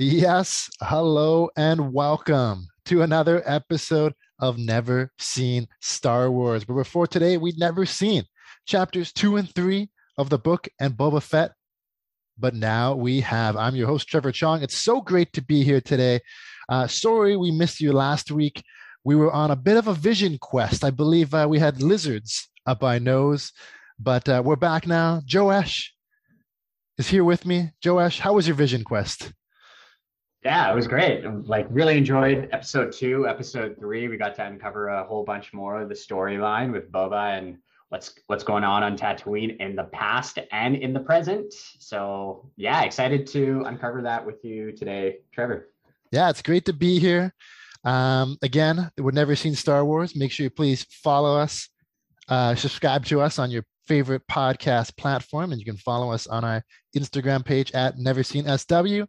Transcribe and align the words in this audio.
Yes, 0.00 0.70
hello 0.80 1.50
and 1.56 1.92
welcome 1.92 2.68
to 2.84 3.02
another 3.02 3.42
episode 3.44 4.14
of 4.38 4.56
Never 4.56 5.10
Seen 5.18 5.66
Star 5.80 6.30
Wars. 6.30 6.64
But 6.64 6.74
before 6.74 7.06
today, 7.06 7.36
we'd 7.36 7.58
never 7.58 7.84
seen 7.84 8.24
chapters 8.64 9.12
two 9.12 9.36
and 9.36 9.52
three 9.54 9.88
of 10.16 10.30
the 10.30 10.38
book 10.38 10.68
and 10.78 10.94
Boba 10.94 11.22
Fett. 11.22 11.52
But 12.38 12.54
now 12.54 12.94
we 12.94 13.20
have. 13.20 13.56
I'm 13.56 13.74
your 13.74 13.88
host, 13.88 14.08
Trevor 14.08 14.30
Chong. 14.30 14.62
It's 14.62 14.76
so 14.76 15.00
great 15.00 15.32
to 15.32 15.42
be 15.42 15.64
here 15.64 15.80
today. 15.80 16.20
Uh, 16.68 16.86
sorry 16.86 17.36
we 17.36 17.50
missed 17.50 17.80
you 17.80 17.92
last 17.92 18.30
week. 18.30 18.62
We 19.04 19.16
were 19.16 19.32
on 19.32 19.50
a 19.50 19.56
bit 19.56 19.76
of 19.76 19.88
a 19.88 19.94
vision 19.94 20.38
quest. 20.38 20.84
I 20.84 20.90
believe 20.90 21.34
uh, 21.34 21.46
we 21.48 21.58
had 21.58 21.82
lizards 21.82 22.48
up 22.66 22.84
our 22.84 23.00
nose, 23.00 23.52
but 23.98 24.28
uh, 24.28 24.42
we're 24.44 24.56
back 24.56 24.86
now. 24.86 25.22
Joash 25.32 25.92
is 26.98 27.08
here 27.08 27.24
with 27.24 27.44
me. 27.44 27.70
Joash, 27.84 28.20
how 28.20 28.34
was 28.34 28.46
your 28.46 28.56
vision 28.56 28.84
quest? 28.84 29.32
Yeah, 30.44 30.70
it 30.70 30.74
was 30.74 30.86
great. 30.86 31.24
Like, 31.24 31.66
really 31.70 31.98
enjoyed 31.98 32.50
episode 32.52 32.92
two, 32.92 33.26
episode 33.26 33.76
three. 33.80 34.06
We 34.06 34.16
got 34.16 34.36
to 34.36 34.46
uncover 34.46 34.88
a 34.88 35.04
whole 35.04 35.24
bunch 35.24 35.52
more 35.52 35.80
of 35.80 35.88
the 35.88 35.94
storyline 35.94 36.70
with 36.70 36.92
Boba 36.92 37.38
and 37.38 37.58
what's 37.88 38.14
what's 38.26 38.44
going 38.44 38.64
on 38.64 38.82
on 38.82 38.96
Tatooine 38.96 39.56
in 39.58 39.74
the 39.74 39.84
past 39.84 40.38
and 40.52 40.76
in 40.76 40.92
the 40.92 41.00
present. 41.00 41.52
So, 41.78 42.50
yeah, 42.56 42.82
excited 42.82 43.26
to 43.28 43.62
uncover 43.66 44.02
that 44.02 44.24
with 44.24 44.44
you 44.44 44.72
today, 44.72 45.18
Trevor. 45.32 45.70
Yeah, 46.12 46.30
it's 46.30 46.42
great 46.42 46.64
to 46.66 46.72
be 46.72 46.98
here. 46.98 47.34
Um, 47.84 48.36
again, 48.42 48.90
we've 48.98 49.14
never 49.14 49.36
seen 49.36 49.54
Star 49.54 49.84
Wars. 49.84 50.16
Make 50.16 50.32
sure 50.32 50.44
you 50.44 50.50
please 50.50 50.84
follow 50.90 51.38
us, 51.38 51.68
uh, 52.28 52.54
subscribe 52.54 53.04
to 53.06 53.20
us 53.20 53.38
on 53.38 53.50
your 53.50 53.64
favorite 53.86 54.22
podcast 54.30 54.96
platform, 54.98 55.52
and 55.52 55.58
you 55.58 55.64
can 55.64 55.76
follow 55.78 56.12
us 56.12 56.26
on 56.26 56.44
our 56.44 56.62
Instagram 56.96 57.44
page 57.44 57.72
at 57.72 57.96
Never 57.96 58.22
Seen 58.22 58.44
SW, 58.58 59.04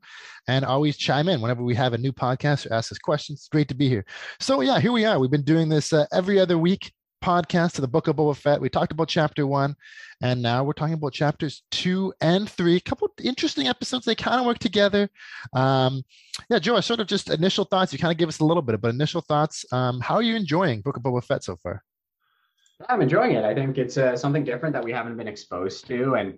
and 0.47 0.63
always 0.63 0.95
chime 0.95 1.27
in 1.27 1.41
whenever 1.41 1.63
we 1.63 1.75
have 1.75 1.93
a 1.93 1.97
new 1.97 2.13
podcast 2.13 2.69
or 2.69 2.73
ask 2.73 2.91
us 2.91 2.97
questions. 2.97 3.39
It's 3.39 3.49
great 3.49 3.67
to 3.69 3.75
be 3.75 3.89
here. 3.89 4.05
So 4.39 4.61
yeah, 4.61 4.79
here 4.79 4.93
we 4.93 5.03
are. 5.03 5.19
We've 5.19 5.31
been 5.31 5.43
doing 5.43 5.67
this 5.67 5.91
uh, 5.91 6.05
every 6.13 6.39
other 6.39 6.57
week 6.57 6.93
podcast 7.21 7.73
to 7.73 7.81
the 7.81 7.87
Book 7.87 8.07
of 8.07 8.15
Boba 8.15 8.35
Fett. 8.35 8.61
We 8.61 8.69
talked 8.69 8.91
about 8.91 9.07
chapter 9.07 9.45
one, 9.45 9.75
and 10.21 10.41
now 10.41 10.63
we're 10.63 10.73
talking 10.73 10.93
about 10.93 11.13
chapters 11.13 11.63
two 11.71 12.13
and 12.21 12.49
three. 12.49 12.75
A 12.75 12.81
couple 12.81 13.09
interesting 13.23 13.67
episodes. 13.67 14.05
They 14.05 14.15
kind 14.15 14.39
of 14.39 14.45
work 14.45 14.59
together. 14.59 15.09
Um, 15.53 16.03
yeah, 16.49 16.59
Joe, 16.59 16.79
sort 16.81 16.99
of 16.99 17.07
just 17.07 17.29
initial 17.29 17.65
thoughts. 17.65 17.93
You 17.93 17.99
kind 17.99 18.11
of 18.11 18.17
give 18.17 18.29
us 18.29 18.39
a 18.39 18.45
little 18.45 18.61
bit, 18.61 18.79
but 18.81 18.89
initial 18.89 19.21
thoughts. 19.21 19.65
Um, 19.71 19.99
how 19.99 20.15
are 20.15 20.21
you 20.21 20.35
enjoying 20.35 20.81
Book 20.81 20.97
of 20.97 21.03
Boba 21.03 21.23
Fett 21.23 21.43
so 21.43 21.55
far? 21.57 21.83
I'm 22.87 23.01
enjoying 23.01 23.35
it. 23.35 23.43
I 23.43 23.53
think 23.53 23.77
it's 23.77 23.97
uh, 23.97 24.15
something 24.15 24.43
different 24.43 24.73
that 24.73 24.83
we 24.83 24.91
haven't 24.91 25.17
been 25.17 25.27
exposed 25.27 25.85
to, 25.87 26.15
and 26.15 26.37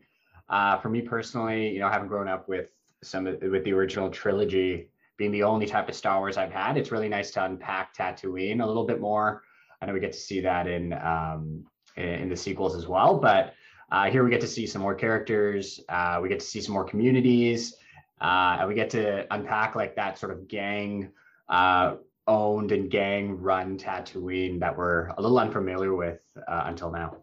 uh, 0.50 0.78
for 0.80 0.90
me 0.90 1.02
personally, 1.02 1.70
you 1.70 1.80
know, 1.80 1.90
having 1.90 2.08
grown 2.08 2.28
up 2.28 2.50
with 2.50 2.72
some 3.04 3.26
with 3.26 3.64
the 3.64 3.74
original 3.74 4.10
trilogy 4.10 4.90
being 5.18 5.32
the 5.32 5.44
only 5.44 5.68
type 5.68 5.88
of 5.88 5.96
Star 5.96 6.20
Wars 6.20 6.38
I've 6.38 6.52
had, 6.52 6.78
it's 6.78 6.92
really 6.92 7.10
nice 7.10 7.30
to 7.32 7.46
unpack 7.46 7.96
Tatooine 7.96 8.64
a 8.64 8.66
little 8.66 8.86
bit 8.86 9.00
more. 9.00 9.44
I 9.82 9.88
know 9.88 9.94
we 9.94 10.00
get 10.00 10.14
to 10.14 10.20
see 10.20 10.42
that 10.42 10.68
in 10.68 10.94
um, 10.94 11.66
in 11.98 12.30
the 12.30 12.38
sequels 12.38 12.76
as 12.76 12.88
well, 12.88 13.18
but 13.18 13.54
uh, 13.92 14.10
here 14.10 14.24
we 14.24 14.30
get 14.30 14.42
to 14.42 14.48
see 14.48 14.66
some 14.68 14.82
more 14.82 14.96
characters. 14.96 15.80
Uh, 15.90 16.20
we 16.22 16.30
get 16.30 16.40
to 16.40 16.46
see 16.46 16.62
some 16.62 16.74
more 16.74 16.86
communities, 16.86 17.76
uh, 18.22 18.58
and 18.60 18.70
we 18.70 18.76
get 18.76 18.90
to 18.92 19.26
unpack 19.34 19.76
like 19.76 19.96
that 19.96 20.18
sort 20.18 20.32
of 20.32 20.48
gang 20.48 21.10
uh, 21.50 21.96
owned 22.28 22.72
and 22.72 22.90
gang 22.90 23.38
run 23.38 23.78
Tatooine 23.78 24.60
that 24.60 24.78
we're 24.78 25.08
a 25.18 25.22
little 25.22 25.40
unfamiliar 25.40 25.96
with 25.96 26.22
uh, 26.48 26.64
until 26.66 26.92
now. 26.92 27.18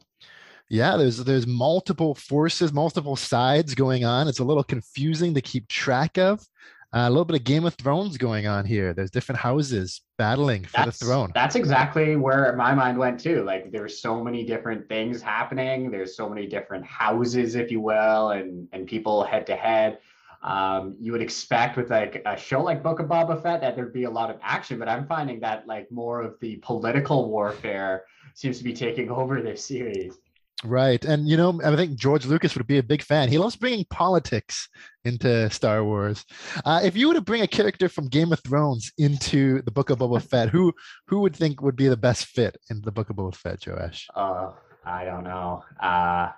Yeah, 0.69 0.97
there's 0.99 1.19
there's 1.19 1.47
multiple 1.47 2.15
forces, 2.15 2.73
multiple 2.73 3.17
sides 3.17 3.75
going 3.75 4.05
on. 4.05 4.29
It's 4.29 4.41
a 4.41 4.45
little 4.45 4.65
confusing 4.65 5.33
to 5.35 5.41
keep 5.41 5.69
track 5.69 6.19
of. 6.19 6.47
Uh, 6.95 7.05
a 7.07 7.11
little 7.11 7.25
bit 7.25 7.37
of 7.37 7.45
Game 7.45 7.67
of 7.67 7.75
Thrones 7.75 8.17
going 8.17 8.47
on 8.47 8.65
here. 8.65 8.95
There's 8.95 9.11
different 9.11 9.39
houses 9.39 10.01
battling 10.17 10.65
for 10.65 10.79
that's, 10.79 10.99
the 10.99 11.05
throne. 11.05 11.31
That's 11.35 11.55
exactly 11.55 12.17
where 12.17 12.55
my 12.57 12.75
mind 12.75 12.97
went 12.97 13.21
too. 13.21 13.45
Like 13.45 13.71
there's 13.71 14.01
so 14.01 14.25
many 14.25 14.45
different 14.45 14.89
things 14.89 15.21
happening. 15.21 15.91
There's 15.91 16.17
so 16.17 16.29
many 16.29 16.47
different 16.47 16.87
houses, 16.87 17.57
if 17.57 17.71
you 17.71 17.81
will, 17.81 18.31
and 18.31 18.69
and 18.73 18.87
people 18.87 19.23
head 19.23 19.47
to 19.49 19.57
head 19.57 19.99
um, 20.43 20.97
you 21.01 21.13
would 21.13 21.23
expect 21.23 21.77
with 21.77 21.91
like 21.91 22.23
a 22.25 22.37
show 22.37 22.63
like 22.63 22.83
Book 22.83 23.01
of 23.01 23.07
Boba 23.07 23.43
Fett 23.43 23.61
that 23.61 23.75
there'd 23.75 23.93
be 23.93 24.05
a 24.05 24.11
lot 24.11 24.31
of 24.31 24.39
action, 24.43 24.79
but 24.79 24.89
I'm 24.89 25.07
finding 25.07 25.41
that 25.41 25.67
like 25.67 25.91
more 25.91 26.23
of 26.23 26.39
the 26.41 26.57
political 26.57 27.29
warfare 27.29 28.05
seems 28.35 28.59
to 28.59 28.65
be 28.65 28.73
taking 28.73 29.11
over 29.19 29.43
this 29.43 29.65
series. 29.65 30.19
Right. 30.65 31.05
And, 31.05 31.29
you 31.29 31.37
know, 31.37 31.61
I 31.65 31.77
think 31.77 31.97
George 31.97 32.27
Lucas 32.27 32.57
would 32.57 32.67
be 32.67 32.79
a 32.79 32.83
big 32.83 33.03
fan. 33.03 33.29
He 33.29 33.39
loves 33.39 33.55
bringing 33.55 33.85
politics 33.91 34.69
into 35.05 35.49
Star 35.51 35.85
Wars. 35.85 36.25
Uh, 36.65 36.81
if 36.83 36.97
you 36.97 37.09
were 37.09 37.15
to 37.15 37.21
bring 37.21 37.43
a 37.43 37.47
character 37.47 37.89
from 37.89 38.09
Game 38.09 38.33
of 38.33 38.41
Thrones 38.41 38.91
into 38.99 39.63
the 39.63 39.71
Book 39.71 39.91
of 39.91 39.99
Boba 39.99 40.21
Fett, 40.21 40.49
who 40.49 40.73
who 41.07 41.21
would 41.21 41.37
think 41.37 41.63
would 41.63 41.77
be 41.77 41.87
the 41.87 41.97
best 41.97 42.27
fit 42.27 42.57
in 42.71 42.81
the 42.83 42.91
Book 42.91 43.09
of 43.09 43.17
Boba 43.17 43.35
Fett, 43.37 43.65
Joash? 43.65 44.09
Uh, 44.17 44.51
I 44.85 45.05
don't 45.05 45.23
know. 45.23 45.63
Uh, 45.81 46.31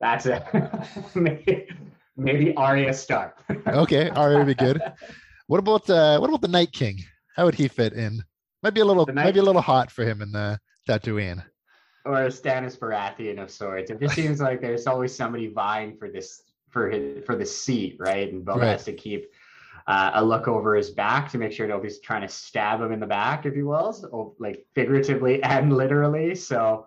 that's 0.00 0.24
it. 0.24 0.42
Maybe 2.16 2.56
Arya 2.56 2.94
Stark. 2.94 3.42
okay, 3.66 4.08
Arya 4.10 4.38
would 4.38 4.46
be 4.46 4.54
good. 4.54 4.80
What 5.46 5.58
about 5.58 5.88
uh, 5.90 6.18
what 6.18 6.28
about 6.28 6.40
the 6.40 6.48
Night 6.48 6.72
King? 6.72 6.98
How 7.36 7.44
would 7.44 7.54
he 7.54 7.68
fit 7.68 7.92
in? 7.92 8.22
Might 8.62 8.74
be 8.74 8.80
a 8.80 8.84
little, 8.84 9.06
might 9.12 9.32
be 9.32 9.40
a 9.40 9.42
little 9.42 9.62
hot 9.62 9.90
for 9.90 10.04
him 10.04 10.22
in 10.22 10.32
the 10.32 10.58
Tatooine. 10.88 11.44
Or 12.04 12.24
a 12.24 12.28
Stannis 12.28 12.78
Baratheon 12.78 13.42
of 13.42 13.50
sorts. 13.50 13.90
It 13.90 14.00
just 14.00 14.14
seems 14.14 14.40
like 14.40 14.60
there's 14.60 14.86
always 14.86 15.14
somebody 15.14 15.48
vying 15.48 15.96
for 15.96 16.08
this 16.08 16.42
for 16.70 16.88
his 16.88 17.24
for 17.24 17.36
the 17.36 17.44
seat, 17.44 17.96
right? 17.98 18.32
And 18.32 18.44
Boba 18.44 18.56
right. 18.56 18.68
has 18.68 18.84
to 18.84 18.92
keep 18.92 19.30
uh, 19.86 20.12
a 20.14 20.24
look 20.24 20.48
over 20.48 20.76
his 20.76 20.90
back 20.90 21.30
to 21.32 21.38
make 21.38 21.52
sure 21.52 21.66
nobody's 21.66 22.00
trying 22.00 22.22
to 22.22 22.28
stab 22.28 22.80
him 22.80 22.92
in 22.92 23.00
the 23.00 23.06
back, 23.06 23.44
if 23.44 23.56
you 23.56 23.66
will, 23.66 23.92
so, 23.92 24.34
like 24.38 24.64
figuratively 24.74 25.42
and 25.42 25.76
literally. 25.76 26.34
So 26.34 26.86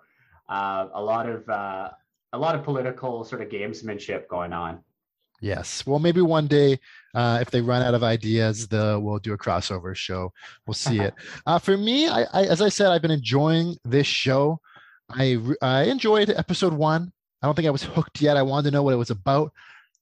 uh, 0.50 0.88
a 0.94 1.02
lot 1.02 1.30
of 1.30 1.48
uh, 1.50 1.92
a 2.32 2.38
lot 2.38 2.56
of 2.56 2.64
political 2.64 3.24
sort 3.24 3.42
of 3.42 3.50
gamesmanship 3.50 4.28
going 4.28 4.54
on. 4.54 4.80
Yes. 5.42 5.86
Well, 5.86 6.00
maybe 6.00 6.22
one 6.22 6.48
day, 6.48 6.80
uh, 7.14 7.40
if 7.42 7.52
they 7.52 7.60
run 7.60 7.82
out 7.82 7.94
of 7.94 8.02
ideas, 8.02 8.66
the 8.66 8.98
we'll 9.02 9.20
do 9.20 9.34
a 9.34 9.38
crossover 9.38 9.94
show. 9.94 10.32
We'll 10.66 10.74
see 10.74 11.00
it. 11.02 11.14
Uh, 11.46 11.60
for 11.60 11.76
me, 11.76 12.08
I, 12.08 12.22
I, 12.32 12.44
as 12.46 12.62
I 12.62 12.70
said, 12.70 12.88
I've 12.88 13.02
been 13.02 13.12
enjoying 13.12 13.76
this 13.84 14.08
show. 14.08 14.62
I 15.14 15.38
I 15.62 15.84
enjoyed 15.84 16.30
episode 16.30 16.74
one. 16.74 17.12
I 17.42 17.48
don't 17.48 17.56
think 17.56 17.68
I 17.68 17.72
was 17.72 17.84
hooked 17.84 18.22
yet. 18.22 18.38
I 18.38 18.42
wanted 18.42 18.70
to 18.70 18.76
know 18.76 18.84
what 18.84 18.94
it 18.94 18.98
was 18.98 19.10
about. 19.10 19.52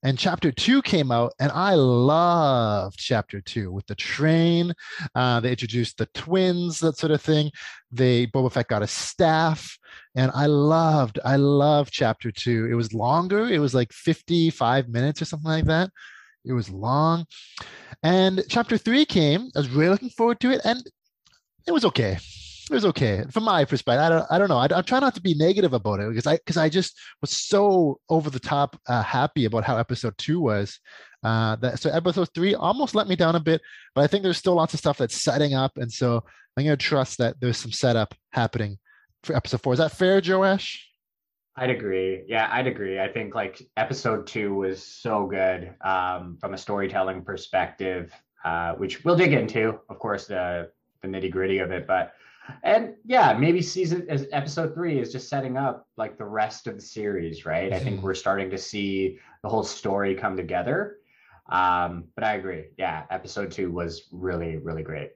And 0.03 0.17
chapter 0.17 0.51
two 0.51 0.81
came 0.81 1.11
out, 1.11 1.33
and 1.39 1.51
I 1.51 1.75
loved 1.75 2.97
chapter 2.97 3.39
two 3.39 3.71
with 3.71 3.85
the 3.85 3.93
train. 3.93 4.73
Uh, 5.13 5.39
they 5.39 5.51
introduced 5.51 5.97
the 5.97 6.07
twins, 6.07 6.79
that 6.79 6.97
sort 6.97 7.11
of 7.11 7.21
thing. 7.21 7.51
They 7.91 8.25
Boba 8.25 8.51
Fett 8.51 8.67
got 8.67 8.81
a 8.81 8.87
staff 8.87 9.77
and 10.15 10.31
I 10.33 10.45
loved, 10.47 11.19
I 11.23 11.37
loved 11.37 11.91
chapter 11.93 12.31
two. 12.31 12.67
It 12.69 12.75
was 12.75 12.93
longer, 12.93 13.47
it 13.47 13.59
was 13.59 13.73
like 13.73 13.93
55 13.93 14.89
minutes 14.89 15.21
or 15.21 15.25
something 15.25 15.49
like 15.49 15.65
that. 15.65 15.89
It 16.43 16.53
was 16.53 16.69
long. 16.69 17.25
And 18.03 18.43
chapter 18.49 18.77
three 18.77 19.05
came. 19.05 19.49
I 19.55 19.59
was 19.59 19.69
really 19.69 19.89
looking 19.89 20.09
forward 20.09 20.39
to 20.41 20.51
it, 20.51 20.61
and 20.65 20.83
it 21.67 21.71
was 21.71 21.85
okay. 21.85 22.17
It 22.69 22.73
was 22.73 22.85
okay 22.85 23.23
from 23.31 23.43
my 23.43 23.65
perspective. 23.65 24.01
I 24.01 24.09
don't, 24.09 24.25
I 24.29 24.37
don't 24.37 24.49
know. 24.49 24.57
I, 24.57 24.77
am 24.77 24.83
trying 24.83 25.01
not 25.01 25.15
to 25.15 25.21
be 25.21 25.33
negative 25.33 25.73
about 25.73 25.99
it 25.99 26.09
because 26.09 26.27
I, 26.27 26.37
because 26.37 26.57
I 26.57 26.69
just 26.69 26.97
was 27.21 27.31
so 27.31 27.99
over 28.09 28.29
the 28.29 28.39
top 28.39 28.79
uh, 28.87 29.01
happy 29.01 29.45
about 29.45 29.63
how 29.63 29.77
episode 29.77 30.17
two 30.17 30.39
was. 30.39 30.79
Uh, 31.23 31.55
that 31.57 31.79
so 31.79 31.89
episode 31.91 32.29
three 32.33 32.55
almost 32.55 32.95
let 32.95 33.07
me 33.07 33.15
down 33.15 33.35
a 33.35 33.39
bit, 33.39 33.61
but 33.93 34.03
I 34.03 34.07
think 34.07 34.23
there's 34.23 34.37
still 34.37 34.55
lots 34.55 34.73
of 34.73 34.79
stuff 34.79 34.97
that's 34.97 35.21
setting 35.21 35.53
up, 35.53 35.71
and 35.75 35.91
so 35.91 36.23
I'm 36.57 36.63
gonna 36.63 36.77
trust 36.77 37.17
that 37.19 37.39
there's 37.39 37.57
some 37.57 37.71
setup 37.71 38.15
happening 38.31 38.77
for 39.23 39.35
episode 39.35 39.61
four. 39.61 39.73
Is 39.73 39.79
that 39.79 39.91
fair, 39.91 40.21
Joash? 40.23 40.87
I'd 41.55 41.69
agree. 41.69 42.23
Yeah, 42.27 42.49
I'd 42.51 42.67
agree. 42.67 42.99
I 42.99 43.07
think 43.07 43.35
like 43.35 43.61
episode 43.77 44.25
two 44.25 44.55
was 44.55 44.83
so 44.83 45.27
good 45.27 45.75
um, 45.81 46.37
from 46.39 46.53
a 46.53 46.57
storytelling 46.57 47.23
perspective, 47.23 48.11
uh, 48.45 48.73
which 48.73 49.03
we'll 49.03 49.17
dig 49.17 49.33
into, 49.33 49.79
of 49.89 49.99
course, 49.99 50.27
the 50.27 50.71
the 51.01 51.07
nitty 51.07 51.29
gritty 51.29 51.59
of 51.59 51.71
it. 51.71 51.85
But 51.87 52.13
and 52.63 52.95
yeah, 53.05 53.33
maybe 53.33 53.61
season 53.61 54.05
as 54.09 54.27
episode 54.31 54.73
three 54.73 54.99
is 54.99 55.11
just 55.11 55.29
setting 55.29 55.57
up 55.57 55.87
like 55.97 56.17
the 56.17 56.25
rest 56.25 56.67
of 56.67 56.75
the 56.75 56.81
series, 56.81 57.45
right? 57.45 57.71
I 57.71 57.79
think 57.79 57.97
mm-hmm. 57.97 58.05
we're 58.05 58.13
starting 58.13 58.49
to 58.51 58.57
see 58.57 59.19
the 59.43 59.49
whole 59.49 59.63
story 59.63 60.15
come 60.15 60.35
together. 60.35 60.97
Um, 61.49 62.05
but 62.15 62.23
I 62.23 62.35
agree. 62.35 62.65
Yeah, 62.77 63.03
episode 63.09 63.51
two 63.51 63.71
was 63.71 64.07
really, 64.11 64.57
really 64.57 64.83
great. 64.83 65.11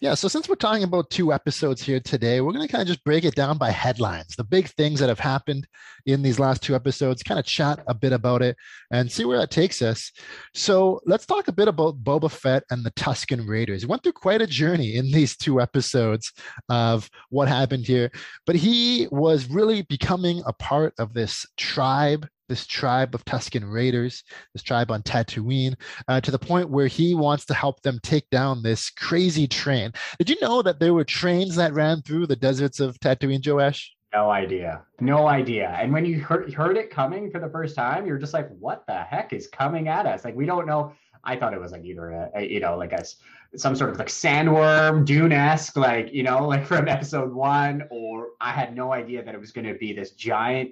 Yeah, 0.00 0.12
so 0.12 0.28
since 0.28 0.46
we're 0.46 0.56
talking 0.56 0.82
about 0.82 1.08
two 1.08 1.32
episodes 1.32 1.80
here 1.80 2.00
today, 2.00 2.42
we're 2.42 2.52
going 2.52 2.66
to 2.66 2.70
kind 2.70 2.82
of 2.82 2.88
just 2.88 3.02
break 3.02 3.24
it 3.24 3.34
down 3.34 3.56
by 3.56 3.70
headlines, 3.70 4.36
the 4.36 4.44
big 4.44 4.68
things 4.68 5.00
that 5.00 5.08
have 5.08 5.18
happened 5.18 5.66
in 6.04 6.20
these 6.20 6.38
last 6.38 6.62
two 6.62 6.74
episodes, 6.74 7.22
kind 7.22 7.40
of 7.40 7.46
chat 7.46 7.82
a 7.86 7.94
bit 7.94 8.12
about 8.12 8.42
it 8.42 8.56
and 8.90 9.10
see 9.10 9.24
where 9.24 9.38
that 9.38 9.50
takes 9.50 9.80
us. 9.80 10.12
So 10.52 11.00
let's 11.06 11.24
talk 11.24 11.48
a 11.48 11.52
bit 11.52 11.66
about 11.66 12.04
Boba 12.04 12.30
Fett 12.30 12.64
and 12.70 12.84
the 12.84 12.90
Tusken 12.90 13.48
Raiders. 13.48 13.82
He 13.82 13.86
went 13.86 14.02
through 14.02 14.12
quite 14.12 14.42
a 14.42 14.46
journey 14.46 14.96
in 14.96 15.10
these 15.10 15.34
two 15.34 15.62
episodes 15.62 16.30
of 16.68 17.08
what 17.30 17.48
happened 17.48 17.86
here, 17.86 18.10
but 18.44 18.56
he 18.56 19.08
was 19.10 19.48
really 19.48 19.80
becoming 19.82 20.42
a 20.46 20.52
part 20.52 20.92
of 20.98 21.14
this 21.14 21.46
tribe 21.56 22.28
this 22.48 22.66
tribe 22.66 23.14
of 23.14 23.24
Tusken 23.24 23.70
Raiders, 23.70 24.22
this 24.52 24.62
tribe 24.62 24.90
on 24.90 25.02
Tatooine, 25.02 25.74
uh, 26.08 26.20
to 26.20 26.30
the 26.30 26.38
point 26.38 26.70
where 26.70 26.86
he 26.86 27.14
wants 27.14 27.44
to 27.46 27.54
help 27.54 27.82
them 27.82 27.98
take 28.02 28.28
down 28.30 28.62
this 28.62 28.90
crazy 28.90 29.46
train. 29.46 29.92
Did 30.18 30.30
you 30.30 30.36
know 30.40 30.62
that 30.62 30.80
there 30.80 30.94
were 30.94 31.04
trains 31.04 31.56
that 31.56 31.74
ran 31.74 32.02
through 32.02 32.26
the 32.26 32.36
deserts 32.36 32.80
of 32.80 32.98
Tatooine, 33.00 33.46
Joash? 33.46 33.92
No 34.14 34.30
idea. 34.30 34.82
No 35.00 35.26
idea. 35.26 35.76
And 35.78 35.92
when 35.92 36.06
you 36.06 36.20
heard, 36.20 36.52
heard 36.54 36.76
it 36.76 36.90
coming 36.90 37.30
for 37.30 37.38
the 37.40 37.50
first 37.50 37.76
time, 37.76 38.06
you're 38.06 38.18
just 38.18 38.32
like, 38.32 38.48
what 38.58 38.84
the 38.86 39.02
heck 39.02 39.32
is 39.32 39.46
coming 39.46 39.88
at 39.88 40.06
us? 40.06 40.24
Like, 40.24 40.34
we 40.34 40.46
don't 40.46 40.66
know. 40.66 40.92
I 41.24 41.36
thought 41.36 41.52
it 41.52 41.60
was 41.60 41.72
like 41.72 41.84
either 41.84 42.12
a, 42.12 42.30
a 42.36 42.48
you 42.48 42.60
know, 42.60 42.76
like 42.76 42.92
a 42.92 43.04
some 43.56 43.74
sort 43.74 43.90
of 43.90 43.98
like 43.98 44.08
sandworm, 44.08 45.04
Dune-esque, 45.04 45.76
like, 45.76 46.12
you 46.12 46.22
know, 46.22 46.46
like 46.48 46.64
from 46.64 46.88
episode 46.88 47.32
one, 47.32 47.82
or 47.90 48.28
I 48.40 48.52
had 48.52 48.74
no 48.74 48.92
idea 48.92 49.24
that 49.24 49.34
it 49.34 49.40
was 49.40 49.52
going 49.52 49.66
to 49.66 49.74
be 49.74 49.92
this 49.92 50.12
giant 50.12 50.70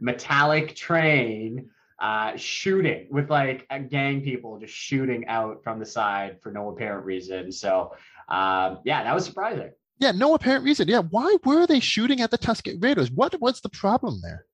metallic 0.00 0.74
train 0.74 1.70
uh, 1.98 2.36
shooting 2.36 3.06
with 3.10 3.30
like 3.30 3.66
a 3.70 3.80
gang 3.80 4.20
people 4.20 4.58
just 4.58 4.74
shooting 4.74 5.26
out 5.26 5.62
from 5.62 5.78
the 5.78 5.86
side 5.86 6.38
for 6.42 6.52
no 6.52 6.70
apparent 6.70 7.04
reason. 7.04 7.52
So 7.52 7.92
um, 8.28 8.80
yeah, 8.84 9.04
that 9.04 9.14
was 9.14 9.24
surprising. 9.24 9.70
Yeah, 9.98 10.10
no 10.10 10.34
apparent 10.34 10.64
reason. 10.64 10.88
Yeah, 10.88 11.00
why 11.00 11.36
were 11.44 11.66
they 11.66 11.80
shooting 11.80 12.20
at 12.20 12.30
the 12.30 12.38
Tusken 12.38 12.82
Raiders? 12.82 13.10
What 13.10 13.34
what's 13.40 13.60
the 13.60 13.68
problem 13.68 14.20
there? 14.22 14.46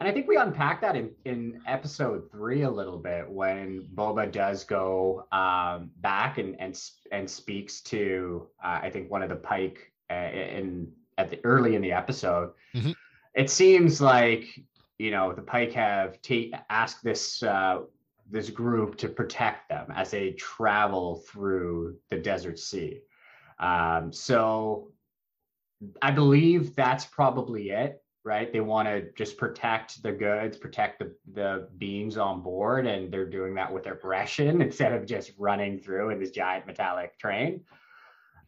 And 0.00 0.08
I 0.08 0.12
think 0.12 0.28
we 0.28 0.36
unpacked 0.36 0.82
that 0.82 0.94
in, 0.94 1.10
in 1.24 1.60
episode 1.66 2.30
three 2.30 2.62
a 2.62 2.70
little 2.70 2.98
bit 2.98 3.30
when 3.30 3.86
Boba 3.94 4.30
does 4.30 4.64
go 4.64 5.26
um, 5.32 5.90
back 5.98 6.38
and 6.38 6.58
and 6.58 6.78
and 7.12 7.28
speaks 7.28 7.80
to 7.82 8.48
uh, 8.64 8.80
I 8.82 8.90
think 8.90 9.10
one 9.10 9.22
of 9.22 9.28
the 9.28 9.36
Pike 9.36 9.92
uh, 10.10 10.14
in 10.14 10.90
at 11.18 11.30
the 11.30 11.38
early 11.44 11.76
in 11.76 11.82
the 11.82 11.92
episode. 11.92 12.52
Mm-hmm 12.74 12.92
it 13.36 13.50
seems 13.50 14.00
like 14.00 14.58
you 14.98 15.10
know 15.10 15.32
the 15.32 15.42
Pike 15.42 15.72
have 15.74 16.20
ta- 16.22 16.64
asked 16.70 17.04
this 17.04 17.42
uh, 17.42 17.82
this 18.30 18.50
group 18.50 18.96
to 18.96 19.08
protect 19.08 19.68
them 19.68 19.92
as 19.94 20.10
they 20.10 20.32
travel 20.32 21.22
through 21.28 21.96
the 22.10 22.16
desert 22.16 22.58
sea. 22.58 23.00
Um, 23.60 24.12
so 24.12 24.90
I 26.02 26.10
believe 26.10 26.74
that's 26.74 27.04
probably 27.04 27.70
it, 27.70 28.02
right? 28.24 28.52
They 28.52 28.60
want 28.60 28.88
to 28.88 29.12
just 29.12 29.36
protect 29.36 30.02
the 30.02 30.12
goods, 30.12 30.56
protect 30.56 30.98
the, 30.98 31.14
the 31.32 31.68
beings 31.78 32.16
on 32.16 32.42
board, 32.42 32.86
and 32.86 33.12
they're 33.12 33.28
doing 33.28 33.54
that 33.54 33.72
with 33.72 33.86
aggression 33.86 34.60
instead 34.62 34.92
of 34.92 35.06
just 35.06 35.32
running 35.38 35.78
through 35.78 36.10
in 36.10 36.18
this 36.18 36.30
giant 36.30 36.66
metallic 36.66 37.18
train. 37.18 37.62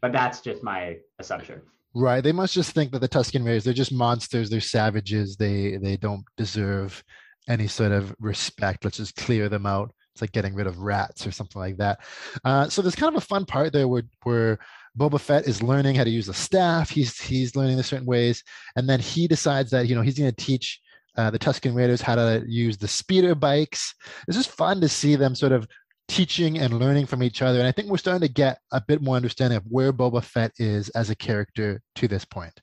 But 0.01 0.13
that's 0.13 0.41
just 0.41 0.63
my 0.63 0.99
assumption. 1.19 1.61
Right. 1.99 2.23
They 2.23 2.31
must 2.31 2.55
just 2.55 2.71
think 2.71 2.93
that 2.93 3.01
the 3.01 3.09
Tusken 3.09 3.45
Raiders, 3.45 3.65
they're 3.65 3.75
just 3.75 3.91
monsters, 3.91 4.49
they're 4.49 4.61
savages, 4.61 5.35
they 5.37 5.79
they 5.79 5.97
don't 5.97 6.25
deserve 6.37 7.03
any 7.49 7.67
sort 7.67 7.91
of 7.91 8.15
respect. 8.21 8.85
Let's 8.85 8.99
just 8.99 9.17
clear 9.17 9.49
them 9.49 9.67
out. 9.67 9.93
It's 10.15 10.21
like 10.21 10.31
getting 10.31 10.55
rid 10.55 10.69
of 10.69 10.79
rats 10.79 11.27
or 11.27 11.33
something 11.33 11.61
like 11.61 11.77
that. 11.79 11.99
Uh, 12.45 12.69
so 12.69 12.83
there's 12.83 12.95
kind 12.95 13.13
of 13.13 13.21
a 13.21 13.27
fun 13.27 13.45
part 13.45 13.73
there 13.73 13.89
where 13.89 14.05
where 14.23 14.61
Boba 14.97 15.19
Fett 15.19 15.49
is 15.49 15.61
learning 15.61 15.97
how 15.97 16.05
to 16.05 16.11
use 16.11 16.27
the 16.27 16.35
staff. 16.35 16.89
He's 16.89 17.21
he's 17.21 17.57
learning 17.57 17.79
the 17.79 17.83
certain 17.83 18.07
ways, 18.07 18.45
and 18.77 18.89
then 18.89 19.01
he 19.01 19.27
decides 19.27 19.73
that 19.73 19.89
you 19.89 19.97
know 19.97 20.03
he's 20.03 20.21
going 20.21 20.31
to 20.31 20.45
teach 20.45 20.81
uh, 21.17 21.31
the 21.33 21.39
Tusken 21.39 21.75
Raiders 21.75 22.01
how 22.01 22.15
to 22.15 22.45
use 22.47 22.77
the 22.77 22.87
speeder 22.87 23.35
bikes. 23.35 23.93
It's 24.29 24.37
just 24.37 24.53
fun 24.53 24.81
to 24.83 24.89
see 24.89 25.17
them 25.17 25.35
sort 25.35 25.51
of 25.51 25.67
teaching 26.09 26.59
and 26.59 26.79
learning 26.79 27.07
from 27.07 27.23
each 27.23 27.43
other. 27.43 27.59
And 27.59 27.69
I 27.69 27.73
think 27.73 27.89
we're 27.89 27.99
starting 27.99 28.27
to 28.27 28.33
get 28.33 28.61
a 28.73 28.81
bit 28.81 29.03
more 29.03 29.15
understanding 29.15 29.59
of 29.59 29.65
where 29.69 29.93
Boba 29.93 30.23
Fett 30.23 30.53
is 30.59 30.89
as 30.91 31.11
a 31.11 31.15
character 31.15 31.83
to 31.97 32.09
this 32.09 32.25
point. 32.25 32.61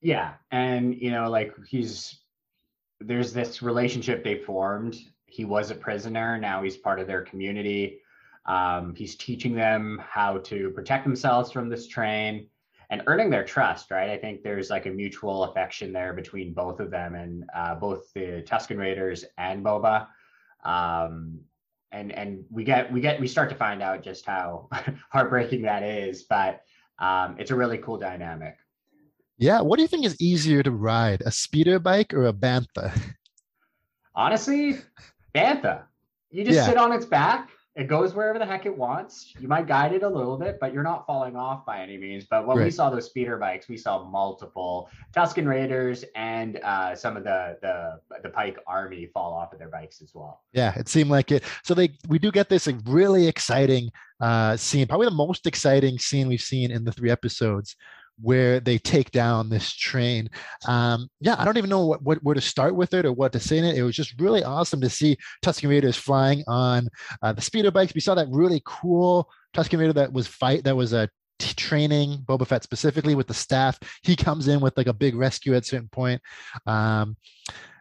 Yeah. 0.00 0.32
And, 0.50 0.94
you 1.00 1.10
know, 1.10 1.30
like 1.30 1.54
he's, 1.66 2.20
there's 3.00 3.32
this 3.32 3.62
relationship 3.62 4.24
they 4.24 4.38
formed. 4.38 4.96
He 5.26 5.44
was 5.44 5.70
a 5.70 5.74
prisoner. 5.74 6.38
Now 6.38 6.62
he's 6.62 6.76
part 6.76 6.98
of 6.98 7.06
their 7.06 7.22
community. 7.22 8.00
Um, 8.46 8.94
he's 8.94 9.16
teaching 9.16 9.54
them 9.54 10.00
how 10.06 10.38
to 10.38 10.70
protect 10.70 11.04
themselves 11.04 11.50
from 11.50 11.68
this 11.68 11.86
train 11.86 12.48
and 12.90 13.02
earning 13.06 13.30
their 13.30 13.44
trust, 13.44 13.90
right? 13.90 14.10
I 14.10 14.18
think 14.18 14.42
there's 14.42 14.70
like 14.70 14.86
a 14.86 14.90
mutual 14.90 15.44
affection 15.44 15.92
there 15.92 16.12
between 16.12 16.52
both 16.52 16.80
of 16.80 16.90
them 16.90 17.14
and 17.14 17.44
uh, 17.54 17.74
both 17.74 18.12
the 18.12 18.44
Tusken 18.46 18.78
Raiders 18.78 19.24
and 19.38 19.64
Boba. 19.64 20.06
Um, 20.64 21.40
and 21.94 22.12
and 22.12 22.44
we 22.50 22.64
get 22.64 22.92
we 22.92 23.00
get 23.00 23.20
we 23.20 23.28
start 23.28 23.48
to 23.48 23.54
find 23.54 23.80
out 23.80 24.02
just 24.02 24.26
how 24.26 24.68
heartbreaking 25.10 25.62
that 25.62 25.82
is 25.82 26.24
but 26.24 26.60
um, 26.98 27.36
it's 27.38 27.50
a 27.50 27.56
really 27.56 27.78
cool 27.78 27.96
dynamic. 27.96 28.56
Yeah 29.38 29.60
what 29.60 29.76
do 29.76 29.82
you 29.82 29.88
think 29.88 30.04
is 30.04 30.20
easier 30.20 30.62
to 30.62 30.70
ride 30.70 31.22
a 31.24 31.30
speeder 31.30 31.78
bike 31.78 32.12
or 32.12 32.26
a 32.26 32.32
bantha? 32.32 32.92
Honestly 34.14 34.78
bantha. 35.34 35.84
You 36.30 36.44
just 36.44 36.56
yeah. 36.56 36.66
sit 36.66 36.76
on 36.76 36.92
its 36.92 37.06
back 37.06 37.50
it 37.76 37.88
goes 37.88 38.14
wherever 38.14 38.38
the 38.38 38.46
heck 38.46 38.66
it 38.66 38.76
wants. 38.76 39.34
You 39.40 39.48
might 39.48 39.66
guide 39.66 39.92
it 39.92 40.04
a 40.04 40.08
little 40.08 40.36
bit, 40.36 40.58
but 40.60 40.72
you're 40.72 40.84
not 40.84 41.06
falling 41.06 41.34
off 41.34 41.66
by 41.66 41.82
any 41.82 41.98
means. 41.98 42.24
But 42.24 42.46
when 42.46 42.56
right. 42.56 42.64
we 42.64 42.70
saw 42.70 42.88
those 42.88 43.06
speeder 43.06 43.36
bikes, 43.36 43.68
we 43.68 43.76
saw 43.76 44.04
multiple 44.04 44.88
Tusken 45.12 45.46
Raiders 45.46 46.04
and 46.14 46.58
uh, 46.58 46.94
some 46.94 47.16
of 47.16 47.24
the 47.24 47.58
the 47.62 48.00
the 48.22 48.28
Pike 48.28 48.58
Army 48.68 49.06
fall 49.06 49.32
off 49.32 49.52
of 49.52 49.58
their 49.58 49.70
bikes 49.70 50.00
as 50.02 50.12
well. 50.14 50.42
Yeah, 50.52 50.72
it 50.78 50.88
seemed 50.88 51.10
like 51.10 51.32
it. 51.32 51.42
So 51.64 51.74
they 51.74 51.96
we 52.08 52.20
do 52.20 52.30
get 52.30 52.48
this 52.48 52.68
really 52.86 53.26
exciting 53.26 53.90
uh, 54.20 54.56
scene, 54.56 54.86
probably 54.86 55.06
the 55.06 55.14
most 55.14 55.46
exciting 55.46 55.98
scene 55.98 56.28
we've 56.28 56.40
seen 56.40 56.70
in 56.70 56.84
the 56.84 56.92
three 56.92 57.10
episodes, 57.10 57.74
where 58.20 58.60
they 58.60 58.78
take 58.78 59.10
down 59.10 59.48
this 59.48 59.72
train. 59.72 60.28
Um, 60.66 61.08
yeah, 61.20 61.36
I 61.38 61.44
don't 61.44 61.58
even 61.58 61.70
know 61.70 61.86
what, 61.86 62.02
what 62.02 62.18
where 62.22 62.34
to 62.34 62.40
start 62.40 62.74
with 62.74 62.94
it 62.94 63.04
or 63.04 63.12
what 63.12 63.32
to 63.32 63.40
say 63.40 63.58
in 63.58 63.64
it. 63.64 63.76
It 63.76 63.82
was 63.82 63.96
just 63.96 64.20
really 64.20 64.44
awesome 64.44 64.80
to 64.80 64.90
see 64.90 65.16
Tusken 65.44 65.68
Raiders 65.68 65.96
flying 65.96 66.44
on 66.46 66.88
uh, 67.22 67.32
the 67.32 67.42
speeder 67.42 67.70
bikes. 67.70 67.94
We 67.94 68.00
saw 68.00 68.14
that 68.14 68.28
really 68.30 68.62
cool 68.64 69.28
Tusken 69.54 69.78
Raider 69.78 69.92
that 69.94 70.12
was 70.12 70.26
fight 70.26 70.64
that 70.64 70.76
was 70.76 70.92
a 70.92 71.08
training 71.38 72.18
Boba 72.26 72.46
Fett 72.46 72.62
specifically 72.62 73.14
with 73.14 73.26
the 73.26 73.34
staff. 73.34 73.78
He 74.02 74.16
comes 74.16 74.48
in 74.48 74.60
with 74.60 74.76
like 74.76 74.86
a 74.86 74.92
big 74.92 75.14
rescue 75.14 75.54
at 75.54 75.66
certain 75.66 75.88
point. 75.88 76.22
Um, 76.66 77.16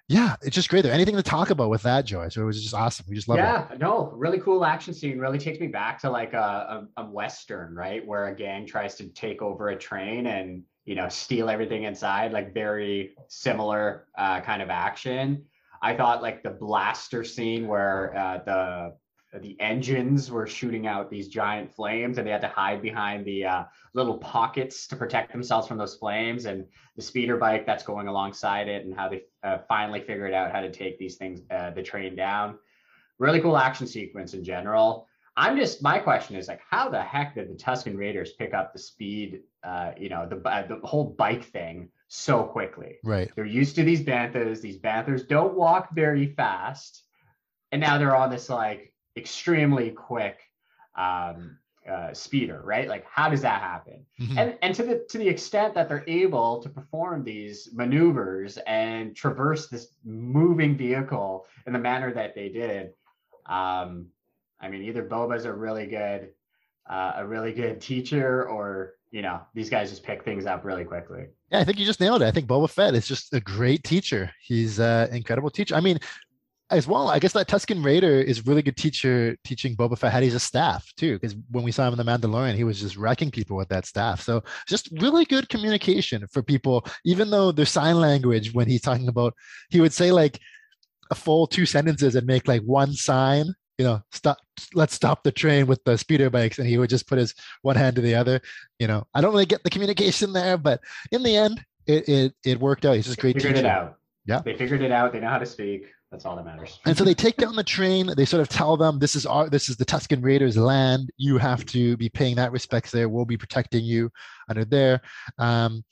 yeah, 0.10 0.36
it's 0.42 0.56
just 0.56 0.70
great. 0.70 0.82
There 0.82 0.92
anything 0.92 1.16
to 1.16 1.24
talk 1.24 1.50
about 1.50 1.70
with 1.70 1.82
that, 1.84 2.06
Joy? 2.06 2.28
So 2.30 2.42
it 2.42 2.46
was 2.46 2.62
just 2.62 2.76
awesome. 2.76 3.06
We 3.08 3.16
just 3.16 3.30
love 3.30 3.38
yeah, 3.38 3.64
it. 3.64 3.68
Yeah, 3.72 3.78
no, 3.78 4.12
really 4.14 4.40
cool 4.40 4.66
action 4.66 4.94
scene. 4.94 5.18
Really 5.18 5.40
takes 5.40 5.60
me 5.60 5.68
back 5.68 6.00
to 6.02 6.10
like 6.10 6.34
a, 6.34 6.88
a, 6.98 7.04
a 7.04 7.06
western, 7.06 7.74
right, 7.74 8.06
where 8.06 8.28
a 8.28 8.36
gang 8.36 8.68
tries 8.68 8.96
to 8.96 9.08
take 9.10 9.42
over 9.42 9.70
a 9.70 9.78
train 9.78 10.28
and 10.28 10.64
you 10.86 10.96
know 10.96 11.08
steal 11.08 11.50
everything 11.50 11.84
inside. 11.84 12.34
Like 12.34 12.54
very 12.54 13.16
similar 13.30 14.08
uh, 14.18 14.42
kind 14.42 14.62
of 14.62 14.70
action. 14.70 15.46
I 15.82 15.96
thought 15.96 16.22
like 16.22 16.44
the 16.44 16.52
blaster 16.52 17.24
scene 17.24 17.68
where 17.68 18.16
uh, 18.16 18.40
the 18.46 18.96
the 19.42 19.60
engines 19.60 20.30
were 20.30 20.46
shooting 20.46 20.86
out 20.86 21.10
these 21.10 21.28
giant 21.28 21.74
flames 21.74 22.18
and 22.18 22.28
they 22.28 22.32
had 22.32 22.42
to 22.42 22.48
hide 22.48 22.82
behind 22.82 23.26
the 23.26 23.46
uh, 23.46 23.64
little 23.94 24.18
pockets 24.18 24.88
to 24.88 24.96
protect 24.96 25.32
themselves 25.32 25.68
from 25.68 25.78
those 25.78 25.96
flames 25.96 26.46
and 26.46 26.66
the 26.96 27.02
speeder 27.02 27.38
bike 27.38 27.66
that's 27.66 27.84
going 27.84 28.08
alongside 28.08 28.68
it 28.68 28.86
and 28.86 28.96
how 28.96 29.10
they 29.10 29.24
uh, 29.44 29.58
finally 29.68 30.00
figured 30.00 30.34
out 30.34 30.52
how 30.52 30.62
to 30.62 30.72
take 30.72 31.00
these 31.00 31.16
things 31.16 31.42
uh, 31.52 31.72
the 31.72 31.82
train 31.82 32.16
down. 32.16 32.58
Really 33.18 33.42
cool 33.42 33.58
action 33.58 33.88
sequence 33.88 34.34
in 34.34 34.44
general. 34.44 35.08
I'm 35.36 35.58
just 35.58 35.82
my 35.82 35.98
question 35.98 36.36
is 36.36 36.48
like 36.48 36.62
how 36.70 36.90
the 36.90 37.02
heck 37.02 37.34
did 37.34 37.50
the 37.50 37.56
tusken 37.56 37.98
raiders 37.98 38.34
pick 38.34 38.54
up 38.54 38.72
the 38.72 38.78
speed 38.78 39.42
uh, 39.64 39.94
you 39.98 40.10
know 40.10 40.28
the, 40.28 40.38
uh, 40.48 40.68
the 40.68 40.80
whole 40.86 41.06
bike 41.06 41.44
thing 41.44 41.90
so 42.08 42.44
quickly? 42.44 42.98
Right. 43.04 43.32
They're 43.36 43.46
used 43.46 43.76
to 43.78 43.84
these 43.84 44.04
banthas. 44.04 44.62
These 44.62 44.78
banthas 44.78 45.28
don't 45.28 45.56
walk 45.56 45.90
very 45.96 46.28
fast. 46.28 47.02
And 47.72 47.82
now 47.82 47.98
they're 47.98 48.16
on 48.16 48.30
this 48.30 48.52
like 48.52 48.93
extremely 49.16 49.92
quick 49.92 50.40
um, 50.96 51.58
uh, 51.90 52.14
speeder, 52.14 52.62
right? 52.64 52.88
Like, 52.88 53.06
how 53.10 53.30
does 53.30 53.42
that 53.42 53.62
happen? 53.62 54.06
Mm-hmm. 54.20 54.38
And 54.38 54.58
and 54.62 54.76
to 54.76 54.84
the 54.84 55.06
to 55.10 55.18
the 55.18 55.28
extent 55.28 55.76
that 55.76 55.90
they're 55.90 56.06
able 56.08 56.62
to 56.62 56.70
perform 56.70 57.24
these 57.24 57.70
maneuvers 57.74 58.58
and 58.68 59.16
traverse 59.16 59.68
this 59.68 59.88
moving 60.04 60.78
vehicle 60.78 61.46
in 61.68 61.74
the 61.74 61.80
manner 61.80 62.14
that 62.14 62.36
they 62.36 62.50
did, 62.50 62.94
um, 63.46 64.08
I 64.60 64.70
mean, 64.70 64.84
either 64.84 65.04
Boba's 65.04 65.46
a 65.46 65.54
really 65.54 65.88
good 65.88 66.30
uh, 66.90 67.14
a 67.18 67.28
really 67.28 67.54
good 67.54 67.82
teacher, 67.82 68.48
or 68.48 68.96
you 69.12 69.22
know, 69.22 69.42
these 69.54 69.70
guys 69.70 69.90
just 69.90 70.04
pick 70.04 70.24
things 70.24 70.46
up 70.46 70.66
really 70.66 70.86
quickly. 70.86 71.26
Yeah, 71.52 71.60
I 71.60 71.64
think 71.64 71.80
you 71.80 71.86
just 71.86 72.00
nailed 72.00 72.22
it. 72.22 72.26
I 72.26 72.32
think 72.32 72.48
Boba 72.48 72.70
Fett 72.70 72.96
is 72.96 73.08
just 73.08 73.34
a 73.34 73.40
great 73.40 73.84
teacher. 73.84 74.32
He's 74.42 74.80
an 74.80 75.14
incredible 75.14 75.50
teacher. 75.50 75.76
I 75.76 75.82
mean, 75.82 76.00
as 76.76 76.88
well, 76.88 77.10
I 77.10 77.20
guess 77.20 77.34
that 77.34 77.48
Tusken 77.48 77.84
Raider 77.84 78.20
is 78.20 78.46
really 78.46 78.62
good 78.62 78.78
teacher 78.78 79.38
teaching 79.44 79.76
Boba 79.76 79.98
Fett 79.98 80.12
how 80.12 80.20
to 80.20 80.26
use 80.26 80.34
a 80.34 80.40
staff 80.40 80.92
too. 80.98 81.20
Because 81.20 81.36
when 81.52 81.64
we 81.64 81.72
saw 81.72 81.88
him 81.88 82.00
in 82.00 82.06
The 82.06 82.12
Mandalorian, 82.12 82.56
he 82.56 82.64
was 82.64 82.80
just 82.80 82.98
wrecking 82.98 83.32
people 83.32 83.58
with 83.58 83.70
that 83.70 83.86
staff. 83.86 84.22
So 84.22 84.44
just 84.68 84.90
really 85.00 85.26
good 85.26 85.50
communication 85.50 86.26
for 86.32 86.42
people, 86.42 86.86
even 87.06 87.30
though 87.30 87.52
there's 87.52 87.70
sign 87.70 88.00
language 88.00 88.54
when 88.54 88.68
he's 88.68 88.82
talking 88.82 89.08
about, 89.08 89.34
he 89.70 89.82
would 89.82 89.94
say 89.94 90.12
like 90.12 90.40
a 91.12 91.16
full 91.16 91.48
two 91.48 91.66
sentences 91.66 92.16
and 92.16 92.26
make 92.28 92.48
like 92.48 92.62
one 92.64 92.94
sign, 92.94 93.46
you 93.78 93.86
know, 93.86 94.02
stop, 94.12 94.38
let's 94.74 94.94
stop 94.94 95.24
the 95.24 95.32
train 95.32 95.68
with 95.68 95.84
the 95.84 95.98
speeder 95.98 96.30
bikes. 96.30 96.60
And 96.60 96.68
he 96.68 96.78
would 96.78 96.90
just 96.90 97.08
put 97.08 97.20
his 97.20 97.34
one 97.62 97.76
hand 97.76 97.96
to 97.96 98.02
the 98.02 98.16
other. 98.16 98.42
You 98.80 98.88
know, 98.88 99.06
I 99.14 99.22
don't 99.22 99.32
really 99.32 99.46
get 99.46 99.64
the 99.64 99.70
communication 99.70 100.34
there, 100.34 100.58
but 100.58 100.82
in 101.12 101.24
the 101.24 101.36
end, 101.36 101.64
it, 101.86 102.08
it, 102.08 102.34
it 102.46 102.60
worked 102.60 102.86
out. 102.86 102.96
He's 102.96 103.06
just 103.06 103.20
great. 103.20 103.36
Figured 103.36 103.56
teacher. 103.56 103.68
it 103.68 103.70
out. 103.70 103.98
Yeah. 104.26 104.42
They 104.44 104.56
figured 104.56 104.82
it 104.82 104.92
out. 104.92 105.12
They 105.12 105.20
know 105.20 105.28
how 105.28 105.40
to 105.40 105.46
speak. 105.46 105.88
That's 106.14 106.26
all 106.26 106.36
that 106.36 106.46
matters. 106.46 106.80
And 106.86 106.96
so 106.96 107.04
they 107.04 107.16
take 107.16 107.38
down 107.38 107.56
the 107.56 107.64
train. 107.78 108.12
They 108.16 108.26
sort 108.26 108.42
of 108.42 108.48
tell 108.48 108.78
them, 108.78 109.00
"This 109.00 109.16
is 109.16 109.26
our, 109.26 109.50
this 109.50 109.68
is 109.68 109.78
the 109.78 109.86
Tusken 109.86 110.24
Raiders' 110.24 110.56
land. 110.56 111.10
You 111.18 111.40
have 111.40 111.66
to 111.68 111.98
be 111.98 112.08
paying 112.08 112.36
that 112.36 112.52
respects 112.52 112.92
there. 112.92 113.10
We'll 113.10 113.26
be 113.26 113.36
protecting 113.36 113.84
you 113.84 114.12
under 114.48 114.64
there." 114.64 115.02
Um, 115.40 115.84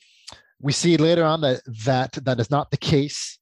we 0.61 0.73
see 0.73 0.95
later 0.95 1.23
on 1.23 1.41
that 1.41 1.61
that 1.85 2.13
that 2.23 2.39
is 2.39 2.51
not 2.51 2.69
the 2.69 2.77
case. 2.77 3.39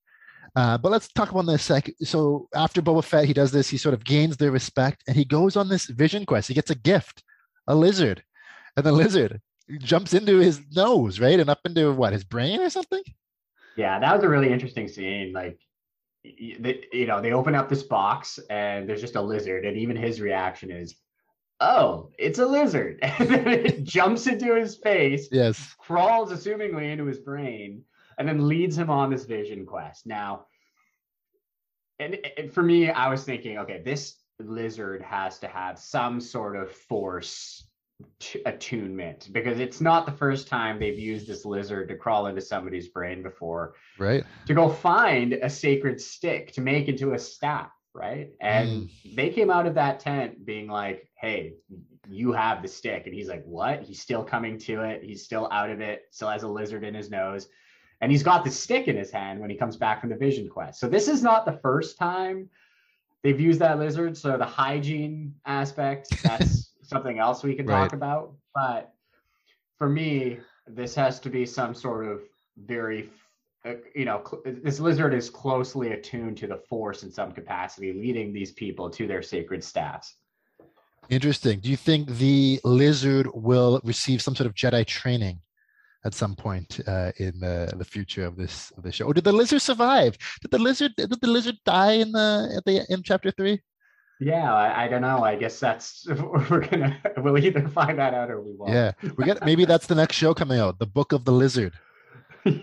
Uh, 0.55 0.77
but 0.77 0.89
let's 0.89 1.09
talk 1.09 1.29
about 1.31 1.47
this 1.47 1.63
sec. 1.63 1.91
So 2.01 2.47
after 2.55 2.81
Boba 2.81 3.03
Fett, 3.03 3.25
he 3.25 3.33
does 3.33 3.51
this. 3.51 3.69
He 3.69 3.77
sort 3.77 3.93
of 3.93 4.05
gains 4.05 4.37
their 4.37 4.51
respect, 4.51 5.03
and 5.05 5.17
he 5.17 5.25
goes 5.25 5.57
on 5.57 5.67
this 5.67 5.85
vision 5.87 6.25
quest. 6.25 6.47
He 6.47 6.53
gets 6.53 6.71
a 6.71 6.75
gift, 6.75 7.23
a 7.67 7.75
lizard, 7.75 8.23
and 8.77 8.85
the 8.85 8.93
lizard 8.93 9.41
jumps 9.79 10.13
into 10.13 10.37
his 10.37 10.61
nose, 10.73 11.19
right, 11.19 11.41
and 11.41 11.49
up 11.49 11.59
into 11.65 11.91
what 11.91 12.13
his 12.13 12.23
brain 12.23 12.61
or 12.61 12.69
something. 12.69 13.03
Yeah, 13.75 13.99
that 13.99 14.15
was 14.15 14.23
a 14.23 14.29
really 14.29 14.51
interesting 14.51 14.87
scene. 14.87 15.33
Like, 15.33 15.59
they, 16.23 16.85
you 16.91 17.07
know, 17.07 17.21
they 17.21 17.31
open 17.31 17.55
up 17.55 17.69
this 17.69 17.83
box 17.83 18.39
and 18.49 18.87
there's 18.87 19.01
just 19.01 19.15
a 19.15 19.21
lizard, 19.21 19.65
and 19.65 19.77
even 19.77 19.95
his 19.95 20.19
reaction 20.21 20.71
is, 20.71 20.95
"Oh, 21.59 22.11
it's 22.17 22.39
a 22.39 22.45
lizard!" 22.45 22.99
And 23.19 23.29
then 23.29 23.47
it 23.47 23.83
jumps 23.95 24.27
into 24.27 24.55
his 24.55 24.77
face, 24.77 25.29
Yes. 25.31 25.75
crawls 25.77 26.31
assumingly 26.31 26.91
into 26.91 27.05
his 27.05 27.19
brain, 27.19 27.83
and 28.17 28.27
then 28.27 28.47
leads 28.47 28.77
him 28.77 28.89
on 28.89 29.09
this 29.09 29.25
vision 29.25 29.65
quest. 29.65 30.05
Now, 30.05 30.45
and, 31.99 32.17
and 32.37 32.51
for 32.51 32.63
me, 32.63 32.89
I 32.89 33.09
was 33.09 33.23
thinking, 33.23 33.57
okay, 33.59 33.81
this 33.83 34.15
lizard 34.39 35.01
has 35.01 35.37
to 35.39 35.47
have 35.47 35.77
some 35.77 36.21
sort 36.21 36.55
of 36.55 36.71
force 36.71 37.68
t- 38.19 38.41
attunement 38.45 39.29
because 39.31 39.59
it's 39.59 39.81
not 39.81 40.05
the 40.05 40.11
first 40.11 40.47
time 40.47 40.79
they've 40.79 40.99
used 40.99 41.27
this 41.27 41.45
lizard 41.45 41.87
to 41.89 41.95
crawl 41.95 42.27
into 42.27 42.41
somebody's 42.41 42.87
brain 42.87 43.23
before 43.23 43.73
Right. 43.97 44.23
to 44.47 44.53
go 44.53 44.69
find 44.69 45.33
a 45.33 45.49
sacred 45.49 45.99
stick 45.99 46.51
to 46.53 46.61
make 46.61 46.87
into 46.87 47.13
a 47.13 47.19
staff, 47.19 47.71
right? 47.93 48.29
And 48.41 48.89
mm. 48.89 49.15
they 49.15 49.29
came 49.29 49.49
out 49.49 49.67
of 49.67 49.75
that 49.75 49.99
tent 49.99 50.45
being 50.45 50.67
like, 50.67 51.09
hey, 51.15 51.53
you 52.07 52.31
have 52.31 52.61
the 52.61 52.67
stick. 52.67 53.03
And 53.05 53.13
he's 53.13 53.27
like, 53.27 53.43
what? 53.43 53.83
He's 53.83 54.01
still 54.01 54.23
coming 54.23 54.57
to 54.59 54.81
it. 54.83 55.03
He's 55.03 55.23
still 55.23 55.49
out 55.51 55.69
of 55.69 55.81
it, 55.81 56.03
still 56.11 56.29
has 56.29 56.43
a 56.43 56.47
lizard 56.47 56.83
in 56.83 56.93
his 56.93 57.09
nose. 57.09 57.47
And 58.01 58.11
he's 58.11 58.23
got 58.23 58.45
the 58.45 58.51
stick 58.51 58.87
in 58.87 58.95
his 58.95 59.11
hand 59.11 59.41
when 59.41 59.49
he 59.49 59.57
comes 59.57 59.75
back 59.75 59.99
from 59.99 60.09
the 60.09 60.15
vision 60.15 60.47
quest. 60.47 60.79
So 60.79 60.87
this 60.87 61.09
is 61.09 61.21
not 61.21 61.45
the 61.45 61.59
first 61.61 61.97
time 61.97 62.49
they've 63.23 63.39
used 63.39 63.59
that 63.59 63.77
lizard. 63.77 64.15
So 64.17 64.37
the 64.37 64.45
hygiene 64.45 65.35
aspect, 65.45 66.07
that's 66.23 66.68
something 66.89 67.19
else 67.19 67.43
we 67.43 67.55
can 67.55 67.67
talk 67.67 67.93
about. 67.93 68.33
But 68.53 68.93
for 69.77 69.89
me, 69.89 70.39
this 70.67 70.95
has 70.95 71.19
to 71.21 71.29
be 71.29 71.45
some 71.45 71.73
sort 71.73 72.05
of 72.05 72.21
very 72.57 73.09
uh, 73.65 73.73
you 73.93 74.05
know, 74.05 74.23
this 74.45 74.79
lizard 74.79 75.13
is 75.13 75.29
closely 75.29 75.91
attuned 75.91 76.37
to 76.37 76.47
the 76.47 76.55
force 76.55 77.03
in 77.03 77.11
some 77.11 77.31
capacity, 77.31 77.91
leading 77.91 78.31
these 78.31 78.53
people 78.53 78.89
to 78.89 79.05
their 79.05 79.21
sacred 79.21 79.61
staffs. 79.61 80.15
Interesting. 81.09 81.59
Do 81.59 81.69
you 81.69 81.75
think 81.75 82.07
the 82.07 82.61
lizard 82.63 83.27
will 83.33 83.81
receive 83.83 84.21
some 84.21 84.35
sort 84.35 84.47
of 84.47 84.53
Jedi 84.53 84.85
training 84.85 85.41
at 86.05 86.13
some 86.13 86.35
point 86.35 86.79
uh, 86.87 87.11
in 87.17 87.39
the, 87.39 87.73
the 87.75 87.83
future 87.83 88.25
of 88.25 88.37
this 88.37 88.71
of 88.77 88.83
the 88.83 88.91
show? 88.91 89.05
Or 89.05 89.13
did 89.13 89.25
the 89.25 89.33
lizard 89.33 89.61
survive? 89.61 90.17
Did 90.41 90.51
the 90.51 90.59
lizard 90.59 90.93
did 90.95 91.19
the 91.19 91.29
lizard 91.29 91.57
die 91.65 91.93
in 91.93 92.11
the 92.13 92.53
at 92.55 92.63
the 92.63 92.85
in 92.89 93.03
chapter 93.03 93.31
three? 93.31 93.59
Yeah, 94.19 94.53
I, 94.53 94.85
I 94.85 94.87
don't 94.89 95.01
know. 95.01 95.23
I 95.23 95.35
guess 95.35 95.59
that's 95.59 96.05
we're 96.49 96.59
gonna 96.59 96.97
we'll 97.17 97.37
either 97.37 97.67
find 97.69 97.97
that 97.99 98.13
out 98.13 98.29
or 98.29 98.41
we 98.41 98.53
won't. 98.53 98.73
Yeah, 98.73 98.91
we 99.17 99.23
get 99.23 99.43
maybe 99.45 99.65
that's 99.65 99.87
the 99.87 99.95
next 99.95 100.17
show 100.17 100.33
coming 100.33 100.59
out, 100.59 100.77
the 100.77 100.85
Book 100.85 101.13
of 101.13 101.23
the 101.23 101.31
Lizard. 101.31 101.73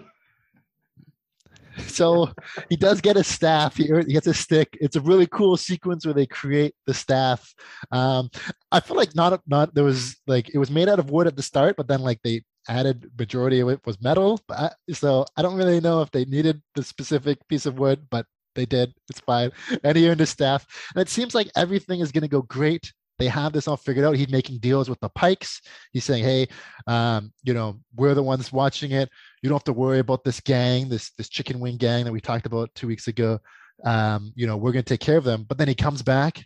so 1.86 2.30
he 2.68 2.76
does 2.76 3.00
get 3.00 3.16
a 3.16 3.24
staff. 3.24 3.76
He, 3.76 3.84
he 3.84 4.12
gets 4.12 4.26
a 4.26 4.34
stick. 4.34 4.76
It's 4.80 4.96
a 4.96 5.00
really 5.00 5.26
cool 5.26 5.56
sequence 5.56 6.04
where 6.04 6.14
they 6.14 6.26
create 6.26 6.74
the 6.86 6.92
staff. 6.92 7.54
Um, 7.90 8.28
I 8.70 8.80
feel 8.80 8.96
like 8.96 9.14
not 9.14 9.40
not 9.46 9.74
there 9.74 9.84
was 9.84 10.16
like 10.26 10.54
it 10.54 10.58
was 10.58 10.70
made 10.70 10.90
out 10.90 10.98
of 10.98 11.10
wood 11.10 11.26
at 11.26 11.36
the 11.36 11.42
start, 11.42 11.76
but 11.76 11.88
then 11.88 12.00
like 12.00 12.20
they 12.22 12.42
added 12.68 13.10
majority 13.18 13.60
of 13.60 13.70
it 13.70 13.80
was 13.86 14.02
metal. 14.02 14.38
But 14.46 14.58
I, 14.58 14.70
so 14.92 15.24
I 15.38 15.42
don't 15.42 15.56
really 15.56 15.80
know 15.80 16.02
if 16.02 16.10
they 16.10 16.26
needed 16.26 16.60
the 16.74 16.82
specific 16.82 17.38
piece 17.48 17.64
of 17.64 17.78
wood, 17.78 18.06
but 18.10 18.26
they 18.56 18.66
did. 18.66 18.92
It's 19.08 19.20
fine. 19.20 19.52
And 19.84 19.96
he 19.96 20.08
earned 20.08 20.20
his 20.20 20.30
staff. 20.30 20.66
And 20.94 21.02
it 21.02 21.08
seems 21.08 21.34
like 21.34 21.50
everything 21.54 22.00
is 22.00 22.10
going 22.10 22.22
to 22.22 22.28
go 22.28 22.42
great. 22.42 22.92
They 23.18 23.28
have 23.28 23.52
this 23.52 23.66
all 23.66 23.76
figured 23.76 24.04
out. 24.04 24.16
He's 24.16 24.30
making 24.30 24.58
deals 24.58 24.90
with 24.90 25.00
the 25.00 25.08
Pikes. 25.08 25.62
He's 25.92 26.04
saying, 26.04 26.24
"Hey, 26.24 26.48
um, 26.86 27.32
you 27.44 27.54
know, 27.54 27.80
we're 27.94 28.14
the 28.14 28.22
ones 28.22 28.52
watching 28.52 28.92
it. 28.92 29.08
You 29.42 29.48
don't 29.48 29.56
have 29.56 29.64
to 29.64 29.72
worry 29.72 30.00
about 30.00 30.22
this 30.22 30.40
gang, 30.40 30.88
this 30.88 31.12
this 31.12 31.28
chicken 31.28 31.58
wing 31.58 31.78
gang 31.78 32.04
that 32.04 32.12
we 32.12 32.20
talked 32.20 32.46
about 32.46 32.74
two 32.74 32.86
weeks 32.86 33.08
ago. 33.08 33.38
Um, 33.84 34.32
you 34.34 34.46
know, 34.46 34.56
we're 34.56 34.72
going 34.72 34.84
to 34.84 34.88
take 34.88 35.00
care 35.00 35.16
of 35.16 35.24
them." 35.24 35.46
But 35.48 35.56
then 35.56 35.68
he 35.68 35.74
comes 35.74 36.02
back, 36.02 36.44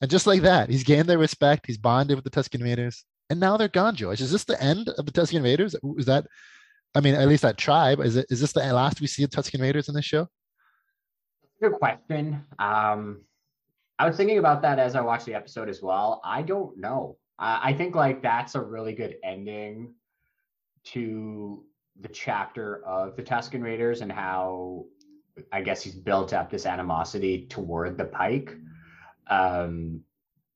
and 0.00 0.10
just 0.10 0.26
like 0.26 0.42
that, 0.42 0.70
he's 0.70 0.84
gained 0.84 1.08
their 1.08 1.18
respect. 1.18 1.66
He's 1.66 1.78
bonded 1.78 2.16
with 2.16 2.24
the 2.24 2.30
Tusken 2.30 2.62
Raiders, 2.62 3.04
and 3.28 3.38
now 3.38 3.58
they're 3.58 3.68
gone. 3.68 3.94
Joyce, 3.94 4.22
is 4.22 4.32
this 4.32 4.44
the 4.44 4.62
end 4.62 4.88
of 4.88 5.04
the 5.04 5.12
Tusken 5.12 5.42
Raiders? 5.42 5.76
Is 5.98 6.06
that, 6.06 6.26
I 6.94 7.00
mean, 7.00 7.14
at 7.14 7.28
least 7.28 7.42
that 7.42 7.58
tribe? 7.58 8.00
Is 8.00 8.16
it? 8.16 8.26
Is 8.30 8.40
this 8.40 8.52
the 8.52 8.60
last 8.72 9.02
we 9.02 9.06
see 9.06 9.24
of 9.24 9.30
Tusken 9.30 9.60
Raiders 9.60 9.90
in 9.90 9.94
this 9.94 10.06
show? 10.06 10.28
Good 11.60 11.72
question. 11.72 12.44
Um, 12.58 13.22
I 13.98 14.06
was 14.06 14.16
thinking 14.16 14.38
about 14.38 14.62
that 14.62 14.78
as 14.78 14.94
I 14.94 15.00
watched 15.00 15.26
the 15.26 15.34
episode 15.34 15.68
as 15.68 15.82
well. 15.82 16.20
I 16.24 16.42
don't 16.42 16.76
know. 16.78 17.16
I, 17.38 17.74
think 17.74 17.94
like 17.94 18.22
that's 18.22 18.54
a 18.54 18.60
really 18.60 18.94
good 18.94 19.16
ending 19.22 19.94
to 20.84 21.64
the 22.00 22.08
chapter 22.08 22.84
of 22.84 23.16
the 23.16 23.22
Tusken 23.22 23.62
Raiders 23.62 24.00
and 24.00 24.10
how 24.10 24.86
I 25.52 25.60
guess 25.60 25.82
he's 25.82 25.94
built 25.94 26.32
up 26.32 26.50
this 26.50 26.64
animosity 26.64 27.46
toward 27.46 27.98
the 27.98 28.06
Pike. 28.06 28.56
Um, 29.28 30.00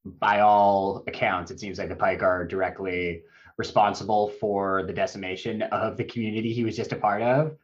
by 0.05 0.41
all 0.41 1.05
accounts, 1.07 1.51
it 1.51 1.61
seems 1.61 1.79
like 1.79 1.91
the 1.91 1.97
Pike 1.97 2.23
are 2.23 2.47
directly 2.47 3.23
responsible 3.59 4.29
for 4.41 4.85
the 4.87 4.93
decimation 4.93 5.63
of 5.63 5.99
the 5.99 6.05
community 6.05 6.53
he 6.53 6.65
was 6.65 6.77
just 6.77 6.93
a 6.93 6.97
part 6.97 7.21
of. 7.21 7.57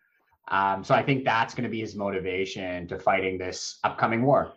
Um, 0.49 0.85
so 0.85 0.95
I 0.95 1.03
think 1.03 1.25
that's 1.25 1.55
going 1.55 1.65
to 1.65 1.71
be 1.71 1.81
his 1.81 1.95
motivation 1.97 2.87
to 2.89 2.99
fighting 2.99 3.39
this 3.39 3.79
upcoming 3.85 4.23
war. 4.23 4.53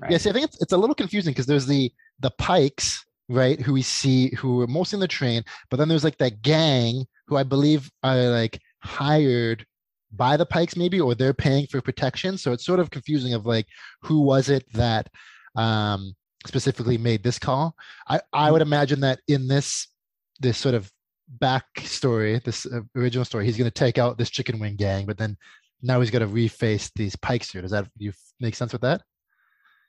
Right? 0.00 0.10
Yeah, 0.10 0.16
I 0.16 0.32
think 0.32 0.44
it's, 0.44 0.60
it's 0.60 0.72
a 0.72 0.76
little 0.76 0.94
confusing 0.94 1.32
because 1.32 1.46
there's 1.46 1.66
the 1.66 1.92
the 2.20 2.30
Pikes, 2.30 3.04
right, 3.28 3.60
who 3.60 3.72
we 3.72 3.82
see 3.82 4.34
who 4.36 4.60
are 4.60 4.66
mostly 4.66 4.96
in 4.96 5.00
the 5.00 5.08
train, 5.08 5.44
but 5.70 5.76
then 5.76 5.88
there's 5.88 6.04
like 6.04 6.18
that 6.18 6.42
gang 6.42 7.04
who 7.26 7.36
I 7.36 7.42
believe 7.42 7.90
are 8.02 8.16
like 8.16 8.60
hired 8.80 9.66
by 10.12 10.36
the 10.36 10.46
Pikes, 10.46 10.76
maybe, 10.76 11.00
or 11.00 11.14
they're 11.14 11.34
paying 11.34 11.66
for 11.66 11.80
protection. 11.80 12.38
So 12.38 12.52
it's 12.52 12.64
sort 12.64 12.80
of 12.80 12.90
confusing 12.90 13.34
of 13.34 13.46
like 13.46 13.66
who 14.02 14.20
was 14.20 14.48
it 14.48 14.64
that 14.72 15.08
um, 15.56 16.14
specifically 16.46 16.98
made 16.98 17.22
this 17.22 17.38
call. 17.38 17.74
I 18.08 18.20
I 18.32 18.50
would 18.50 18.62
imagine 18.62 19.00
that 19.00 19.20
in 19.28 19.48
this 19.48 19.88
this 20.40 20.58
sort 20.58 20.74
of 20.74 20.90
backstory, 21.40 22.42
this 22.42 22.66
uh, 22.66 22.80
original 22.96 23.24
story, 23.24 23.44
he's 23.46 23.56
going 23.56 23.70
to 23.70 23.74
take 23.74 23.98
out 23.98 24.18
this 24.18 24.30
chicken 24.30 24.58
wing 24.58 24.76
gang, 24.76 25.06
but 25.06 25.18
then 25.18 25.36
now 25.82 26.00
he's 26.00 26.10
going 26.10 26.26
to 26.26 26.32
reface 26.34 26.90
these 26.94 27.16
Pikes 27.16 27.50
here. 27.50 27.62
Does 27.62 27.70
that 27.72 27.86
you 27.98 28.12
make 28.40 28.54
sense 28.54 28.72
with 28.72 28.82
that? 28.82 29.02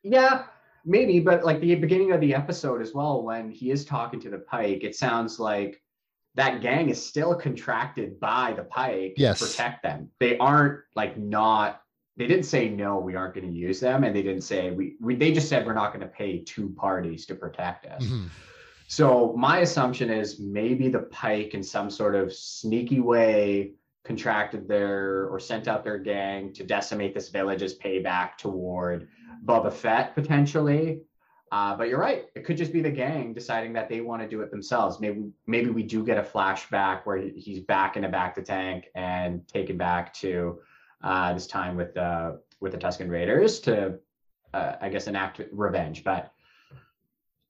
Yeah, 0.03 0.45
maybe, 0.85 1.19
but 1.19 1.43
like 1.43 1.59
the 1.61 1.75
beginning 1.75 2.11
of 2.11 2.21
the 2.21 2.33
episode 2.35 2.81
as 2.81 2.93
well, 2.93 3.23
when 3.23 3.49
he 3.49 3.71
is 3.71 3.85
talking 3.85 4.19
to 4.21 4.29
the 4.29 4.39
Pike, 4.39 4.83
it 4.83 4.95
sounds 4.95 5.39
like 5.39 5.81
that 6.35 6.61
gang 6.61 6.89
is 6.89 7.03
still 7.03 7.33
contracted 7.33 8.19
by 8.19 8.53
the 8.55 8.63
Pike 8.63 9.13
Yes. 9.17 9.39
to 9.39 9.45
protect 9.45 9.83
them. 9.83 10.09
They 10.19 10.37
aren't 10.37 10.81
like 10.95 11.17
not. 11.17 11.81
They 12.17 12.27
didn't 12.27 12.45
say 12.45 12.69
no, 12.69 12.97
we 12.99 13.15
aren't 13.15 13.35
going 13.35 13.47
to 13.47 13.53
use 13.53 13.79
them, 13.79 14.03
and 14.03 14.15
they 14.15 14.21
didn't 14.21 14.43
say 14.43 14.71
we. 14.71 14.95
we 15.01 15.15
they 15.15 15.33
just 15.33 15.49
said 15.49 15.65
we're 15.65 15.73
not 15.73 15.91
going 15.93 15.99
to 16.05 16.07
pay 16.13 16.39
two 16.39 16.69
parties 16.77 17.25
to 17.25 17.35
protect 17.35 17.85
us. 17.87 18.03
Mhm. 18.05 18.29
So 18.87 19.33
my 19.35 19.59
assumption 19.59 20.09
is 20.09 20.39
maybe 20.39 20.89
the 20.89 20.99
Pike 20.99 21.53
in 21.53 21.63
some 21.63 21.89
sort 21.89 22.15
of 22.15 22.33
sneaky 22.33 22.99
way 22.99 23.73
contracted 24.03 24.67
their 24.67 25.27
or 25.27 25.39
sent 25.39 25.67
out 25.67 25.83
their 25.83 25.97
gang 25.97 26.53
to 26.53 26.63
decimate 26.63 27.13
this 27.13 27.29
village 27.29 27.63
as 27.63 27.77
payback 27.77 28.37
toward 28.37 29.07
Boba 29.43 29.73
Fett 29.73 30.13
potentially. 30.13 31.01
Uh, 31.51 31.75
but 31.75 31.87
you're 31.87 31.99
right; 31.99 32.25
it 32.35 32.43
could 32.43 32.57
just 32.57 32.73
be 32.73 32.81
the 32.81 32.91
gang 32.91 33.33
deciding 33.33 33.73
that 33.73 33.87
they 33.87 34.01
want 34.01 34.21
to 34.21 34.27
do 34.27 34.41
it 34.41 34.51
themselves. 34.51 34.99
Maybe 34.99 35.31
maybe 35.47 35.69
we 35.69 35.83
do 35.83 36.03
get 36.03 36.17
a 36.17 36.23
flashback 36.23 37.01
where 37.05 37.17
he's 37.17 37.59
back 37.59 37.97
in 37.97 38.03
a 38.03 38.09
bacta 38.09 38.43
tank 38.43 38.85
and 38.95 39.47
taken 39.47 39.77
back 39.77 40.13
to 40.15 40.59
uh, 41.03 41.33
this 41.33 41.47
time 41.47 41.75
with 41.75 41.95
uh, 41.97 42.33
with 42.59 42.71
the 42.71 42.77
Tusken 42.77 43.09
Raiders 43.09 43.59
to 43.61 43.99
uh, 44.55 44.77
I 44.79 44.89
guess, 44.89 45.07
enact 45.07 45.41
revenge. 45.51 46.03
But 46.03 46.31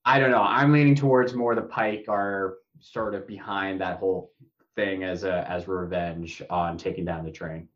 I 0.05 0.19
don't 0.19 0.31
know. 0.31 0.43
I'm 0.43 0.71
leaning 0.71 0.95
towards 0.95 1.33
more 1.33 1.55
the 1.55 1.63
Pike 1.63 2.05
are 2.07 2.55
sort 2.79 3.15
of 3.15 3.27
behind 3.27 3.81
that 3.81 3.97
whole 3.97 4.31
thing 4.75 5.03
as 5.03 5.24
a 5.24 5.50
as 5.50 5.67
revenge 5.67 6.41
on 6.50 6.77
taking 6.77 7.05
down 7.05 7.25
the 7.25 7.31
train. 7.31 7.67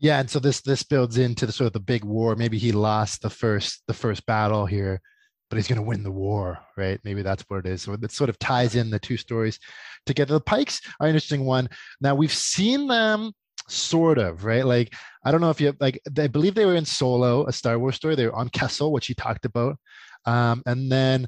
Yeah, 0.00 0.18
and 0.18 0.28
so 0.28 0.38
this 0.38 0.60
this 0.62 0.82
builds 0.82 1.18
into 1.18 1.46
the 1.46 1.52
sort 1.52 1.66
of 1.66 1.72
the 1.74 1.80
big 1.80 2.04
war. 2.04 2.36
Maybe 2.36 2.58
he 2.58 2.72
lost 2.72 3.22
the 3.22 3.30
first 3.30 3.82
the 3.86 3.94
first 3.94 4.24
battle 4.26 4.64
here, 4.64 5.00
but 5.50 5.56
he's 5.56 5.68
going 5.68 5.80
to 5.80 5.86
win 5.86 6.02
the 6.02 6.10
war, 6.10 6.58
right? 6.76 6.98
Maybe 7.04 7.22
that's 7.22 7.44
what 7.48 7.60
it 7.60 7.66
is. 7.66 7.82
So 7.82 7.92
it 7.92 8.10
sort 8.10 8.30
of 8.30 8.38
ties 8.38 8.74
in 8.74 8.90
the 8.90 8.98
two 8.98 9.16
stories 9.16 9.58
together. 10.06 10.34
The 10.34 10.40
Pikes 10.40 10.80
are 11.00 11.06
interesting 11.06 11.44
one. 11.44 11.68
Now 12.00 12.14
we've 12.14 12.32
seen 12.32 12.86
them 12.86 13.32
sort 13.66 14.18
of 14.18 14.44
right 14.44 14.66
like 14.66 14.92
i 15.24 15.32
don't 15.32 15.40
know 15.40 15.48
if 15.48 15.58
you 15.58 15.74
like 15.80 15.98
i 16.18 16.26
believe 16.26 16.54
they 16.54 16.66
were 16.66 16.74
in 16.74 16.84
solo 16.84 17.46
a 17.46 17.52
star 17.52 17.78
wars 17.78 17.96
story 17.96 18.14
they 18.14 18.26
were 18.26 18.34
on 18.34 18.46
kessel 18.50 18.92
which 18.92 19.06
he 19.06 19.14
talked 19.14 19.46
about 19.46 19.78
um, 20.26 20.62
and 20.66 20.92
then 20.92 21.26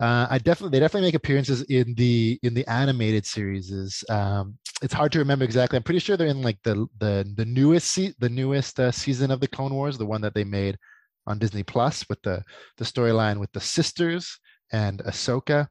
uh, 0.00 0.28
I 0.30 0.38
definitely 0.38 0.76
they 0.76 0.80
definitely 0.80 1.08
make 1.08 1.16
appearances 1.16 1.62
in 1.62 1.94
the 1.94 2.38
in 2.42 2.54
the 2.54 2.66
animated 2.68 3.26
series. 3.26 4.04
Um, 4.08 4.56
it's 4.80 4.94
hard 4.94 5.10
to 5.12 5.18
remember 5.18 5.44
exactly. 5.44 5.76
I'm 5.76 5.82
pretty 5.82 5.98
sure 5.98 6.16
they're 6.16 6.28
in 6.28 6.42
like 6.42 6.58
the 6.62 6.86
the 6.98 7.28
the 7.36 7.44
newest 7.44 7.90
se- 7.90 8.14
the 8.20 8.28
newest 8.28 8.78
uh, 8.78 8.92
season 8.92 9.32
of 9.32 9.40
the 9.40 9.48
Clone 9.48 9.74
Wars, 9.74 9.98
the 9.98 10.06
one 10.06 10.20
that 10.20 10.34
they 10.34 10.44
made 10.44 10.78
on 11.26 11.38
Disney 11.38 11.64
Plus 11.64 12.04
with 12.08 12.22
the 12.22 12.44
the 12.76 12.84
storyline 12.84 13.40
with 13.40 13.50
the 13.52 13.60
sisters 13.60 14.38
and 14.72 15.00
Ahsoka. 15.00 15.66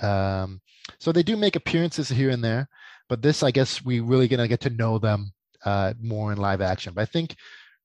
Um, 0.00 0.60
so 0.98 1.12
they 1.12 1.22
do 1.22 1.36
make 1.36 1.54
appearances 1.54 2.08
here 2.08 2.30
and 2.30 2.42
there, 2.42 2.68
but 3.08 3.22
this 3.22 3.44
I 3.44 3.52
guess 3.52 3.84
we 3.84 4.00
really 4.00 4.26
gonna 4.26 4.48
get 4.48 4.60
to 4.62 4.70
know 4.70 4.98
them 4.98 5.30
uh, 5.64 5.94
more 6.00 6.32
in 6.32 6.38
live 6.38 6.60
action. 6.60 6.94
But 6.94 7.02
I 7.02 7.06
think 7.06 7.36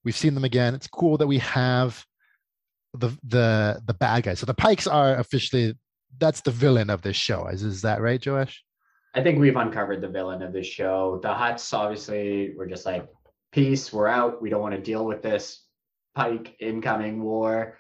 we've 0.04 0.16
seen 0.16 0.34
them 0.34 0.44
again. 0.44 0.74
It's 0.74 0.88
cool 0.88 1.18
that 1.18 1.28
we 1.28 1.38
have 1.38 2.04
the 2.94 3.10
the 3.24 3.82
the 3.86 3.94
bad 3.94 4.24
guys. 4.24 4.40
So 4.40 4.48
the 4.48 4.54
Pikes 4.56 4.88
are 4.88 5.18
officially 5.18 5.76
that's 6.20 6.42
the 6.42 6.52
villain 6.52 6.90
of 6.90 7.02
this 7.02 7.16
show. 7.16 7.48
Is 7.48 7.64
is 7.64 7.82
that 7.82 8.02
right, 8.02 8.24
Joash? 8.26 8.64
I 9.16 9.22
think 9.22 9.40
we've 9.40 9.56
uncovered 9.56 10.02
the 10.02 10.08
villain 10.08 10.42
of 10.42 10.54
this 10.54 10.66
show. 10.66 11.20
The 11.22 11.30
Hutts 11.30 11.72
obviously 11.74 12.54
were 12.58 12.66
just 12.66 12.86
like, 12.86 13.08
peace, 13.52 13.94
we're 13.94 14.08
out. 14.08 14.42
We 14.42 14.50
don't 14.50 14.62
want 14.62 14.74
to 14.74 14.82
deal 14.82 15.06
with 15.06 15.22
this 15.22 15.66
Pike 16.16 16.56
incoming 16.60 17.24
war. 17.24 17.78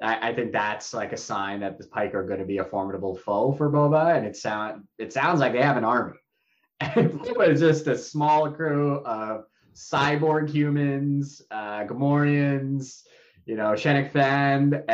I, 0.00 0.30
I, 0.30 0.34
think 0.34 0.52
that's 0.52 0.92
like 0.92 1.12
a 1.12 1.16
sign 1.16 1.60
that 1.60 1.78
the 1.78 1.86
Pike 1.86 2.14
are 2.14 2.26
going 2.26 2.40
to 2.40 2.44
be 2.44 2.58
a 2.58 2.64
formidable 2.64 3.14
foe 3.14 3.52
for 3.52 3.70
Boba. 3.70 4.16
And 4.16 4.26
it 4.26 4.36
sound 4.36 4.82
it 4.98 5.12
sounds 5.12 5.40
like 5.40 5.52
they 5.52 5.62
have 5.62 5.76
an 5.76 5.84
army. 5.84 6.18
And 6.80 7.12
Boba 7.20 7.48
is 7.48 7.60
just 7.60 7.86
a 7.86 7.96
small 7.96 8.50
crew 8.50 8.96
of 9.04 9.44
cyborg 9.74 10.50
humans, 10.50 11.42
uh, 11.50 11.84
Gamorreans, 11.84 13.02
you 13.44 13.56
know, 13.56 13.76
Fennec 13.76 14.12
Shand, 14.12 14.72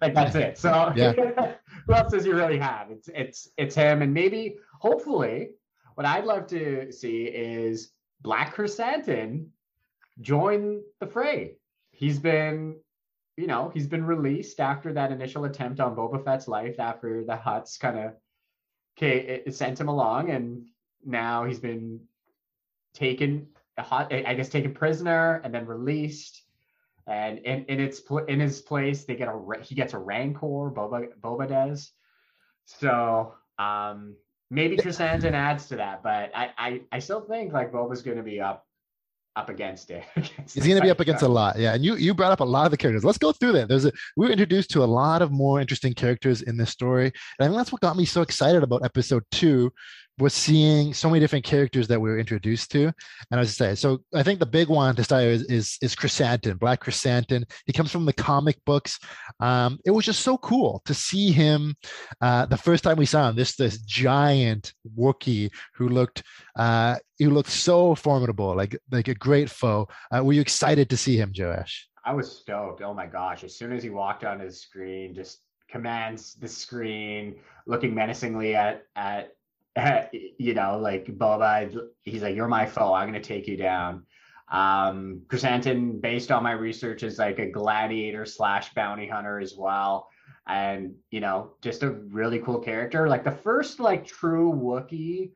like 0.00 0.14
that's 0.14 0.34
it. 0.34 0.58
So 0.58 0.92
yeah. 0.96 1.12
who 1.86 1.94
else 1.94 2.12
does 2.12 2.24
he 2.24 2.32
really 2.32 2.58
have? 2.58 2.90
It's 2.90 3.08
it's 3.14 3.48
it's 3.56 3.74
him, 3.74 4.02
and 4.02 4.12
maybe 4.12 4.56
hopefully, 4.78 5.50
what 5.94 6.06
I'd 6.06 6.24
love 6.24 6.46
to 6.48 6.92
see 6.92 7.24
is 7.24 7.92
Black 8.20 8.54
Krrsantan 8.54 9.46
join 10.20 10.82
the 11.00 11.06
fray. 11.06 11.56
He's 11.92 12.18
been, 12.18 12.76
you 13.36 13.46
know, 13.46 13.70
he's 13.72 13.86
been 13.86 14.04
released 14.04 14.60
after 14.60 14.92
that 14.92 15.12
initial 15.12 15.44
attempt 15.44 15.80
on 15.80 15.96
Boba 15.96 16.22
Fett's 16.22 16.48
life 16.48 16.78
after 16.78 17.24
the 17.24 17.36
Hutts 17.36 17.78
kind 17.78 17.98
of 17.98 18.12
okay, 18.98 19.42
sent 19.50 19.80
him 19.80 19.88
along, 19.88 20.30
and 20.30 20.66
now 21.04 21.44
he's 21.44 21.58
been 21.58 22.00
taken, 22.92 23.46
I 23.78 24.34
guess, 24.34 24.50
taken 24.50 24.74
prisoner 24.74 25.40
and 25.42 25.54
then 25.54 25.64
released 25.66 26.42
and 27.06 27.38
in, 27.38 27.64
in 27.64 27.80
its 27.80 28.02
in 28.28 28.40
his 28.40 28.60
place 28.60 29.04
they 29.04 29.16
get 29.16 29.28
a 29.28 29.40
he 29.62 29.74
gets 29.74 29.94
a 29.94 29.98
rancor 29.98 30.70
boba 30.70 31.08
boba 31.20 31.48
does 31.48 31.92
so 32.64 33.34
um 33.58 34.14
maybe 34.50 34.76
Krrsantan 34.76 35.32
adds 35.32 35.66
to 35.68 35.76
that 35.76 36.02
but 36.02 36.30
I, 36.34 36.50
I 36.56 36.80
i 36.92 36.98
still 36.98 37.20
think 37.20 37.52
like 37.52 37.72
boba's 37.72 38.02
going 38.02 38.18
to 38.18 38.22
be 38.22 38.40
up 38.40 38.66
up 39.34 39.48
against 39.48 39.90
it 39.90 40.04
against 40.16 40.54
he's 40.54 40.66
going 40.66 40.76
to 40.76 40.82
be 40.82 40.90
up 40.90 41.00
against 41.00 41.22
a 41.22 41.28
lot. 41.28 41.58
Yeah 41.58 41.74
and 41.74 41.84
you 41.84 41.96
you 41.96 42.12
brought 42.12 42.32
up 42.32 42.40
a 42.40 42.44
lot 42.44 42.66
of 42.66 42.70
the 42.70 42.76
characters. 42.76 43.04
Let's 43.04 43.18
go 43.18 43.32
through 43.32 43.52
that 43.52 43.68
there's 43.68 43.86
a 43.86 43.92
we 44.16 44.26
were 44.26 44.32
introduced 44.32 44.70
to 44.72 44.84
a 44.84 44.86
lot 44.86 45.22
of 45.22 45.32
more 45.32 45.60
interesting 45.60 45.94
characters 45.94 46.42
in 46.42 46.56
this 46.56 46.70
story 46.70 47.06
and 47.06 47.12
i 47.40 47.44
think 47.46 47.56
that's 47.56 47.72
what 47.72 47.80
got 47.80 47.96
me 47.96 48.04
so 48.04 48.20
excited 48.20 48.62
about 48.62 48.84
episode 48.84 49.22
two 49.30 49.72
was 50.18 50.34
seeing 50.34 50.92
so 50.92 51.08
many 51.08 51.20
different 51.20 51.44
characters 51.44 51.88
that 51.88 52.00
we 52.00 52.10
were 52.10 52.18
introduced 52.18 52.70
to. 52.72 52.86
And 52.86 52.94
I 53.32 53.38
was 53.38 53.56
say, 53.56 53.74
so 53.74 54.02
I 54.14 54.22
think 54.22 54.38
the 54.38 54.46
big 54.46 54.68
one 54.68 54.94
to 54.96 55.04
start 55.04 55.24
is 55.24 55.42
is, 55.44 55.78
is 55.80 55.94
Krrsantan, 55.94 56.58
Black 56.58 56.84
Krrsantan. 56.84 57.44
He 57.66 57.72
comes 57.72 57.90
from 57.90 58.04
the 58.04 58.12
comic 58.12 58.58
books. 58.64 58.98
Um, 59.40 59.78
it 59.84 59.90
was 59.90 60.04
just 60.04 60.20
so 60.20 60.36
cool 60.38 60.82
to 60.84 60.94
see 60.94 61.32
him 61.32 61.74
uh, 62.20 62.46
the 62.46 62.56
first 62.56 62.84
time 62.84 62.96
we 62.96 63.06
saw 63.06 63.28
him. 63.28 63.36
This 63.36 63.56
this 63.56 63.78
giant 63.82 64.72
Wookiee 64.98 65.50
who 65.74 65.88
looked 65.88 66.22
uh, 66.56 66.96
who 67.18 67.30
looked 67.30 67.50
so 67.50 67.94
formidable, 67.94 68.54
like 68.54 68.76
like 68.90 69.08
a 69.08 69.14
great 69.14 69.50
foe. 69.50 69.88
Uh, 70.14 70.22
were 70.24 70.34
you 70.34 70.40
excited 70.40 70.90
to 70.90 70.96
see 70.96 71.16
him, 71.16 71.32
Joash? 71.36 71.88
I 72.04 72.14
was 72.14 72.30
stoked. 72.30 72.82
Oh 72.82 72.94
my 72.94 73.06
gosh! 73.06 73.44
As 73.44 73.56
soon 73.56 73.72
as 73.72 73.82
he 73.82 73.90
walked 73.90 74.24
on 74.24 74.40
his 74.40 74.60
screen, 74.60 75.14
just 75.14 75.38
commands 75.70 76.34
the 76.34 76.48
screen, 76.48 77.36
looking 77.66 77.94
menacingly 77.94 78.54
at 78.54 78.84
at 78.94 79.32
you 80.38 80.54
know, 80.54 80.78
like 80.78 81.06
Boba, 81.06 81.88
he's 82.02 82.22
like, 82.22 82.36
"You're 82.36 82.48
my 82.48 82.66
foe. 82.66 82.92
I'm 82.92 83.08
gonna 83.08 83.20
take 83.20 83.46
you 83.46 83.56
down." 83.56 84.06
Um, 84.50 85.22
Krrsantan, 85.28 86.00
based 86.00 86.30
on 86.30 86.42
my 86.42 86.52
research, 86.52 87.02
is 87.02 87.18
like 87.18 87.38
a 87.38 87.50
gladiator 87.50 88.26
slash 88.26 88.74
bounty 88.74 89.08
hunter 89.08 89.38
as 89.38 89.56
well, 89.56 90.08
and 90.46 90.94
you 91.10 91.20
know, 91.20 91.52
just 91.62 91.82
a 91.82 91.90
really 91.90 92.38
cool 92.38 92.58
character. 92.58 93.08
Like 93.08 93.24
the 93.24 93.30
first 93.30 93.80
like 93.80 94.06
true 94.06 94.52
Wookiee, 94.52 95.30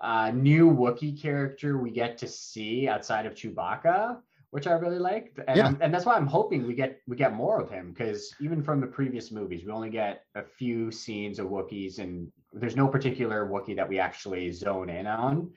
uh, 0.00 0.30
new 0.32 0.70
Wookiee 0.70 1.20
character 1.20 1.78
we 1.78 1.90
get 1.90 2.18
to 2.18 2.28
see 2.28 2.88
outside 2.88 3.26
of 3.26 3.34
Chewbacca 3.34 4.18
which 4.52 4.66
I 4.66 4.72
really 4.72 4.98
liked, 4.98 5.40
and 5.48 5.56
yeah. 5.56 5.72
and 5.80 5.92
that's 5.92 6.04
why 6.04 6.14
I'm 6.14 6.26
hoping 6.26 6.66
we 6.66 6.74
get 6.74 7.00
we 7.08 7.16
get 7.16 7.32
more 7.32 7.58
of 7.58 7.70
him 7.70 7.90
because 7.90 8.34
even 8.38 8.62
from 8.62 8.82
the 8.82 8.86
previous 8.86 9.32
movies, 9.32 9.64
we 9.64 9.72
only 9.72 9.88
get 9.88 10.26
a 10.34 10.42
few 10.42 10.92
scenes 10.92 11.38
of 11.38 11.46
Wookiees, 11.46 11.98
and 11.98 12.30
there's 12.52 12.76
no 12.76 12.88
particular 12.88 13.48
Wookiee 13.48 13.76
that 13.76 13.88
we 13.88 13.98
actually 13.98 14.50
zone 14.52 14.88
in 14.88 15.06
on, 15.06 15.50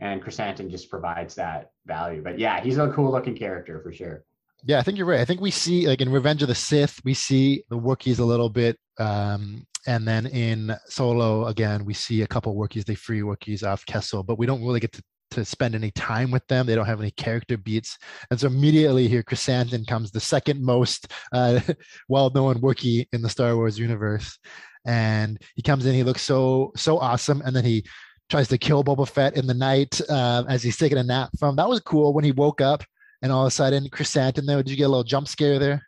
and 0.00 0.22
Krrsantan 0.22 0.70
just 0.70 0.90
provides 0.90 1.34
that 1.36 1.70
value. 1.86 2.22
But 2.22 2.38
yeah, 2.38 2.60
he's 2.60 2.78
a 2.78 2.90
cool 2.90 3.10
looking 3.10 3.36
character 3.36 3.80
for 3.80 3.92
sure. 3.92 4.24
Yeah, 4.64 4.78
I 4.78 4.82
think 4.82 4.96
you're 4.96 5.06
right. 5.06 5.20
I 5.20 5.24
think 5.24 5.40
we 5.40 5.50
see 5.50 5.86
like 5.88 6.00
in 6.00 6.10
Revenge 6.10 6.42
of 6.42 6.48
the 6.48 6.54
Sith, 6.54 7.00
we 7.04 7.14
see 7.14 7.64
the 7.68 7.78
Wookiees 7.78 8.20
a 8.20 8.24
little 8.24 8.48
bit. 8.48 8.78
Um, 8.98 9.66
and 9.86 10.06
then 10.06 10.26
in 10.26 10.72
Solo, 10.86 11.46
again, 11.46 11.84
we 11.84 11.94
see 11.94 12.22
a 12.22 12.26
couple 12.26 12.54
Wookiees. 12.54 12.84
They 12.84 12.94
free 12.94 13.20
Wookiees 13.20 13.66
off 13.66 13.84
Kessel, 13.86 14.22
but 14.22 14.38
we 14.38 14.46
don't 14.46 14.64
really 14.64 14.80
get 14.80 14.92
to 14.92 15.02
to 15.32 15.44
spend 15.44 15.74
any 15.74 15.90
time 15.92 16.30
with 16.30 16.46
them. 16.46 16.66
They 16.66 16.74
don't 16.74 16.86
have 16.86 17.00
any 17.00 17.10
character 17.10 17.56
beats. 17.56 17.98
And 18.30 18.38
so 18.38 18.46
immediately 18.46 19.08
here, 19.08 19.22
Krrsantan 19.22 19.86
comes 19.86 20.10
the 20.10 20.20
second 20.20 20.62
most 20.62 21.10
uh, 21.32 21.60
well-known 22.08 22.60
Wookiee 22.60 23.06
in 23.12 23.22
the 23.22 23.28
Star 23.28 23.56
Wars 23.56 23.78
universe. 23.78 24.38
And 24.84 25.40
he 25.54 25.62
comes 25.62 25.86
in, 25.86 25.94
he 25.94 26.02
looks 26.02 26.22
so, 26.22 26.72
so 26.76 26.98
awesome. 26.98 27.42
And 27.42 27.54
then 27.54 27.64
he 27.64 27.84
tries 28.28 28.48
to 28.48 28.58
kill 28.58 28.82
Boba 28.82 29.08
Fett 29.08 29.36
in 29.36 29.46
the 29.46 29.54
night 29.54 30.00
uh, 30.08 30.44
as 30.48 30.62
he's 30.62 30.76
taking 30.76 30.98
a 30.98 31.02
nap 31.02 31.30
from. 31.38 31.56
That 31.56 31.68
was 31.68 31.80
cool 31.80 32.12
when 32.12 32.24
he 32.24 32.32
woke 32.32 32.60
up 32.60 32.82
and 33.22 33.30
all 33.30 33.42
of 33.42 33.48
a 33.48 33.50
sudden 33.50 33.88
Krrsantan 33.88 34.46
there. 34.46 34.62
Did 34.62 34.70
you 34.70 34.76
get 34.76 34.84
a 34.84 34.88
little 34.88 35.04
jump 35.04 35.28
scare 35.28 35.58
there? 35.58 35.86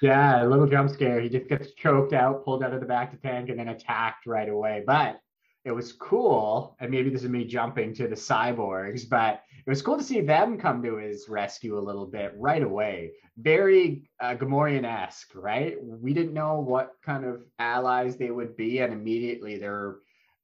Yeah, 0.00 0.44
a 0.44 0.48
little 0.48 0.66
jump 0.66 0.90
scare. 0.90 1.20
He 1.20 1.28
just 1.28 1.48
gets 1.48 1.74
choked 1.74 2.12
out, 2.12 2.44
pulled 2.44 2.64
out 2.64 2.72
of 2.72 2.80
the 2.80 2.86
bacta 2.86 3.20
tank, 3.20 3.50
and 3.50 3.58
then 3.58 3.68
attacked 3.68 4.26
right 4.26 4.48
away. 4.48 4.82
But 4.86 5.20
it 5.64 5.72
was 5.72 5.92
cool, 5.92 6.76
and 6.80 6.90
maybe 6.90 7.10
this 7.10 7.22
is 7.22 7.28
me 7.28 7.44
jumping 7.44 7.94
to 7.94 8.08
the 8.08 8.14
cyborgs, 8.14 9.08
but 9.08 9.42
it 9.66 9.68
was 9.68 9.82
cool 9.82 9.98
to 9.98 10.04
see 10.04 10.20
them 10.20 10.58
come 10.58 10.82
to 10.82 10.96
his 10.96 11.28
rescue 11.28 11.78
a 11.78 11.80
little 11.80 12.06
bit 12.06 12.32
right 12.36 12.62
away. 12.62 13.12
Very 13.36 14.08
uh, 14.20 14.34
Gamorrean-esque, 14.34 15.32
right? 15.34 15.76
We 15.82 16.14
didn't 16.14 16.32
know 16.32 16.60
what 16.60 16.92
kind 17.04 17.24
of 17.24 17.42
allies 17.58 18.16
they 18.16 18.30
would 18.30 18.56
be, 18.56 18.78
and 18.78 18.92
immediately 18.92 19.58
they're 19.58 19.96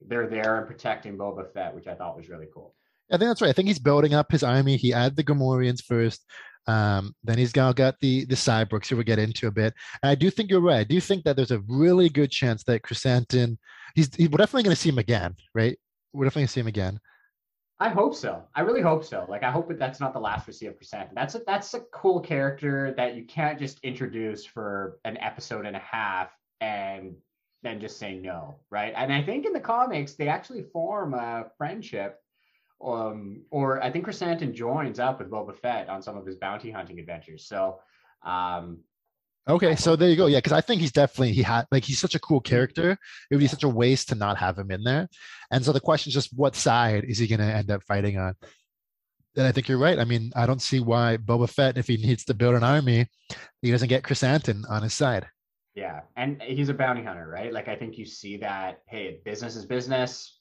they're 0.06 0.28
there 0.28 0.58
and 0.58 0.66
protecting 0.66 1.16
Boba 1.16 1.50
Fett, 1.52 1.74
which 1.74 1.86
I 1.86 1.94
thought 1.94 2.16
was 2.16 2.28
really 2.28 2.48
cool. 2.52 2.74
I 3.10 3.16
think 3.16 3.30
that's 3.30 3.40
right. 3.40 3.48
I 3.48 3.52
think 3.52 3.68
he's 3.68 3.78
building 3.78 4.14
up 4.14 4.30
his 4.30 4.42
army. 4.42 4.76
He 4.76 4.92
added 4.92 5.16
the 5.16 5.24
Gamorreans 5.24 5.82
first. 5.82 6.24
Um, 6.66 7.14
then 7.22 7.38
he's 7.38 7.54
now 7.54 7.72
got 7.72 7.94
the 8.00 8.24
the 8.24 8.34
cyborgs, 8.34 8.88
who 8.88 8.96
we'll 8.96 9.04
get 9.04 9.18
into 9.18 9.46
a 9.46 9.52
bit. 9.52 9.74
And 10.02 10.10
I 10.10 10.14
do 10.14 10.30
think 10.30 10.50
you're 10.50 10.60
right. 10.60 10.80
I 10.80 10.84
do 10.84 11.00
think 11.00 11.24
that 11.24 11.36
there's 11.36 11.52
a 11.52 11.62
really 11.68 12.08
good 12.08 12.30
chance 12.30 12.64
that 12.64 12.82
Krrsantan– 12.82 13.56
he's 13.96 14.14
he, 14.14 14.28
we're 14.28 14.38
definitely 14.38 14.62
going 14.62 14.76
to 14.76 14.80
see 14.80 14.90
him 14.90 14.98
again, 14.98 15.34
right? 15.54 15.76
We're 16.12 16.24
definitely 16.24 16.42
going 16.42 16.46
to 16.48 16.52
see 16.52 16.60
him 16.60 16.66
again. 16.68 17.00
I 17.78 17.90
hope 17.90 18.14
so. 18.14 18.42
I 18.54 18.62
really 18.62 18.80
hope 18.80 19.04
so. 19.04 19.26
Like 19.28 19.42
I 19.42 19.50
hope 19.50 19.68
that 19.68 19.78
that's 19.78 20.00
not 20.00 20.12
the 20.12 20.20
last 20.20 20.46
we 20.46 20.52
see 20.52 20.66
of 20.66 20.78
Krrsantan. 20.78 21.14
That's 21.14 21.34
a 21.34 21.40
that's 21.46 21.74
a 21.74 21.80
cool 21.92 22.20
character 22.20 22.94
that 22.96 23.16
you 23.16 23.24
can't 23.24 23.58
just 23.58 23.80
introduce 23.80 24.46
for 24.46 24.98
an 25.04 25.18
episode 25.18 25.66
and 25.66 25.76
a 25.76 25.80
half 25.80 26.30
and 26.60 27.16
then 27.62 27.80
just 27.80 27.98
say 27.98 28.14
no, 28.14 28.60
right? 28.70 28.94
And 28.96 29.12
I 29.12 29.22
think 29.22 29.44
in 29.44 29.52
the 29.52 29.60
comics 29.60 30.14
they 30.14 30.28
actually 30.28 30.62
form 30.72 31.12
a 31.12 31.46
friendship. 31.58 32.18
Um, 32.84 33.42
or 33.50 33.82
I 33.82 33.90
think 33.90 34.06
Krrsantan 34.06 34.52
joins 34.52 34.98
up 34.98 35.18
with 35.18 35.30
Boba 35.30 35.56
Fett 35.56 35.88
on 35.88 36.02
some 36.02 36.16
of 36.16 36.26
his 36.26 36.36
bounty 36.36 36.70
hunting 36.70 36.98
adventures. 36.98 37.46
So 37.46 37.80
um, 38.24 38.80
Okay, 39.48 39.76
so 39.76 39.94
there 39.94 40.08
you 40.08 40.16
go. 40.16 40.26
Yeah, 40.26 40.38
because 40.38 40.52
I 40.52 40.60
think 40.60 40.80
he's 40.80 40.90
definitely 40.90 41.32
he 41.32 41.42
had 41.42 41.66
like 41.70 41.84
he's 41.84 42.00
such 42.00 42.16
a 42.16 42.20
cool 42.20 42.40
character. 42.40 42.90
It 42.90 43.34
would 43.34 43.38
be 43.38 43.46
such 43.46 43.62
a 43.62 43.68
waste 43.68 44.08
to 44.08 44.16
not 44.16 44.36
have 44.38 44.58
him 44.58 44.72
in 44.72 44.82
there. 44.82 45.08
And 45.52 45.64
so 45.64 45.72
the 45.72 45.80
question 45.80 46.10
is 46.10 46.14
just 46.14 46.36
what 46.36 46.56
side 46.56 47.04
is 47.04 47.18
he 47.18 47.28
going 47.28 47.38
to 47.38 47.44
end 47.44 47.70
up 47.70 47.84
fighting 47.84 48.18
on? 48.18 48.34
And 49.36 49.46
I 49.46 49.52
think 49.52 49.68
you're 49.68 49.78
right. 49.78 50.00
I 50.00 50.04
mean, 50.04 50.32
I 50.34 50.46
don't 50.46 50.62
see 50.62 50.80
why 50.80 51.18
Boba 51.18 51.48
Fett, 51.48 51.78
if 51.78 51.86
he 51.86 51.96
needs 51.96 52.24
to 52.24 52.34
build 52.34 52.56
an 52.56 52.64
army, 52.64 53.06
he 53.62 53.70
doesn't 53.70 53.88
get 53.88 54.02
Krrsantan 54.02 54.68
on 54.68 54.82
his 54.82 54.94
side. 54.94 55.28
Yeah, 55.76 56.00
and 56.16 56.42
he's 56.42 56.70
a 56.70 56.74
bounty 56.74 57.04
hunter, 57.04 57.28
right? 57.28 57.52
Like 57.52 57.68
I 57.68 57.76
think 57.76 57.98
you 57.98 58.06
see 58.06 58.38
that. 58.38 58.80
Hey, 58.88 59.20
business 59.24 59.54
is 59.54 59.64
business. 59.64 60.35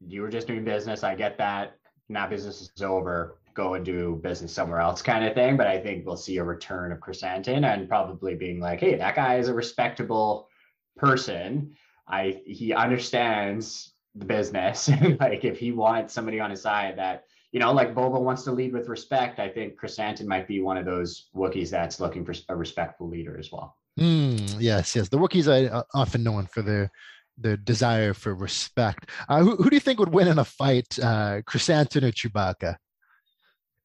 You 0.00 0.22
were 0.22 0.28
just 0.28 0.46
doing 0.46 0.64
business. 0.64 1.02
I 1.04 1.14
get 1.14 1.38
that. 1.38 1.76
Now 2.08 2.26
business 2.28 2.60
is 2.60 2.82
over 2.82 3.38
go 3.56 3.74
and 3.74 3.84
do 3.84 4.20
business 4.22 4.52
somewhere 4.52 4.80
else 4.80 5.02
kind 5.02 5.24
of 5.24 5.34
thing. 5.34 5.56
But 5.56 5.66
I 5.66 5.80
think 5.80 6.06
we'll 6.06 6.16
see 6.16 6.36
a 6.36 6.44
return 6.44 6.92
of 6.92 7.00
Krrsantan 7.00 7.64
and 7.64 7.88
probably 7.88 8.34
being 8.34 8.60
like, 8.60 8.80
hey, 8.80 8.94
that 8.96 9.16
guy 9.16 9.38
is 9.38 9.48
a 9.48 9.54
respectable 9.54 10.48
person. 10.96 11.74
I 12.06 12.42
he 12.46 12.72
understands 12.72 13.94
the 14.14 14.26
business. 14.26 14.88
like 15.20 15.44
if 15.44 15.58
he 15.58 15.72
wants 15.72 16.14
somebody 16.14 16.38
on 16.38 16.50
his 16.50 16.62
side 16.62 16.98
that, 16.98 17.24
you 17.50 17.58
know, 17.58 17.72
like 17.72 17.94
Boba 17.94 18.20
wants 18.20 18.44
to 18.44 18.52
lead 18.52 18.72
with 18.72 18.88
respect, 18.88 19.40
I 19.40 19.48
think 19.48 19.80
Krrsantan 19.80 20.26
might 20.26 20.46
be 20.46 20.60
one 20.60 20.76
of 20.76 20.84
those 20.84 21.30
Wookiees 21.34 21.70
that's 21.70 21.98
looking 21.98 22.24
for 22.24 22.34
a 22.50 22.56
respectful 22.56 23.08
leader 23.08 23.38
as 23.38 23.50
well. 23.50 23.76
Mm, 23.98 24.56
yes, 24.60 24.94
yes. 24.94 25.08
The 25.08 25.16
Wookiees 25.16 25.48
are 25.48 25.84
often 25.94 26.22
known 26.22 26.46
for 26.46 26.60
their 26.60 26.90
their 27.38 27.56
desire 27.56 28.14
for 28.14 28.34
respect. 28.34 29.10
Uh, 29.28 29.42
who, 29.42 29.56
who 29.56 29.70
do 29.70 29.76
you 29.76 29.80
think 29.80 29.98
would 29.98 30.12
win 30.12 30.28
in 30.28 30.38
a 30.38 30.44
fight, 30.44 30.98
uh, 30.98 31.42
Krrsantan 31.42 32.02
or 32.02 32.12
Chewbacca? 32.12 32.76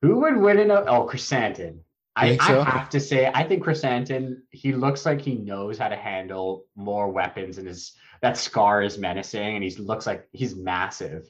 Who 0.01 0.19
would 0.21 0.37
win 0.37 0.59
in 0.59 0.71
a 0.71 0.81
oh 0.81 1.07
Krrsantan? 1.07 1.79
I, 2.15 2.37
so? 2.37 2.61
I, 2.61 2.69
have 2.69 2.89
to 2.89 2.99
say, 2.99 3.31
I 3.33 3.43
think 3.43 3.63
Krrsantan, 3.63 4.37
he 4.49 4.73
looks 4.73 5.05
like 5.05 5.21
he 5.21 5.35
knows 5.35 5.77
how 5.77 5.87
to 5.87 5.95
handle 5.95 6.65
more 6.75 7.09
weapons 7.09 7.57
and 7.57 7.67
his 7.67 7.93
that 8.21 8.37
scar 8.37 8.83
is 8.83 8.97
menacing 8.97 9.55
and 9.55 9.63
he 9.63 9.71
looks 9.77 10.05
like 10.05 10.27
he's 10.31 10.55
massive. 10.55 11.29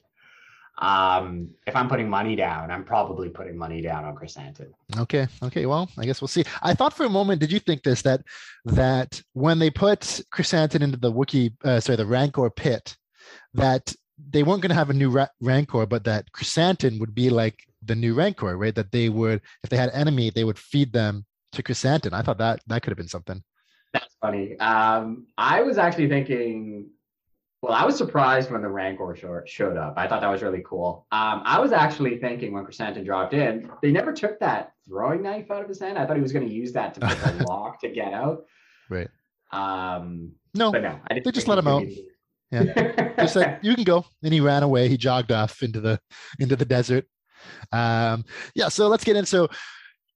Um, 0.78 1.50
if 1.66 1.76
I'm 1.76 1.88
putting 1.88 2.08
money 2.08 2.34
down, 2.34 2.70
I'm 2.70 2.84
probably 2.84 3.28
putting 3.28 3.56
money 3.56 3.82
down 3.82 4.04
on 4.04 4.14
Krrsantan. 4.14 4.72
Okay. 4.98 5.26
Okay. 5.42 5.66
Well, 5.66 5.88
I 5.98 6.06
guess 6.06 6.20
we'll 6.20 6.28
see. 6.28 6.44
I 6.62 6.74
thought 6.74 6.94
for 6.94 7.04
a 7.04 7.10
moment, 7.10 7.40
did 7.40 7.52
you 7.52 7.58
think 7.58 7.82
this 7.82 8.02
that 8.02 8.22
that 8.64 9.20
when 9.34 9.58
they 9.58 9.70
put 9.70 10.00
Krrsantan 10.34 10.80
into 10.80 10.96
the 10.98 11.12
Wookiee, 11.12 11.52
uh, 11.64 11.78
sorry, 11.80 11.96
the 11.96 12.06
Rancor 12.06 12.48
pit, 12.50 12.96
that 13.54 13.94
they 14.30 14.42
weren't 14.42 14.62
going 14.62 14.70
to 14.70 14.74
have 14.74 14.90
a 14.90 14.94
new 14.94 15.10
ra- 15.10 15.28
Rancor, 15.40 15.84
but 15.86 16.04
that 16.04 16.32
Krrsantan 16.32 16.98
would 17.00 17.14
be 17.14 17.28
like 17.28 17.58
the 17.84 17.94
new 17.94 18.14
Rancor, 18.14 18.56
right? 18.56 18.74
That 18.74 18.92
they 18.92 19.08
would, 19.08 19.42
if 19.62 19.70
they 19.70 19.76
had 19.76 19.90
enemy, 19.90 20.30
they 20.30 20.44
would 20.44 20.58
feed 20.58 20.92
them 20.92 21.26
to 21.52 21.62
Krrsantan. 21.62 22.12
I 22.12 22.22
thought 22.22 22.38
that 22.38 22.60
that 22.66 22.82
could 22.82 22.90
have 22.90 22.98
been 22.98 23.08
something. 23.08 23.42
That's 23.92 24.16
funny. 24.22 24.58
Um, 24.58 25.26
I 25.36 25.62
was 25.62 25.76
actually 25.76 26.08
thinking. 26.08 26.88
Well, 27.62 27.72
I 27.72 27.84
was 27.84 27.96
surprised 27.96 28.50
when 28.50 28.60
the 28.60 28.68
Rancor 28.68 29.14
short 29.14 29.48
showed 29.48 29.76
up. 29.76 29.94
I 29.96 30.08
thought 30.08 30.20
that 30.20 30.28
was 30.28 30.42
really 30.42 30.64
cool. 30.66 31.06
Um, 31.12 31.42
I 31.44 31.60
was 31.60 31.70
actually 31.70 32.18
thinking 32.18 32.52
when 32.52 32.66
Krrsantan 32.66 33.04
dropped 33.04 33.34
in, 33.34 33.70
they 33.80 33.92
never 33.92 34.12
took 34.12 34.40
that 34.40 34.72
throwing 34.84 35.22
knife 35.22 35.48
out 35.48 35.62
of 35.62 35.68
his 35.68 35.78
hand. 35.78 35.96
I 35.96 36.04
thought 36.04 36.16
he 36.16 36.22
was 36.22 36.32
going 36.32 36.46
to 36.46 36.52
use 36.52 36.72
that 36.72 36.92
to 36.94 37.00
pick 37.00 37.18
a 37.24 37.44
lock 37.48 37.80
to 37.82 37.88
get 37.88 38.12
out. 38.12 38.46
Right. 38.90 39.08
Um, 39.52 40.32
no, 40.54 40.72
but 40.72 40.82
no, 40.82 40.98
I 41.06 41.14
didn't 41.14 41.24
they 41.24 41.30
just 41.30 41.46
let 41.46 41.58
him 41.58 41.68
out. 41.68 41.84
Yeah, 42.50 43.14
just 43.18 43.34
said 43.34 43.60
you 43.62 43.74
can 43.74 43.84
go, 43.84 44.04
and 44.22 44.32
he 44.32 44.40
ran 44.40 44.62
away. 44.64 44.88
He 44.88 44.96
jogged 44.96 45.30
off 45.30 45.62
into 45.62 45.80
the 45.80 46.00
into 46.40 46.56
the 46.56 46.64
desert. 46.64 47.06
Um, 47.70 48.24
yeah, 48.54 48.68
so 48.68 48.88
let's 48.88 49.04
get 49.04 49.16
in. 49.16 49.24
So 49.24 49.48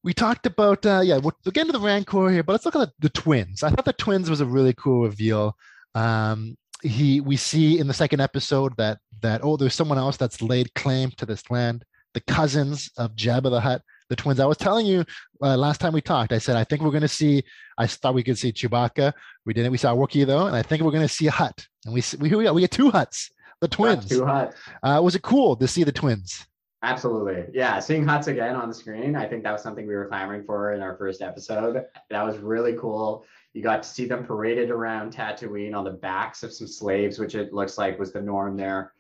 we 0.03 0.13
talked 0.13 0.47
about 0.47 0.85
uh, 0.85 1.01
yeah, 1.05 1.19
we'll, 1.19 1.37
we'll 1.45 1.53
get 1.53 1.63
into 1.63 1.73
the 1.73 1.81
Rancor 1.81 2.29
here, 2.29 2.43
but 2.43 2.53
let's 2.53 2.65
look 2.65 2.75
at 2.77 2.81
the, 2.81 2.93
the 2.99 3.09
twins. 3.09 3.63
I 3.63 3.71
thought 3.71 3.85
the 3.85 3.93
twins 3.93 4.29
was 4.29 4.41
a 4.41 4.47
really 4.47 4.75
cool 4.75 5.05
reveal. 5.05 5.57
Um, 5.95 6.57
he 6.83 7.21
we 7.21 7.37
see 7.37 7.79
in 7.79 7.87
the 7.87 7.95
second 7.95 8.21
episode 8.21 8.77
that 8.77 8.99
that 9.23 9.43
oh, 9.43 9.57
there's 9.57 9.75
someone 9.75 9.99
else 9.99 10.17
that's 10.17 10.43
laid 10.43 10.75
claim 10.75 11.11
to 11.13 11.27
this 11.27 11.51
land. 11.51 11.85
The 12.15 12.21
cousins 12.21 12.91
of 12.97 13.15
Jabba 13.15 13.51
the 13.51 13.61
Hutt, 13.61 13.83
the 14.09 14.17
twins. 14.17 14.41
I 14.41 14.47
was 14.47 14.57
telling 14.57 14.87
you 14.87 15.05
uh, 15.43 15.57
last 15.57 15.81
time 15.81 15.93
we 15.93 16.01
talked. 16.01 16.33
I 16.33 16.39
said 16.39 16.57
I 16.57 16.65
think 16.65 16.83
we're 16.83 16.91
going 16.91 17.03
to 17.03 17.09
see. 17.09 17.43
I 17.79 17.87
thought 17.87 18.15
we 18.15 18.23
could 18.23 18.39
see 18.39 18.53
Chewbacca. 18.53 19.13
We 19.45 19.53
didn't. 19.53 19.73
We 19.73 19.79
saw 19.79 19.95
Wookiee 19.95 20.27
though, 20.27 20.47
and 20.47 20.57
I 20.57 20.63
think 20.63 20.83
we're 20.83 20.91
going 20.91 21.07
to 21.07 21.13
see 21.13 21.27
a 21.27 21.31
hutt 21.31 21.67
And 21.85 21.95
we 21.95 22.03
we 22.19 22.35
we 22.35 22.45
got, 22.45 22.55
we 22.55 22.63
get 22.63 22.71
two 22.71 22.91
hutts 22.91 23.31
The 23.61 23.69
twins. 23.69 24.09
Two 24.09 24.25
Hutt. 24.25 24.55
Uh, 24.83 25.01
was 25.03 25.15
it 25.15 25.23
cool 25.23 25.57
to 25.57 25.69
see 25.69 25.85
the 25.85 25.93
twins? 25.93 26.47
Absolutely. 26.83 27.45
Yeah. 27.53 27.81
Seeing 27.81 28.05
Hutts 28.05 28.29
again 28.29 28.55
on 28.55 28.69
the 28.69 28.75
screen, 28.75 29.17
I 29.17 29.27
think 29.27 29.43
that 29.43 29.53
was 29.53 29.63
something 29.63 29.87
we 29.87 29.95
were 29.95 30.07
clamoring 30.07 30.45
for 30.45 30.73
in 30.73 30.83
our 30.83 30.97
first 30.97 31.23
episode. 31.23 31.85
That 32.11 32.23
was 32.23 32.39
really 32.39 32.75
cool. 32.75 33.25
You 33.57 33.63
got 33.63 33.83
to 33.83 33.89
see 33.89 34.05
them 34.05 34.27
paraded 34.27 34.71
around 34.71 35.15
Tatooine 35.15 35.75
on 35.75 35.85
the 35.85 35.91
backs 35.91 36.43
of 36.43 36.53
some 36.53 36.67
slaves, 36.67 37.19
which 37.19 37.35
it 37.35 37.55
looks 37.55 37.79
like 37.79 37.99
was 37.99 38.13
the 38.13 38.21
norm 38.21 38.55
there. 38.55 38.93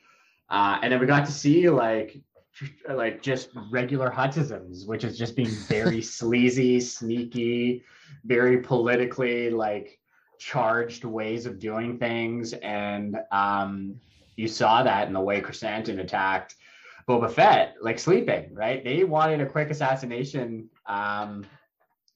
Uh, 0.48 0.78
and 0.80 0.90
then 0.90 0.98
we 0.98 1.04
got 1.06 1.26
to 1.26 1.32
see 1.32 1.68
like 1.68 2.22
like 2.88 3.20
just 3.20 3.50
regular 3.70 4.10
Huttisms, 4.10 4.86
which 4.86 5.04
is 5.04 5.18
just 5.18 5.36
being 5.36 5.50
very 5.68 6.00
sleazy, 6.18 6.80
sneaky, 6.80 7.84
very 8.24 8.62
politically 8.62 9.50
like 9.50 9.98
charged 10.38 11.04
ways 11.04 11.44
of 11.44 11.58
doing 11.58 11.98
things. 11.98 12.54
And 12.54 13.18
um, 13.32 14.00
you 14.36 14.48
saw 14.48 14.82
that 14.82 15.06
in 15.06 15.12
the 15.12 15.20
way 15.20 15.42
Krrsantan 15.42 16.00
attacked 16.00 16.54
Boba 17.06 17.30
Fett, 17.30 17.76
like 17.82 17.98
sleeping, 17.98 18.54
right? 18.54 18.82
They 18.82 19.04
wanted 19.04 19.42
a 19.42 19.46
quick 19.46 19.68
assassination 19.68 20.70
um, 20.86 21.44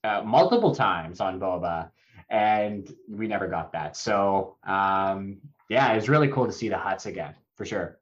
uh, 0.05 0.23
multiple 0.25 0.75
times 0.75 1.21
on 1.21 1.39
Boba, 1.39 1.91
and 2.31 2.95
we 3.09 3.27
never 3.27 3.49
got 3.49 3.73
that. 3.73 3.97
So 3.97 4.57
um, 4.67 5.39
yeah, 5.69 5.93
it's 5.93 6.09
really 6.09 6.29
cool 6.29 6.47
to 6.47 6.53
see 6.53 6.69
the 6.69 6.77
hutts 6.77 7.07
again 7.07 7.35
for 7.57 7.65
sure. 7.65 7.99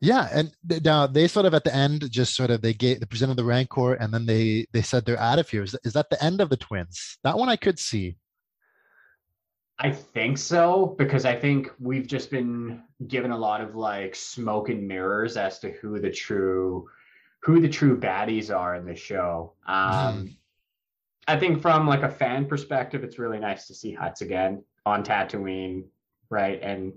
Yeah, 0.00 0.28
and 0.32 0.52
now 0.84 1.06
they 1.06 1.28
sort 1.28 1.46
of 1.46 1.54
at 1.54 1.64
the 1.64 1.74
end 1.74 2.10
just 2.10 2.34
sort 2.34 2.50
of 2.50 2.60
they 2.60 2.74
gave 2.74 3.00
they 3.00 3.06
presented 3.06 3.36
the 3.36 3.44
Rancor, 3.44 3.94
and 3.94 4.12
then 4.12 4.26
they 4.26 4.66
they 4.72 4.82
said 4.82 5.06
they're 5.06 5.18
out 5.18 5.38
of 5.38 5.48
here. 5.48 5.62
Is, 5.62 5.76
is 5.84 5.94
that 5.94 6.10
the 6.10 6.22
end 6.22 6.40
of 6.40 6.50
the 6.50 6.56
twins? 6.56 7.18
That 7.24 7.38
one 7.38 7.48
I 7.48 7.56
could 7.56 7.78
see. 7.78 8.16
I 9.78 9.90
think 9.90 10.38
so 10.38 10.94
because 10.98 11.24
I 11.24 11.34
think 11.34 11.70
we've 11.80 12.06
just 12.06 12.30
been 12.30 12.82
given 13.08 13.32
a 13.32 13.38
lot 13.38 13.60
of 13.60 13.74
like 13.74 14.14
smoke 14.14 14.68
and 14.68 14.86
mirrors 14.86 15.36
as 15.36 15.58
to 15.60 15.72
who 15.72 15.98
the 15.98 16.10
true 16.10 16.88
who 17.42 17.60
the 17.60 17.68
true 17.68 17.98
baddies 17.98 18.54
are 18.54 18.74
in 18.76 18.86
the 18.86 18.94
show. 18.94 19.54
Um, 19.66 19.76
mm-hmm. 19.84 20.26
I 21.26 21.38
think 21.38 21.60
from 21.60 21.86
like 21.86 22.02
a 22.02 22.10
fan 22.10 22.46
perspective, 22.46 23.04
it's 23.04 23.18
really 23.18 23.38
nice 23.38 23.66
to 23.68 23.74
see 23.74 23.96
Hutts 23.96 24.20
again 24.20 24.62
on 24.84 25.02
Tatooine, 25.02 25.84
right? 26.30 26.60
And 26.62 26.92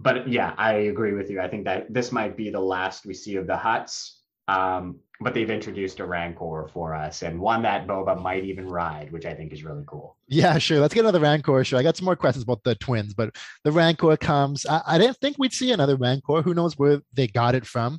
but 0.00 0.28
yeah, 0.28 0.54
I 0.56 0.74
agree 0.74 1.12
with 1.12 1.30
you. 1.30 1.40
I 1.40 1.48
think 1.48 1.64
that 1.64 1.92
this 1.92 2.12
might 2.12 2.36
be 2.36 2.50
the 2.50 2.60
last 2.60 3.04
we 3.04 3.14
see 3.14 3.36
of 3.36 3.46
the 3.46 3.56
Hutts. 3.56 4.14
Um, 4.46 5.00
but 5.20 5.34
they've 5.34 5.50
introduced 5.50 6.00
a 6.00 6.06
Rancor 6.06 6.68
for 6.72 6.94
us 6.94 7.22
and 7.22 7.38
one 7.38 7.62
that 7.62 7.86
Boba 7.86 8.20
might 8.20 8.44
even 8.44 8.66
ride, 8.66 9.12
which 9.12 9.26
I 9.26 9.34
think 9.34 9.52
is 9.52 9.64
really 9.64 9.82
cool. 9.86 10.16
Yeah, 10.28 10.58
sure. 10.58 10.78
Let's 10.80 10.94
get 10.94 11.00
another 11.00 11.20
Rancor 11.20 11.64
show. 11.64 11.76
I 11.76 11.82
got 11.82 11.96
some 11.96 12.04
more 12.04 12.16
questions 12.16 12.44
about 12.44 12.62
the 12.62 12.76
twins, 12.76 13.14
but 13.14 13.34
the 13.64 13.72
Rancor 13.72 14.16
comes. 14.16 14.64
I, 14.64 14.80
I 14.86 14.98
didn't 14.98 15.18
think 15.18 15.36
we'd 15.38 15.52
see 15.52 15.72
another 15.72 15.96
Rancor. 15.96 16.42
Who 16.42 16.54
knows 16.54 16.78
where 16.78 17.00
they 17.12 17.26
got 17.26 17.54
it 17.54 17.66
from? 17.66 17.98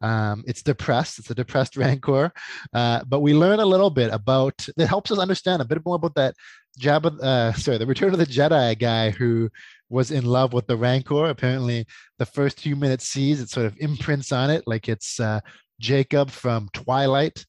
Um, 0.00 0.44
it's 0.46 0.62
depressed. 0.62 1.18
It's 1.18 1.30
a 1.30 1.34
depressed 1.34 1.76
Rancor. 1.76 2.32
Uh, 2.72 3.02
but 3.06 3.20
we 3.20 3.34
learn 3.34 3.60
a 3.60 3.66
little 3.66 3.90
bit 3.90 4.12
about. 4.12 4.66
It 4.76 4.86
helps 4.86 5.10
us 5.10 5.18
understand 5.18 5.62
a 5.62 5.64
bit 5.64 5.84
more 5.84 5.96
about 5.96 6.14
that 6.14 6.34
Jabba. 6.80 7.20
Uh, 7.20 7.52
sorry, 7.54 7.78
the 7.78 7.86
Return 7.86 8.12
of 8.12 8.18
the 8.18 8.26
Jedi 8.26 8.78
guy 8.78 9.10
who 9.10 9.50
was 9.88 10.10
in 10.10 10.24
love 10.24 10.52
with 10.52 10.66
the 10.66 10.76
Rancor. 10.76 11.26
Apparently, 11.26 11.86
the 12.18 12.26
first 12.26 12.60
few 12.60 12.76
minutes 12.76 13.08
sees 13.08 13.40
it 13.40 13.50
sort 13.50 13.66
of 13.66 13.76
imprints 13.78 14.32
on 14.32 14.50
it, 14.50 14.64
like 14.66 14.88
it's 14.88 15.18
uh, 15.18 15.40
Jacob 15.80 16.30
from 16.30 16.68
Twilight. 16.72 17.44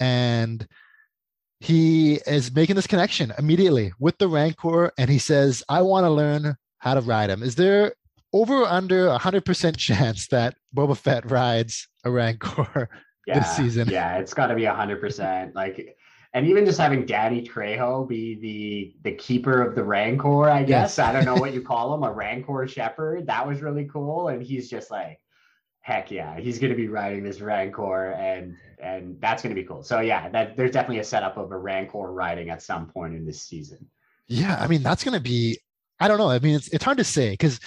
And 0.00 0.66
he 1.60 2.14
is 2.26 2.54
making 2.54 2.76
this 2.76 2.86
connection 2.86 3.32
immediately 3.38 3.92
with 3.98 4.18
the 4.18 4.28
Rancor. 4.28 4.92
And 4.98 5.08
he 5.10 5.18
says, 5.18 5.62
I 5.68 5.82
want 5.82 6.04
to 6.04 6.10
learn 6.10 6.56
how 6.78 6.94
to 6.94 7.00
ride 7.00 7.30
him. 7.30 7.42
Is 7.42 7.54
there 7.54 7.94
over 8.34 8.62
or 8.62 8.66
under 8.66 9.08
a 9.08 9.18
100% 9.18 9.76
chance 9.76 10.26
that 10.26 10.56
Boba 10.76 10.96
Fett 10.96 11.30
rides 11.30 11.88
a 12.04 12.10
Rancor 12.10 12.90
yeah, 13.26 13.38
this 13.38 13.56
season? 13.56 13.88
Yeah, 13.88 14.18
it's 14.18 14.34
got 14.34 14.48
to 14.48 14.56
be 14.56 14.62
100%. 14.62 15.54
Like, 15.54 15.96
and 16.34 16.46
even 16.48 16.66
just 16.66 16.78
having 16.78 17.06
Danny 17.06 17.46
Trejo 17.46 18.08
be 18.08 18.34
the 18.34 19.08
the 19.08 19.16
keeper 19.16 19.62
of 19.62 19.76
the 19.76 19.84
Rancor, 19.84 20.50
I 20.50 20.64
guess. 20.64 20.98
Yes. 20.98 20.98
I 20.98 21.12
don't 21.12 21.24
know 21.24 21.36
what 21.36 21.54
you 21.54 21.62
call 21.72 21.94
him, 21.94 22.02
a 22.02 22.12
Rancor 22.12 22.66
shepherd. 22.66 23.28
That 23.28 23.46
was 23.46 23.62
really 23.62 23.84
cool. 23.84 24.26
And 24.28 24.42
he's 24.42 24.68
just 24.68 24.90
like, 24.90 25.20
heck 25.80 26.10
yeah, 26.10 26.40
he's 26.40 26.58
going 26.58 26.72
to 26.72 26.76
be 26.76 26.88
riding 26.88 27.22
this 27.22 27.40
Rancor, 27.40 28.10
and 28.12 28.56
and 28.82 29.20
that's 29.20 29.44
going 29.44 29.54
to 29.54 29.62
be 29.62 29.66
cool. 29.66 29.84
So 29.84 30.00
yeah, 30.00 30.28
that 30.30 30.56
there's 30.56 30.72
definitely 30.72 30.98
a 30.98 31.04
setup 31.04 31.36
of 31.36 31.52
a 31.52 31.56
Rancor 31.56 32.12
riding 32.12 32.50
at 32.50 32.62
some 32.62 32.86
point 32.88 33.14
in 33.14 33.24
this 33.24 33.42
season. 33.42 33.86
Yeah, 34.26 34.56
I 34.58 34.66
mean 34.66 34.82
that's 34.82 35.04
going 35.04 35.14
to 35.14 35.20
be. 35.20 35.56
I 36.00 36.08
don't 36.08 36.18
know. 36.18 36.30
I 36.30 36.40
mean, 36.40 36.56
it's 36.56 36.66
it's 36.68 36.82
hard 36.82 36.98
to 36.98 37.04
say 37.04 37.30
because 37.30 37.60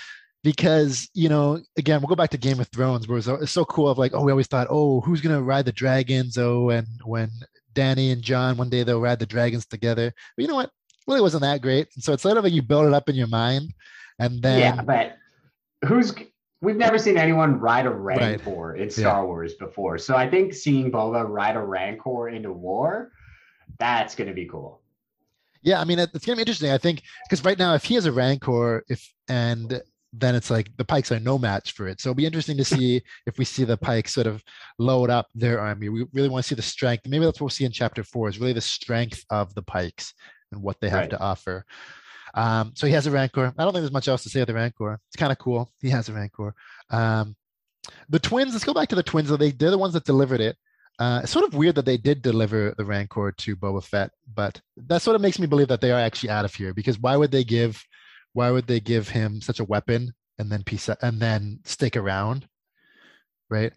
because 0.44 1.10
you 1.14 1.30
know 1.30 1.60
again 1.78 2.00
we'll 2.00 2.08
go 2.08 2.16
back 2.16 2.30
to 2.30 2.38
game 2.38 2.60
of 2.60 2.68
thrones 2.70 3.08
where 3.08 3.18
it's 3.18 3.52
so 3.52 3.66
cool 3.66 3.90
of 3.90 3.98
like 3.98 4.14
oh 4.14 4.24
we 4.24 4.32
always 4.32 4.48
thought 4.48 4.68
oh 4.70 5.02
who's 5.02 5.22
gonna 5.22 5.42
ride 5.42 5.66
the 5.66 5.72
dragons 5.72 6.38
oh 6.38 6.70
and 6.70 6.88
when 7.04 7.30
Dany 7.78 8.12
and 8.12 8.22
Jon 8.22 8.58
one 8.58 8.70
day 8.70 8.84
they'll 8.84 9.00
ride 9.00 9.20
the 9.20 9.26
dragons 9.26 9.66
together. 9.68 10.12
But 10.36 10.42
you 10.42 10.48
know 10.48 10.56
what? 10.56 10.72
Really 11.08 11.22
wasn't 11.22 11.42
that 11.44 11.62
great. 11.62 11.88
And 11.96 12.04
so 12.04 12.12
it's 12.14 12.24
sort 12.24 12.38
of 12.38 12.44
like 12.44 12.54
you 12.54 12.62
build 12.64 12.88
it 12.88 12.94
up 12.94 13.08
in 13.08 13.16
your 13.16 13.28
mind, 13.28 13.74
and 14.20 14.42
then 14.42 14.60
yeah, 14.60 14.82
but 14.82 15.18
who's 15.88 16.14
we've 16.62 16.76
never 16.76 16.98
seen 16.98 17.18
anyone 17.18 17.60
ride 17.60 17.86
a 17.86 17.92
rancor 17.92 18.76
in 18.76 18.90
Star 18.90 19.22
Yeah. 19.22 19.26
Wars 19.26 19.54
before. 19.54 20.00
So 20.00 20.16
I 20.16 20.28
think 20.28 20.54
seeing 20.54 20.92
Boba 20.92 21.28
ride 21.30 21.56
a 21.56 21.62
rancor 21.62 22.30
into 22.30 22.52
war, 22.52 23.12
that's 23.78 24.16
gonna 24.16 24.34
be 24.34 24.48
cool. 24.48 24.82
Yeah, 25.62 25.80
I 25.80 25.84
mean 25.84 26.00
it's 26.00 26.26
gonna 26.26 26.36
be 26.36 26.42
interesting. 26.42 26.72
I 26.72 26.80
think 26.80 27.04
because 27.30 27.46
right 27.46 27.60
now, 27.60 27.76
if 27.76 27.84
he 27.84 27.94
has 27.94 28.06
a 28.06 28.12
rancor, 28.12 28.84
if 28.90 29.08
and 29.30 29.82
then 30.14 30.36
it's 30.36 30.50
like 30.50 30.70
the 30.78 30.86
Pikes 30.86 31.12
are 31.12 31.20
no 31.20 31.38
match 31.38 31.74
for 31.74 31.88
it. 31.88 32.00
So 32.02 32.10
it'll 32.10 32.18
be 32.18 32.26
interesting 32.26 32.58
to 32.58 32.64
see 32.64 33.02
if 33.26 33.38
we 33.38 33.46
see 33.46 33.64
the 33.66 33.78
Pikes 33.78 34.14
sort 34.14 34.28
of 34.28 34.44
load 34.80 35.10
up 35.10 35.28
their 35.36 35.60
army. 35.60 35.90
We 35.90 36.06
really 36.14 36.30
want 36.30 36.44
to 36.44 36.48
see 36.48 36.56
the 36.56 36.62
strength. 36.62 37.06
Maybe 37.08 37.26
that's 37.26 37.40
what 37.40 37.46
we'll 37.46 37.50
see 37.50 37.66
in 37.66 37.72
Chapter 37.72 38.04
Four 38.04 38.30
is 38.30 38.40
really 38.40 38.54
the 38.54 38.62
strength 38.62 39.24
of 39.30 39.54
the 39.54 39.62
Pikes 39.64 40.14
and 40.52 40.62
what 40.62 40.80
they 40.80 40.90
have 40.90 41.02
Right. 41.02 41.10
to 41.12 41.20
offer. 41.20 41.66
Um, 42.34 42.74
so 42.76 42.88
he 42.88 42.94
has 42.94 43.08
a 43.08 43.12
rancor. 43.12 43.54
I 43.58 43.64
don't 43.64 43.74
think 43.74 43.82
there's 43.82 43.92
much 43.92 44.08
else 44.08 44.24
to 44.24 44.30
say 44.30 44.42
of 44.42 44.48
the 44.48 44.54
rancor. 44.54 45.00
It's 45.10 45.16
kind 45.16 45.32
of 45.32 45.38
cool. 45.40 45.72
He 45.82 45.90
has 45.90 46.08
a 46.10 46.14
rancor. 46.14 46.54
Um, 46.90 47.36
the 48.10 48.20
twins. 48.20 48.54
Let's 48.54 48.66
go 48.66 48.74
back 48.74 48.90
to 48.90 48.96
the 48.96 49.04
twins. 49.04 49.30
They 49.30 49.52
they're 49.52 49.72
the 49.72 49.78
ones 49.78 49.94
that 49.94 50.06
delivered 50.06 50.42
it. 50.42 50.58
Uh, 51.00 51.22
it's 51.24 51.32
sort 51.32 51.46
of 51.46 51.54
weird 51.54 51.76
that 51.76 51.86
they 51.86 51.96
did 51.98 52.22
deliver 52.24 52.74
the 52.78 52.84
Rancor 52.84 53.32
to 53.32 53.56
Boba 53.56 53.84
Fett, 53.84 54.10
but 54.34 54.60
that 54.78 55.04
sort 55.04 55.16
of 55.16 55.22
makes 55.22 55.38
me 55.38 55.46
believe 55.46 55.68
that 55.68 55.80
they 55.80 55.92
are 55.92 56.00
actually 56.00 56.32
out 56.32 56.44
of 56.44 56.56
here. 56.56 56.74
Because 56.74 56.98
why 57.00 57.16
would 57.16 57.30
they 57.32 57.44
give, 57.44 57.80
why 58.38 58.52
would 58.52 58.68
they 58.68 58.80
give 58.80 59.10
him 59.10 59.42
such 59.42 59.60
a 59.60 59.64
weapon 59.64 60.14
and 60.38 60.52
then 60.52 60.62
piece 60.62 60.88
and 61.02 61.20
then 61.20 61.60
stick 61.64 61.98
around, 61.98 62.48
right? 63.50 63.74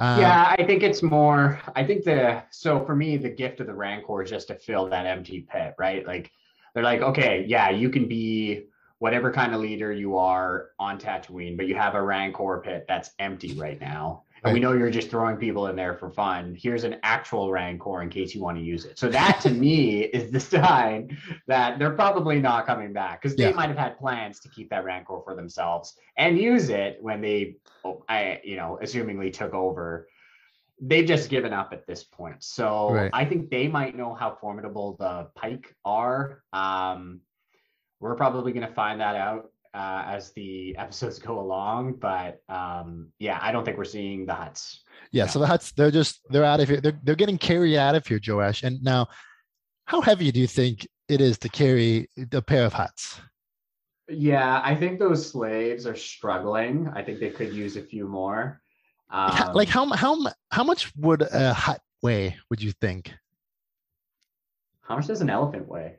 Um, 0.00 0.20
yeah, 0.20 0.52
I 0.58 0.64
think 0.64 0.82
it's 0.82 1.00
more. 1.00 1.60
I 1.76 1.84
think 1.84 2.02
the 2.02 2.42
so 2.50 2.84
for 2.84 2.96
me, 2.96 3.16
the 3.16 3.28
gift 3.28 3.60
of 3.60 3.68
the 3.68 3.72
Rancor 3.74 4.24
is 4.24 4.30
just 4.30 4.48
to 4.48 4.56
fill 4.56 4.88
that 4.88 5.06
empty 5.06 5.46
pit, 5.48 5.74
right? 5.78 6.04
Like 6.04 6.32
they're 6.74 6.82
like, 6.82 7.02
okay, 7.02 7.44
yeah, 7.46 7.70
you 7.70 7.88
can 7.88 8.08
be 8.08 8.64
whatever 8.98 9.30
kind 9.30 9.54
of 9.54 9.60
leader 9.60 9.92
you 9.92 10.18
are 10.18 10.70
on 10.80 10.98
Tatooine, 10.98 11.56
but 11.56 11.68
you 11.68 11.76
have 11.76 11.94
a 11.94 12.02
Rancor 12.02 12.62
pit 12.64 12.86
that's 12.88 13.12
empty 13.20 13.54
right 13.54 13.80
now. 13.80 14.23
And 14.44 14.52
we 14.52 14.60
know 14.60 14.72
you're 14.72 14.90
just 14.90 15.08
throwing 15.10 15.36
people 15.36 15.68
in 15.68 15.76
there 15.76 15.94
for 15.94 16.10
fun. 16.10 16.54
Here's 16.58 16.84
an 16.84 16.96
actual 17.02 17.50
Rancor 17.50 18.02
in 18.02 18.10
case 18.10 18.34
you 18.34 18.42
want 18.42 18.58
to 18.58 18.62
use 18.62 18.84
it. 18.84 18.98
So 18.98 19.08
that 19.08 19.40
to 19.42 19.50
me 19.50 20.00
is 20.18 20.30
the 20.30 20.38
sign 20.40 21.16
that 21.46 21.78
they're 21.78 21.94
probably 21.94 22.40
not 22.40 22.66
coming 22.66 22.92
back 22.92 23.22
because 23.22 23.36
they 23.36 23.44
Yeah. 23.48 23.54
might 23.54 23.68
have 23.68 23.78
had 23.78 23.98
plans 23.98 24.40
to 24.40 24.50
keep 24.50 24.68
that 24.70 24.84
Rancor 24.84 25.20
for 25.24 25.34
themselves 25.34 25.96
and 26.18 26.38
use 26.38 26.68
it 26.68 26.98
when 27.00 27.22
they, 27.22 27.56
oh, 27.84 28.04
I, 28.06 28.40
you 28.44 28.56
know, 28.56 28.78
assumingly 28.82 29.32
took 29.32 29.54
over. 29.54 30.08
They've 30.78 31.06
just 31.06 31.30
given 31.30 31.54
up 31.54 31.72
at 31.72 31.86
this 31.86 32.04
point. 32.04 32.42
So 32.42 32.90
Right. 32.90 33.10
I 33.14 33.24
think 33.24 33.48
they 33.48 33.66
might 33.66 33.96
know 33.96 34.12
how 34.12 34.36
formidable 34.38 34.96
the 34.98 35.28
Pike 35.34 35.74
are. 35.86 36.42
Um, 36.52 37.20
we're 37.98 38.16
probably 38.16 38.52
going 38.52 38.66
to 38.66 38.74
find 38.74 39.00
that 39.00 39.16
out 39.16 39.50
uh, 39.74 40.04
as 40.06 40.32
the 40.32 40.76
episodes 40.78 41.18
go 41.18 41.40
along. 41.40 41.94
But 41.94 42.40
um, 42.48 43.08
yeah, 43.18 43.38
I 43.42 43.52
don't 43.52 43.64
think 43.64 43.76
we're 43.76 43.84
seeing 43.84 44.24
the 44.26 44.32
Hutts. 44.32 44.78
yeah. 45.12 45.26
So 45.26 45.38
the 45.38 45.46
Hutts, 45.46 45.74
they're 45.74 45.90
just 45.90 46.20
they're 46.30 46.44
out 46.44 46.60
of 46.60 46.68
here. 46.68 46.80
They're 46.80 46.98
they're 47.02 47.14
getting 47.16 47.38
carried 47.38 47.76
out 47.76 47.94
of 47.94 48.06
here, 48.06 48.20
Joash. 48.26 48.62
And 48.62 48.82
now, 48.82 49.08
how 49.86 50.00
heavy 50.00 50.30
do 50.32 50.40
you 50.40 50.46
think 50.46 50.86
it 51.08 51.20
is 51.20 51.36
to 51.38 51.48
carry 51.48 52.08
a 52.32 52.40
pair 52.40 52.64
of 52.64 52.72
Hutts? 52.72 53.20
Yeah, 54.08 54.60
I 54.62 54.74
think 54.74 54.98
those 54.98 55.30
slaves 55.30 55.86
are 55.86 55.96
struggling. 55.96 56.88
I 56.94 57.02
think 57.02 57.20
they 57.20 57.30
could 57.30 57.52
use 57.54 57.76
a 57.76 57.82
few 57.82 58.06
more. 58.06 58.60
Like, 59.12 59.34
how- 59.34 59.48
Um, 59.48 59.54
like 59.54 59.68
how 59.68 59.86
how 59.92 60.18
how 60.50 60.64
much 60.64 60.92
would 60.96 61.22
a 61.22 61.52
Hutt 61.54 61.80
weigh? 62.02 62.36
Would 62.50 62.62
you 62.62 62.72
think? 62.72 63.12
how 64.82 64.96
much 64.96 65.06
does 65.06 65.22
an 65.22 65.30
elephant 65.30 65.66
weigh? 65.66 65.96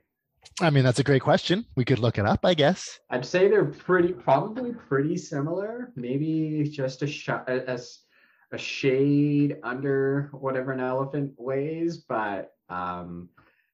I 0.62 0.69
mean, 0.69 0.84
that's 0.84 0.99
a 0.99 1.03
great 1.03 1.21
question. 1.21 1.65
We 1.75 1.86
could 1.86 1.99
look 1.99 2.17
it 2.17 2.25
up, 2.25 2.45
I 2.45 2.53
guess. 2.53 2.99
I'd 3.10 3.25
say 3.25 3.47
they're 3.47 3.65
pretty, 3.65 4.13
probably 4.13 4.71
pretty 4.73 5.17
similar. 5.17 5.91
Maybe 5.95 6.67
just 6.71 7.01
a 7.01 7.08
shot, 7.08 7.49
a, 7.49 7.69
a 7.69 7.73
s- 7.73 8.01
a 8.51 8.58
shade 8.58 9.58
under 9.63 10.29
whatever 10.31 10.71
an 10.71 10.79
elephant 10.79 11.34
weighs, 11.38 11.97
but 11.97 12.51
um, 12.69 13.27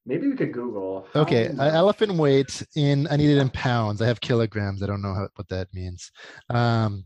maybe 0.06 0.28
we 0.28 0.36
could 0.36 0.54
Google. 0.54 1.08
Okay, 1.16 1.48
an 1.48 1.60
elephant 1.60 2.14
weight 2.14 2.64
in 2.76 3.06
I 3.12 3.18
need 3.18 3.30
it 3.30 3.38
in 3.38 3.50
pounds. 3.50 4.02
I 4.02 4.08
have 4.08 4.22
kilograms. 4.22 4.82
I 4.82 4.88
don't 4.88 5.02
know 5.02 5.14
how, 5.14 5.28
what 5.36 5.50
that 5.50 5.68
means. 5.74 6.10
Um, 6.50 7.06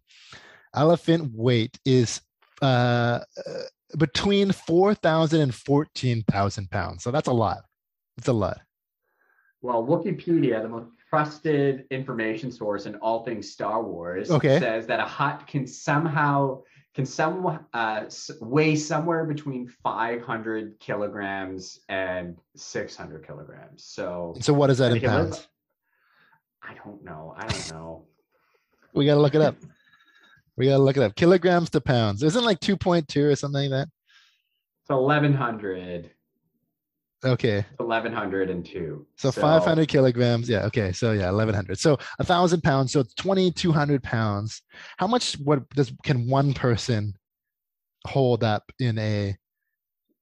elephant 0.76 1.32
weight 1.34 1.78
is 1.86 2.22
uh, 2.62 2.66
uh, 2.66 3.22
between 3.98 4.52
4,000 4.52 5.42
and 5.42 5.54
14,000 5.54 6.70
pounds. 6.70 7.04
So 7.04 7.12
that's 7.12 7.28
a 7.28 7.34
lot. 7.34 7.58
It's 8.18 8.28
a 8.28 8.34
lot. 8.34 8.60
Well, 9.66 9.84
Wikipedia, 9.84 10.62
the 10.62 10.70
most 10.70 10.90
trusted 11.10 11.88
information 11.90 12.52
source 12.52 12.86
in 12.86 12.94
all 12.98 13.26
things 13.26 13.52
Star 13.52 13.82
Wars, 13.84 14.30
Okay. 14.30 14.60
says 14.60 14.86
that 14.86 15.00
a 15.00 15.06
hutt 15.06 15.48
can 15.48 15.66
somehow 15.66 16.62
can 16.94 17.06
some 17.06 17.60
uh, 17.74 18.06
weigh 18.42 18.76
somewhere 18.76 19.26
between 19.26 19.68
500 19.68 20.80
kilograms 20.80 21.80
and 21.90 22.38
600 22.56 23.26
kilograms. 23.28 23.84
So 23.84 24.34
So 24.40 24.54
what 24.54 24.70
is 24.70 24.78
that 24.78 24.92
in 24.94 25.00
think 25.00 25.04
it 25.04 25.08
was- 25.08 25.16
pounds? 25.38 25.48
I 26.64 26.74
don't 26.76 27.04
know. 27.04 27.34
I 27.36 27.48
don't 27.48 27.72
know. 27.72 28.06
We 28.94 29.06
got 29.08 29.16
to 29.16 29.20
look 29.20 29.36
it 29.36 29.42
up. 29.42 29.56
We 30.56 30.68
got 30.68 30.78
to 30.78 30.84
look 30.84 30.96
it 30.96 31.04
up. 31.04 31.16
Kilograms 31.16 31.70
to 31.72 31.82
pounds. 31.82 32.24
Isn't 32.24 32.46
like 32.46 32.60
2.2 32.62 33.30
or 33.32 33.36
something 33.36 33.70
like 33.70 33.72
that? 33.72 33.90
It's 34.84 34.90
1100, 34.90 36.12
Okay. 37.26 37.66
1102. 37.78 39.06
So 39.18 39.32
500 39.32 39.88
kilograms. 39.88 40.48
Yeah. 40.50 40.66
Okay. 40.66 40.92
So 40.92 41.12
yeah, 41.12 41.26
1100. 41.32 41.78
So 41.80 41.98
a 42.20 42.24
thousand 42.24 42.62
pounds. 42.62 42.92
So 42.94 43.04
2,200 43.18 44.04
pounds. 44.04 44.62
How 44.98 45.08
much? 45.08 45.34
What 45.44 45.68
does 45.72 45.92
can 46.04 46.30
one 46.30 46.54
person 46.54 47.16
hold 48.06 48.44
up 48.44 48.72
in 48.80 48.98
a 49.00 49.36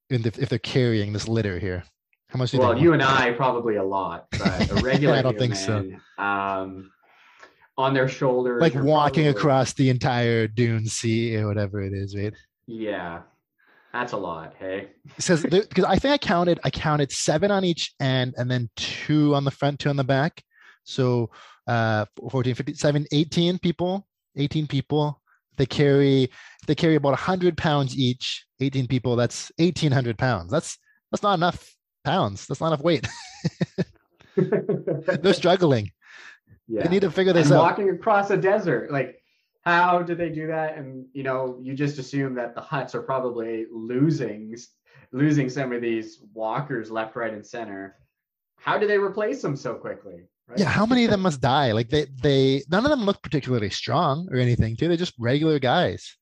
in 0.10 0.22
the, 0.22 0.30
if 0.39 0.50
they're 0.50 0.60
carrying 0.60 1.12
this 1.13 1.28
litter 1.28 1.60
here? 1.60 1.84
How 2.30 2.38
much? 2.39 2.52
Do 2.52 2.60
Well, 2.60 2.74
they 2.74 2.82
you 2.82 2.94
and 2.94 3.04
I 3.04 3.32
probably 3.34 3.76
a 3.76 3.84
lot, 3.84 4.28
but 4.32 4.72
a 4.72 4.76
regular 4.84 5.16
I 5.16 5.22
don't 5.22 5.38
think 5.38 5.56
so. 5.56 5.92
um, 6.18 6.89
on 7.78 7.94
their 7.94 8.08
shoulders, 8.08 8.62
like 8.62 8.76
walking 8.76 9.26
probably- 9.26 9.28
across 9.30 9.74
the 9.74 9.89
entire 9.89 10.48
Dune 10.48 10.86
Sea 10.88 11.38
or 11.38 11.48
whatever 11.48 11.82
it 11.82 11.92
is, 11.94 12.16
right? 12.16 12.34
Yeah, 12.66 13.22
that's 13.93 14.13
a 14.13 14.17
lot. 14.17 14.56
Hey, 14.60 14.89
says 15.19 15.43
because 15.49 15.86
I 15.86 15.97
think 15.97 16.13
I 16.13 16.17
counted 16.17 16.60
I 16.63 16.69
counted 16.71 17.12
seven 17.12 17.51
on 17.51 17.63
each 17.63 17.93
end 17.99 18.34
and 18.38 18.49
then 18.49 18.69
two 18.75 19.36
on 19.36 19.43
the 19.45 19.51
front, 19.51 19.79
two 19.79 19.89
on 19.89 19.95
the 19.95 20.03
back. 20.03 20.43
So 20.84 21.29
uh 21.67 22.06
14, 22.29 22.56
15, 22.56 22.75
7, 22.75 23.06
18 23.12 23.60
people, 23.60 24.08
18 24.36 24.67
people. 24.67 25.21
They 25.56 25.67
carry 25.67 26.32
they 26.65 26.75
carry 26.75 26.95
about 26.95 27.10
100 27.10 27.56
pounds 27.56 27.95
each. 27.95 28.45
18 28.60 28.88
people, 28.88 29.15
that's 29.15 29.51
1800 29.58 30.17
pounds. 30.17 30.51
That's 30.51 30.77
that's 31.12 31.21
not 31.21 31.36
enough 31.36 31.71
pounds. 32.03 32.47
That's 32.47 32.60
not 32.60 32.67
enough 32.67 32.82
weight. 32.82 33.08
They're 34.36 35.34
struggling. 35.34 35.91
yeah. 36.67 36.84
They 36.84 36.89
need 36.89 37.01
to 37.01 37.12
figure 37.12 37.34
this 37.34 37.47
and 37.47 37.56
out. 37.56 37.62
walking 37.62 37.89
across 37.91 38.32
a 38.32 38.38
desert, 38.38 38.91
like 38.91 39.22
how 39.63 40.02
did 40.02 40.17
they 40.17 40.30
do 40.30 40.47
that? 40.47 40.78
And 40.78 41.06
you 41.13 41.23
know, 41.23 41.58
you 41.62 41.73
just 41.73 41.97
assume 41.97 42.36
that 42.36 42.54
the 42.56 42.62
hutts 42.62 42.93
are 42.95 43.02
probably 43.02 43.65
losing 43.71 44.56
losing 45.12 45.47
some 45.49 45.71
of 45.71 45.82
these 45.82 46.19
walkers 46.34 46.91
left, 46.91 47.15
right, 47.15 47.34
and 47.34 47.45
center. 47.45 47.95
How 48.58 48.78
do 48.78 48.88
they 48.88 48.97
replace 48.97 49.41
them 49.41 49.56
so 49.56 49.76
quickly? 49.76 50.23
Right? 50.47 50.60
Yeah, 50.60 50.69
how 50.69 50.86
many 50.86 51.06
of 51.06 51.12
them 51.12 51.21
must 51.21 51.39
die? 51.39 51.71
Like 51.71 51.89
they 51.89 52.08
they 52.21 52.63
none 52.69 52.84
of 52.84 52.89
them 52.89 53.06
look 53.06 53.21
particularly 53.21 53.69
strong 53.69 54.28
or 54.32 54.38
anything, 54.38 54.76
too. 54.76 54.88
They're 54.88 54.97
just 54.97 55.13
regular 55.17 55.60
guys. 55.60 56.17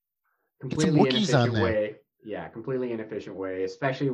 completely 0.60 1.00
Wookiees 1.00 1.38
on 1.38 1.54
there. 1.54 1.64
way. 1.64 1.96
Yeah, 2.24 2.48
completely 2.50 2.92
inefficient 2.92 3.36
way, 3.36 3.64
especially 3.64 4.12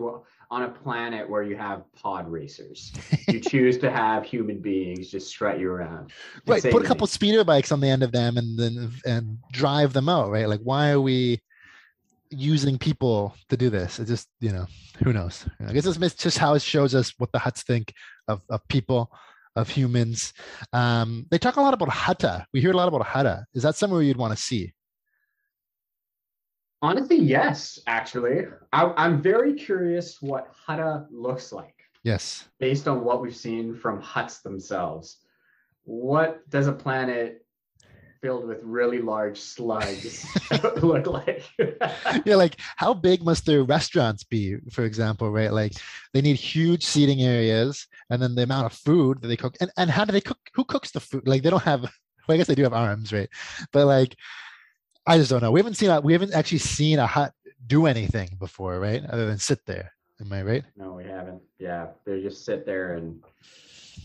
on 0.49 0.63
a 0.63 0.69
planet 0.69 1.29
where 1.29 1.43
you 1.43 1.57
have 1.57 1.83
pod 1.93 2.29
racers. 2.29 2.93
you 3.27 3.41
choose 3.41 3.77
to 3.79 3.91
have 3.91 4.23
human 4.23 4.59
beings 4.59 5.09
just 5.09 5.27
strut 5.27 5.59
you 5.59 5.69
around. 5.69 6.11
right 6.45 6.63
put 6.63 6.83
a 6.83 6.87
couple 6.87 7.05
speeder 7.05 7.43
bikes 7.43 7.71
on 7.71 7.81
the 7.81 7.89
end 7.89 8.03
of 8.03 8.11
them 8.13 8.37
and 8.37 8.57
then 8.57 8.91
and 9.05 9.37
drive 9.51 9.93
them 9.93 10.07
out 10.07 10.31
right? 10.31 10.47
Like 10.47 10.61
why 10.63 10.91
are 10.91 11.01
we 11.01 11.41
using 12.29 12.77
people 12.77 13.35
to 13.49 13.57
do 13.57 13.69
this? 13.69 13.99
It 13.99 14.05
just 14.05 14.29
you 14.39 14.53
know 14.53 14.67
who 15.03 15.11
knows? 15.11 15.45
I 15.65 15.73
guess 15.73 15.85
it's 15.85 16.15
just 16.15 16.37
how 16.37 16.53
it 16.53 16.61
shows 16.61 16.95
us 16.95 17.13
what 17.17 17.31
the 17.33 17.39
hutts 17.39 17.63
think 17.63 17.93
of, 18.29 18.41
of 18.49 18.65
people 18.69 19.11
of 19.57 19.69
humans. 19.69 20.31
Um 20.71 21.25
they 21.29 21.37
talk 21.37 21.57
a 21.57 21.61
lot 21.61 21.73
about 21.73 21.89
hutta 21.89 22.45
we 22.53 22.61
hear 22.61 22.71
a 22.71 22.77
lot 22.77 22.87
about 22.87 23.05
hutta 23.05 23.43
is 23.53 23.63
that 23.63 23.75
somewhere 23.75 24.01
you'd 24.01 24.15
want 24.15 24.35
to 24.35 24.41
see 24.41 24.71
Honestly, 26.81 27.17
yes. 27.17 27.79
Actually, 27.87 28.45
I, 28.71 28.93
I'm 28.97 29.21
very 29.21 29.53
curious 29.53 30.21
what 30.21 30.53
Hutta 30.67 31.07
looks 31.09 31.51
like 31.51 31.73
yes 32.03 32.47
based 32.59 32.87
on 32.87 33.03
what 33.03 33.21
we've 33.21 33.35
seen 33.35 33.75
from 33.75 34.01
hutts 34.01 34.41
themselves. 34.41 35.17
What 35.83 36.49
does 36.49 36.67
a 36.67 36.73
planet 36.73 37.43
filled 38.21 38.47
with 38.47 38.59
really 38.63 38.99
large 38.99 39.39
slugs 39.39 40.25
look 40.81 41.05
like. 41.05 41.43
yeah, 42.25 42.35
like 42.35 42.59
how 42.75 42.93
big 42.93 43.23
must 43.23 43.45
their 43.45 43.63
restaurants 43.63 44.23
be, 44.23 44.57
for 44.71 44.85
example, 44.85 45.29
right? 45.31 45.53
Like 45.53 45.73
they 46.13 46.21
need 46.21 46.35
huge 46.35 46.83
seating 46.83 47.21
areas 47.21 47.87
and 48.09 48.21
then 48.21 48.35
the 48.35 48.43
amount 48.43 48.65
of 48.65 48.73
food 48.73 49.21
that 49.21 49.27
they 49.27 49.37
cook. 49.37 49.55
And, 49.61 49.71
and 49.77 49.89
how 49.89 50.05
do 50.05 50.11
they 50.11 50.21
cook? 50.21 50.39
Who 50.55 50.63
cooks 50.65 50.91
the 50.91 50.99
food? 50.99 51.27
Like 51.27 51.43
they 51.43 51.49
don't 51.49 51.63
have, 51.63 51.81
well, 51.81 51.91
I 52.29 52.37
guess 52.37 52.47
they 52.47 52.55
do 52.55 52.63
have 52.63 52.73
arms, 52.73 53.13
right? 53.13 53.29
But 53.71 53.85
like, 53.85 54.15
I 55.07 55.17
just 55.17 55.29
don't 55.29 55.41
know. 55.41 55.51
We 55.51 55.59
haven't 55.59 55.75
seen, 55.75 55.89
a, 55.89 56.01
we 56.01 56.13
haven't 56.13 56.33
actually 56.33 56.59
seen 56.59 56.99
a 56.99 57.07
hutt 57.07 57.33
do 57.65 57.85
anything 57.85 58.35
before, 58.39 58.79
right? 58.79 59.03
Other 59.05 59.25
than 59.25 59.37
sit 59.37 59.65
there. 59.65 59.93
Am 60.19 60.33
I 60.33 60.41
right? 60.41 60.63
No, 60.75 60.93
we 60.93 61.05
haven't. 61.05 61.41
Yeah. 61.59 61.87
They 62.05 62.21
just 62.21 62.43
sit 62.43 62.65
there 62.65 62.93
and 62.93 63.23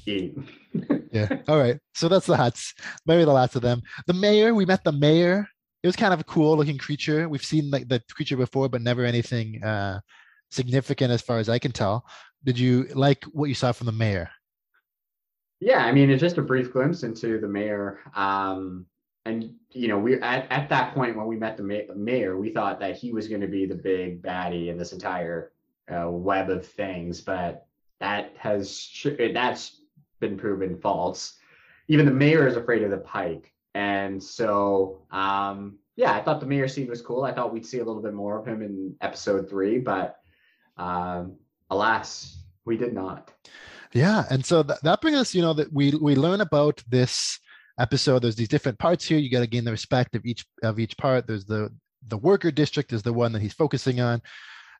eat. 0.06 0.36
yeah. 1.12 1.28
All 1.48 1.58
right. 1.58 1.78
So 1.94 2.08
that's 2.08 2.26
the 2.26 2.36
hutts. 2.36 2.72
Maybe 3.06 3.24
the 3.24 3.32
last 3.32 3.56
of 3.56 3.62
them. 3.62 3.82
The 4.06 4.12
mayor, 4.12 4.54
we 4.54 4.64
met 4.64 4.84
the 4.84 4.92
mayor. 4.92 5.46
It 5.82 5.88
was 5.88 5.96
kind 5.96 6.14
of 6.14 6.20
a 6.20 6.24
cool 6.24 6.56
looking 6.56 6.78
creature. 6.78 7.28
We've 7.28 7.44
seen 7.44 7.70
like 7.70 7.88
the 7.88 8.00
creature 8.12 8.36
before, 8.36 8.68
but 8.68 8.82
never 8.82 9.04
anything 9.04 9.62
uh, 9.64 10.00
significant 10.50 11.10
as 11.10 11.22
far 11.22 11.38
as 11.38 11.48
I 11.48 11.58
can 11.58 11.72
tell. 11.72 12.04
Did 12.44 12.58
you 12.58 12.84
like 12.94 13.24
what 13.24 13.48
you 13.48 13.54
saw 13.54 13.72
from 13.72 13.86
the 13.86 13.92
mayor? 13.92 14.30
Yeah, 15.60 15.84
I 15.84 15.92
mean, 15.92 16.10
it's 16.10 16.20
just 16.20 16.38
a 16.38 16.42
brief 16.42 16.72
glimpse 16.72 17.04
into 17.04 17.40
the 17.40 17.48
mayor. 17.48 18.00
Um, 18.16 18.86
and 19.24 19.54
you 19.70 19.88
know, 19.88 19.98
we 19.98 20.20
at, 20.20 20.50
at 20.50 20.68
that 20.68 20.94
point 20.94 21.16
when 21.16 21.26
we 21.26 21.36
met 21.36 21.56
the 21.56 21.86
mayor, 21.94 22.36
we 22.36 22.50
thought 22.50 22.80
that 22.80 22.96
he 22.96 23.12
was 23.12 23.28
going 23.28 23.40
to 23.40 23.46
be 23.46 23.66
the 23.66 23.74
big 23.74 24.22
baddie 24.22 24.68
in 24.68 24.76
this 24.76 24.92
entire 24.92 25.52
uh, 25.92 26.10
web 26.10 26.50
of 26.50 26.66
things, 26.66 27.20
but 27.20 27.66
that 28.00 28.32
has 28.36 28.90
that's 29.32 29.80
been 30.20 30.36
proven 30.36 30.76
false. 30.80 31.38
Even 31.88 32.06
the 32.06 32.12
mayor 32.12 32.46
is 32.46 32.56
afraid 32.56 32.82
of 32.82 32.90
the 32.90 32.98
pyke. 32.98 33.52
And 33.74 34.22
so, 34.22 35.02
um, 35.10 35.78
yeah, 35.96 36.12
I 36.12 36.22
thought 36.22 36.40
the 36.40 36.46
mayor 36.46 36.68
scene 36.68 36.88
was 36.88 37.00
cool. 37.00 37.24
I 37.24 37.32
thought 37.32 37.52
we'd 37.52 37.66
see 37.66 37.78
a 37.78 37.84
little 37.84 38.02
bit 38.02 38.14
more 38.14 38.38
of 38.38 38.46
him 38.46 38.62
in 38.62 38.94
episode 39.00 39.48
three, 39.48 39.78
but 39.78 40.16
um, 40.76 41.36
alas, 41.70 42.44
we 42.64 42.76
did 42.76 42.92
not. 42.92 43.30
Yeah, 43.92 44.24
and 44.30 44.44
so 44.44 44.62
th- 44.62 44.80
that 44.82 45.00
brings 45.00 45.18
us, 45.18 45.34
you 45.34 45.42
know, 45.42 45.52
that 45.54 45.72
we 45.72 45.94
we 45.94 46.16
learn 46.16 46.40
about 46.40 46.82
this 46.88 47.38
episode. 47.78 48.20
There's 48.20 48.36
these 48.36 48.48
different 48.48 48.78
parts 48.78 49.04
here. 49.04 49.18
You 49.18 49.30
got 49.30 49.40
to 49.40 49.46
gain 49.46 49.64
the 49.64 49.70
respect 49.70 50.14
of 50.14 50.24
each 50.24 50.44
of 50.62 50.78
each 50.78 50.96
part. 50.96 51.26
There's 51.26 51.44
the 51.44 51.70
the 52.08 52.18
worker 52.18 52.50
district 52.50 52.92
is 52.92 53.02
the 53.02 53.12
one 53.12 53.32
that 53.32 53.42
he's 53.42 53.54
focusing 53.54 54.00
on, 54.00 54.22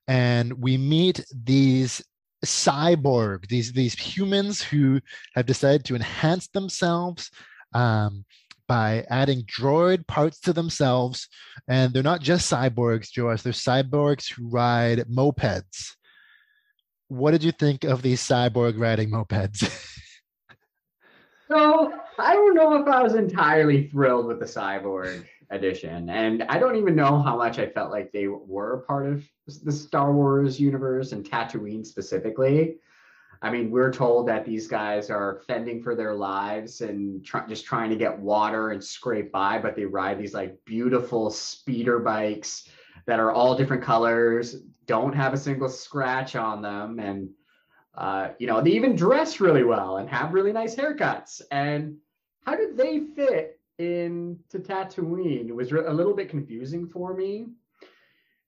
and 0.09 0.52
we 0.55 0.76
meet 0.76 1.24
these 1.33 2.02
cyborg, 2.44 3.48
these 3.48 3.72
these 3.72 3.94
humans 3.94 4.62
who 4.62 5.00
have 5.35 5.46
decided 5.46 5.85
to 5.87 5.94
enhance 5.94 6.48
themselves 6.48 7.31
um, 7.74 8.24
by 8.68 9.05
adding 9.11 9.42
droid 9.42 10.07
parts 10.07 10.40
to 10.40 10.52
themselves, 10.52 11.28
and 11.68 11.92
they're 11.92 12.02
not 12.02 12.20
just 12.20 12.50
cyborgs, 12.50 13.11
Josh. 13.11 13.42
They're 13.42 13.52
cyborgs 13.52 14.31
who 14.31 14.48
ride 14.48 15.05
mopeds. 15.11 15.94
What 17.09 17.33
did 17.33 17.44
you 17.44 17.52
think 17.52 17.85
of 17.85 18.02
these 18.02 18.22
cyborg 18.22 18.78
riding 18.78 19.11
mopeds? 19.11 19.68
so 21.48 21.92
I 22.18 22.35
don't 22.35 22.55
know 22.55 22.75
if 22.75 22.87
I 22.87 23.03
was 23.03 23.14
entirely 23.14 23.88
thrilled 23.88 24.27
with 24.27 24.38
the 24.38 24.46
cyborg 24.46 25.25
edition. 25.51 26.09
And 26.09 26.42
I 26.44 26.59
don't 26.59 26.77
even 26.77 26.96
know 26.96 27.20
how 27.22 27.37
much 27.37 27.59
I 27.59 27.66
felt 27.66 27.90
like 27.90 28.11
they 28.11 28.27
were 28.27 28.85
part 28.87 29.07
of 29.07 29.25
the 29.64 29.72
Star 29.72 30.12
Wars 30.12 30.59
universe 30.59 31.12
and 31.12 31.25
Tatooine 31.25 31.87
specifically. 31.87 32.77
I 33.42 33.51
mean, 33.51 33.70
we're 33.70 33.92
told 33.92 34.29
that 34.29 34.44
these 34.44 34.68
guys 34.68 35.11
are 35.11 35.42
fending 35.46 35.83
for 35.83 35.94
their 35.94 36.14
lives 36.14 36.81
and 36.81 37.25
try, 37.25 37.46
just 37.48 37.64
trying 37.64 37.90
to 37.90 37.96
get 37.96 38.18
water 38.18 38.70
and 38.70 38.83
scrape 38.83 39.33
by, 39.33 39.59
but 39.59 39.75
they 39.75 39.85
ride 39.85 40.18
these 40.18 40.33
like 40.33 40.57
beautiful 40.64 41.29
speeder 41.29 41.98
bikes 41.98 42.68
that 43.07 43.18
are 43.18 43.33
all 43.33 43.57
different 43.57 43.83
colors, 43.83 44.62
don't 44.87 45.14
have 45.14 45.35
a 45.35 45.38
single 45.38 45.68
scratch 45.68 46.37
on 46.37 46.62
them, 46.62 47.01
and 47.01 47.29
uh, 47.94 48.31
you 48.38 48.46
know 48.46 48.61
they 48.61 48.70
even 48.70 48.96
dress 48.96 49.40
really 49.40 49.64
well 49.64 49.98
and 49.98 50.09
have 50.09 50.33
really 50.33 50.52
nice 50.52 50.74
haircuts. 50.74 51.42
And 51.50 51.96
how 52.44 52.57
did 52.57 52.76
they 52.76 53.00
fit 53.14 53.61
into 53.78 54.59
Tatooine 54.59 55.48
it 55.48 55.55
was 55.55 55.72
a 55.72 55.92
little 55.92 56.14
bit 56.14 56.28
confusing 56.28 56.87
for 56.87 57.14
me. 57.14 57.46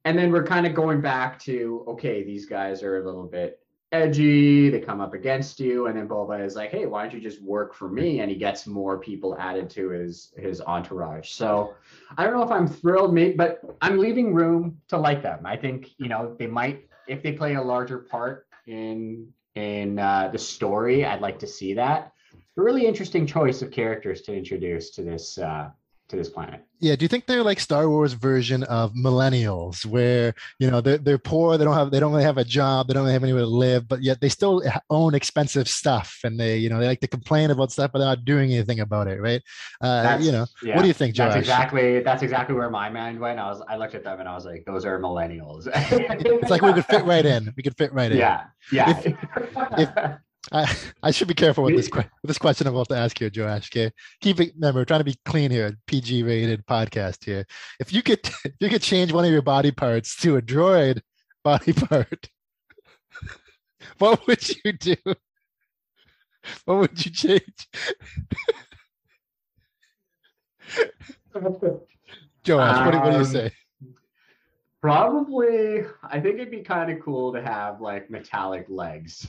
And 0.04 0.18
then 0.18 0.30
we're 0.30 0.44
kind 0.44 0.66
of 0.66 0.74
going 0.74 1.00
back 1.00 1.38
to 1.40 1.84
okay, 1.88 2.22
these 2.22 2.46
guys 2.46 2.82
are 2.82 2.98
a 2.98 3.04
little 3.04 3.24
bit 3.24 3.60
edgy. 3.90 4.68
They 4.68 4.80
come 4.80 5.00
up 5.00 5.14
against 5.14 5.60
you, 5.60 5.86
and 5.86 5.96
then 5.96 6.06
Boba 6.06 6.44
is 6.44 6.56
like, 6.56 6.70
"Hey, 6.70 6.84
why 6.84 7.02
don't 7.02 7.14
you 7.14 7.20
just 7.20 7.42
work 7.42 7.72
for 7.74 7.88
me?" 7.88 8.20
And 8.20 8.30
he 8.30 8.36
gets 8.36 8.66
more 8.66 8.98
people 8.98 9.36
added 9.38 9.70
to 9.70 9.88
his 9.88 10.34
his 10.36 10.60
entourage. 10.60 11.30
So 11.30 11.74
I 12.18 12.24
don't 12.24 12.34
know 12.34 12.42
if 12.42 12.50
I'm 12.50 12.66
thrilled, 12.66 13.14
mate, 13.14 13.36
but 13.38 13.60
I'm 13.80 13.98
leaving 13.98 14.34
room 14.34 14.78
to 14.88 14.98
like 14.98 15.22
them. 15.22 15.46
I 15.46 15.56
think 15.56 15.92
you 15.96 16.08
know 16.08 16.34
they 16.38 16.46
might 16.46 16.86
if 17.08 17.22
they 17.22 17.32
play 17.32 17.54
a 17.54 17.62
larger 17.62 17.98
part 17.98 18.46
in 18.66 19.32
in 19.54 19.98
uh, 19.98 20.28
the 20.32 20.38
story. 20.38 21.04
I'd 21.04 21.20
like 21.20 21.38
to 21.40 21.46
see 21.46 21.74
that 21.74 22.14
a 22.56 22.62
really 22.62 22.86
interesting 22.86 23.26
choice 23.26 23.62
of 23.62 23.70
characters 23.70 24.22
to 24.22 24.36
introduce 24.36 24.90
to 24.90 25.02
this 25.02 25.38
uh, 25.38 25.70
to 26.08 26.16
this 26.16 26.28
planet. 26.28 26.64
Yeah, 26.80 26.96
do 26.96 27.04
you 27.04 27.08
think 27.08 27.26
they're 27.26 27.42
like 27.42 27.60
Star 27.60 27.88
Wars 27.88 28.12
version 28.12 28.62
of 28.64 28.92
millennials, 28.92 29.86
where 29.86 30.34
you 30.58 30.70
know 30.70 30.82
they're 30.82 30.98
they're 30.98 31.18
poor, 31.18 31.56
they 31.56 31.64
don't 31.64 31.74
have 31.74 31.90
they 31.90 31.98
don't 31.98 32.12
really 32.12 32.24
have 32.24 32.36
a 32.36 32.44
job, 32.44 32.88
they 32.88 32.94
don't 32.94 33.04
really 33.04 33.14
have 33.14 33.22
anywhere 33.22 33.42
to 33.42 33.48
live, 33.48 33.88
but 33.88 34.02
yet 34.02 34.20
they 34.20 34.28
still 34.28 34.62
own 34.90 35.14
expensive 35.14 35.66
stuff, 35.66 36.18
and 36.24 36.38
they 36.38 36.58
you 36.58 36.68
know 36.68 36.78
they 36.78 36.86
like 36.86 37.00
to 37.00 37.08
complain 37.08 37.50
about 37.50 37.72
stuff, 37.72 37.92
but 37.92 38.00
they're 38.00 38.08
not 38.08 38.24
doing 38.26 38.52
anything 38.52 38.80
about 38.80 39.08
it, 39.08 39.20
right? 39.20 39.40
Uh, 39.80 40.18
you 40.20 40.30
know, 40.30 40.46
yeah, 40.62 40.76
what 40.76 40.82
do 40.82 40.88
you 40.88 40.94
think, 40.94 41.14
Josh? 41.14 41.28
That's 41.28 41.40
exactly 41.40 42.00
that's 42.00 42.22
exactly 42.22 42.54
where 42.54 42.68
my 42.68 42.90
mind 42.90 43.18
went. 43.18 43.38
I 43.38 43.46
was 43.46 43.62
I 43.66 43.76
looked 43.76 43.94
at 43.94 44.04
them 44.04 44.20
and 44.20 44.28
I 44.28 44.34
was 44.34 44.44
like, 44.44 44.64
those 44.66 44.84
are 44.84 44.98
millennials. 45.00 45.66
it's 45.72 46.50
like 46.50 46.60
we 46.60 46.74
could 46.74 46.84
fit 46.84 47.04
right 47.04 47.24
in. 47.24 47.52
We 47.56 47.62
could 47.62 47.76
fit 47.78 47.92
right 47.92 48.12
in. 48.12 48.18
Yeah, 48.24 48.44
yeah. 48.72 48.98
If, 48.98 49.16
if, 49.78 50.18
I, 50.52 50.76
I 51.02 51.10
should 51.10 51.28
be 51.28 51.34
careful 51.34 51.64
with 51.64 51.76
this 51.76 51.90
with 51.90 52.06
this 52.22 52.38
question 52.38 52.66
I'm 52.66 52.74
about 52.74 52.88
to 52.88 52.96
ask 52.96 53.18
here, 53.18 53.30
Joash. 53.34 53.70
Okay, 53.72 53.90
keep 54.20 54.40
it. 54.40 54.52
Remember, 54.54 54.80
we're 54.80 54.84
trying 54.84 55.00
to 55.00 55.04
be 55.04 55.16
clean 55.24 55.50
here. 55.50 55.76
PG 55.86 56.22
rated 56.22 56.66
podcast 56.66 57.24
here. 57.24 57.46
If 57.80 57.92
you 57.92 58.02
could, 58.02 58.20
if 58.44 58.54
you 58.60 58.68
could 58.68 58.82
change 58.82 59.12
one 59.12 59.24
of 59.24 59.30
your 59.30 59.42
body 59.42 59.70
parts 59.70 60.16
to 60.18 60.36
a 60.36 60.42
droid 60.42 61.00
body 61.42 61.72
part, 61.72 62.28
what 63.98 64.26
would 64.26 64.48
you 64.64 64.72
do? 64.72 64.96
What 66.64 66.78
would 66.78 67.04
you 67.04 67.10
change? 67.10 67.68
Joash, 72.46 72.76
um, 72.76 72.84
what, 72.84 72.90
do, 72.92 72.98
what 72.98 73.10
do 73.10 73.10
you 73.10 73.16
um, 73.16 73.24
say? 73.24 73.50
Probably, 74.82 75.84
I 76.02 76.20
think 76.20 76.34
it'd 76.34 76.50
be 76.50 76.60
kind 76.60 76.90
of 76.90 77.00
cool 77.00 77.32
to 77.32 77.40
have 77.40 77.80
like 77.80 78.10
metallic 78.10 78.66
legs. 78.68 79.26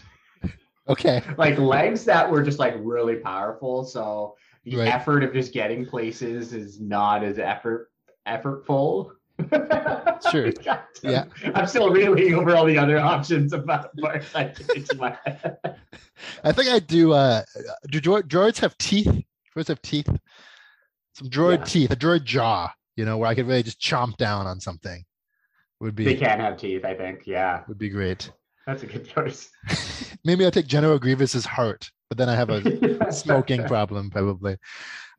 Okay. 0.88 1.22
Like 1.38 1.58
legs 1.58 2.06
that 2.06 2.30
were 2.30 2.44
just 2.44 2.60
like 2.60 2.76
really 2.80 3.16
powerful. 3.16 3.84
So 3.84 4.36
the 4.64 4.78
right. 4.78 4.88
effort 4.88 5.24
of 5.24 5.34
just 5.34 5.54
getting 5.54 5.86
places 5.86 6.54
is 6.54 6.80
not 6.80 7.24
as 7.24 7.40
effort 7.40 7.92
effortful. 8.28 9.12
sure. 10.32 10.52
yeah. 11.04 11.26
I'm 11.54 11.68
still 11.68 11.90
reeling 11.90 12.34
over 12.34 12.56
all 12.56 12.66
the 12.66 12.78
other 12.78 12.98
options 12.98 13.54
about 13.54 13.96
parts 14.02 14.34
I 14.34 14.54
my. 14.98 15.18
I 16.44 16.52
think 16.52 16.70
I 16.70 16.80
do 16.80 17.14
uh 17.14 17.44
do 17.90 18.00
droids 18.00 18.60
have 18.60 18.78
teeth? 18.78 19.24
Droids 19.56 19.68
have 19.68 19.82
teeth? 19.82 20.10
Some 21.14 21.30
droid 21.30 21.60
yeah. 21.60 21.64
teeth, 21.66 21.92
a 21.92 21.96
droid 21.96 22.24
jaw, 22.24 22.72
you 22.96 23.06
know, 23.06 23.18
where 23.18 23.30
I 23.30 23.36
could 23.36 23.48
really 23.48 23.64
just 23.64 23.80
chomp 23.80 24.18
down 24.18 24.48
on 24.48 24.60
something. 24.60 25.04
Would 25.82 25.96
be 25.96 26.06
they 26.06 26.16
can 26.16 26.40
have 26.40 26.58
teeth, 26.58 26.86
I 26.86 26.94
think. 26.94 27.28
Yeah. 27.28 27.64
Would 27.68 27.78
be 27.78 27.90
great. 27.90 28.32
That's 28.66 28.84
a 28.84 28.88
good 28.88 29.08
choice. 29.08 29.50
Maybe 30.26 30.44
I'll 30.44 30.52
take 30.52 30.68
General 30.68 30.98
Grievous's 30.98 31.46
heart, 31.46 31.90
but 32.10 32.18
then 32.18 32.30
I 32.30 32.36
have 32.36 32.50
a 32.50 33.12
smoking 33.12 33.64
problem 33.66 34.10
probably. 34.10 34.58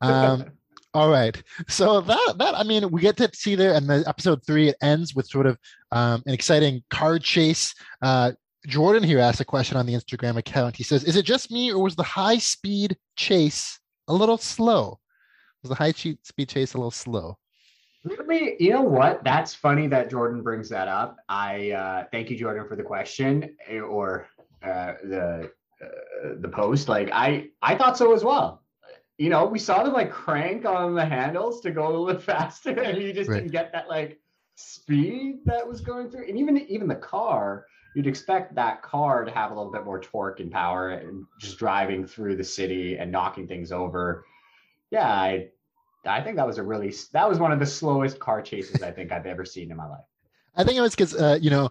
Um, 0.03 0.45
all 0.93 1.11
right. 1.11 1.43
So 1.69 2.03
that 2.03 2.35
that 2.37 2.55
I 2.55 2.63
mean, 2.63 2.91
we 2.91 3.01
get 3.01 3.17
to 3.17 3.31
see 3.33 3.55
there, 3.55 3.73
and 3.73 3.89
the 3.89 4.05
episode 4.07 4.45
three 4.47 4.69
it 4.69 4.77
ends 4.83 5.15
with 5.15 5.27
sort 5.27 5.47
of 5.47 5.59
um, 5.91 6.23
an 6.27 6.35
exciting 6.35 6.83
car 6.91 7.19
chase. 7.19 7.75
Uh, 8.03 8.33
Jordan 8.67 9.03
here 9.03 9.19
asked 9.19 9.41
a 9.41 9.45
question 9.47 9.79
on 9.79 9.87
the 9.87 9.95
Instagram 9.95 10.37
account. 10.37 10.77
He 10.77 10.83
says, 10.83 11.03
"Is 11.05 11.17
it 11.17 11.25
just 11.25 11.51
me, 11.51 11.73
or 11.73 11.83
was 11.83 11.97
the 11.97 12.03
high 12.03 12.37
speed 12.37 12.95
chase 13.17 13.81
a 14.07 14.13
little 14.13 14.37
slow? 14.37 14.99
Was 15.63 15.71
the 15.71 15.77
high 15.77 15.93
speed 15.93 16.49
chase 16.51 16.75
a 16.75 16.77
little 16.77 16.91
slow?" 16.91 17.39
You 18.59 18.71
know 18.71 18.83
what? 18.83 19.25
That's 19.25 19.55
funny 19.55 19.87
that 19.89 20.11
Jordan 20.11 20.43
brings 20.43 20.69
that 20.69 20.89
up. 20.89 21.17
I 21.29 21.71
uh, 21.73 22.05
thank 22.13 22.31
you, 22.31 22.37
Jordan, 22.37 22.67
for 22.69 22.77
the 22.77 22.83
question 22.83 23.57
eh, 23.67 23.81
or 23.81 24.29
uh, 24.63 24.95
the 25.03 25.51
uh, 25.83 26.35
the 26.41 26.49
post. 26.49 26.89
Like 26.89 27.11
I 27.13 27.49
I 27.63 27.75
thought 27.75 27.99
so 27.99 28.15
as 28.15 28.25
well. 28.25 28.63
You 29.19 29.31
know, 29.31 29.47
we 29.47 29.59
saw 29.59 29.83
them 29.83 29.93
like 29.93 30.11
crank 30.11 30.65
on 30.65 30.95
the 30.95 31.05
handles 31.05 31.61
to 31.63 31.71
go 31.71 31.87
a 31.87 31.91
little 31.91 32.07
bit 32.07 32.23
faster, 32.23 32.71
and 32.71 33.01
you 33.03 33.13
just 33.13 33.29
right. 33.29 33.39
didn't 33.39 33.53
get 33.53 33.73
that 33.73 33.89
like 33.89 34.21
speed 34.55 35.41
that 35.45 35.67
was 35.67 35.81
going 35.81 36.11
through. 36.11 36.29
And 36.29 36.39
even 36.39 36.59
even 36.59 36.89
the 36.89 36.95
car, 36.95 37.67
you'd 37.95 38.07
expect 38.07 38.55
that 38.55 38.83
car 38.83 39.25
to 39.25 39.31
have 39.33 39.51
a 39.51 39.55
little 39.55 39.73
bit 39.73 39.85
more 39.85 40.01
torque 40.01 40.41
and 40.41 40.53
power, 40.53 40.91
and 40.91 41.25
just 41.41 41.59
driving 41.59 42.07
through 42.07 42.37
the 42.37 42.45
city 42.45 42.99
and 42.99 43.11
knocking 43.11 43.49
things 43.49 43.73
over. 43.73 44.25
Yeah, 44.91 45.11
I 45.11 45.49
I 46.07 46.23
think 46.23 46.37
that 46.37 46.47
was 46.47 46.59
a 46.59 46.63
really 46.63 46.95
that 47.13 47.29
was 47.29 47.39
one 47.39 47.53
of 47.53 47.59
the 47.59 47.67
slowest 47.67 48.19
car 48.19 48.43
chases 48.43 48.83
I 48.83 48.91
think 48.91 49.13
I've 49.13 49.27
ever 49.27 49.45
seen 49.45 49.71
in 49.71 49.77
my 49.77 49.87
life. 49.87 50.05
I 50.57 50.65
think 50.65 50.79
it 50.79 50.81
was 50.81 50.95
because 50.95 51.15
uh, 51.15 51.39
you 51.41 51.51
know 51.51 51.71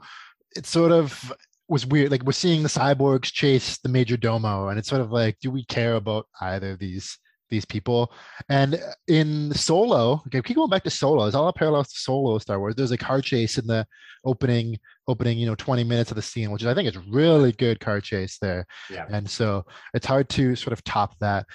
it 0.55 0.65
sort 0.65 0.91
of 0.91 1.33
was 1.67 1.85
weird. 1.85 2.11
Like 2.11 2.23
we're 2.23 2.31
seeing 2.31 2.63
the 2.63 2.69
cyborgs 2.69 3.31
chase 3.31 3.77
the 3.79 3.89
major 3.89 4.17
domo, 4.17 4.67
and 4.69 4.77
it's 4.79 4.89
sort 4.89 5.01
of 5.01 5.11
like, 5.11 5.39
do 5.39 5.49
we 5.51 5.65
care 5.65 5.95
about 5.95 6.27
either 6.41 6.71
of 6.71 6.79
these 6.79 7.17
these 7.49 7.65
people? 7.65 8.11
And 8.49 8.79
in 9.07 9.53
Solo, 9.53 10.21
okay, 10.27 10.41
keep 10.41 10.55
going 10.55 10.69
back 10.69 10.83
to 10.83 10.89
Solo. 10.89 11.23
There's 11.23 11.35
all 11.35 11.51
parallels 11.53 11.89
to 11.89 11.99
Solo 11.99 12.37
Star 12.39 12.59
Wars. 12.59 12.75
There's 12.75 12.91
a 12.91 12.97
car 12.97 13.21
chase 13.21 13.57
in 13.57 13.67
the 13.67 13.85
opening 14.25 14.77
opening 15.07 15.37
you 15.37 15.45
know 15.45 15.53
20 15.55 15.83
minutes 15.83 16.09
of 16.09 16.15
the 16.15 16.21
scene 16.21 16.49
which 16.49 16.65
i 16.65 16.73
think 16.73 16.89
is 16.89 16.97
really 17.07 17.51
good 17.51 17.79
car 17.79 18.01
chase 18.01 18.39
there 18.41 18.65
Yeah. 18.89 19.05
and 19.11 19.29
so 19.29 19.63
it's 19.93 20.07
hard 20.07 20.29
to 20.29 20.55
sort 20.55 20.73
of 20.73 20.83
top 20.83 21.17
that 21.19 21.45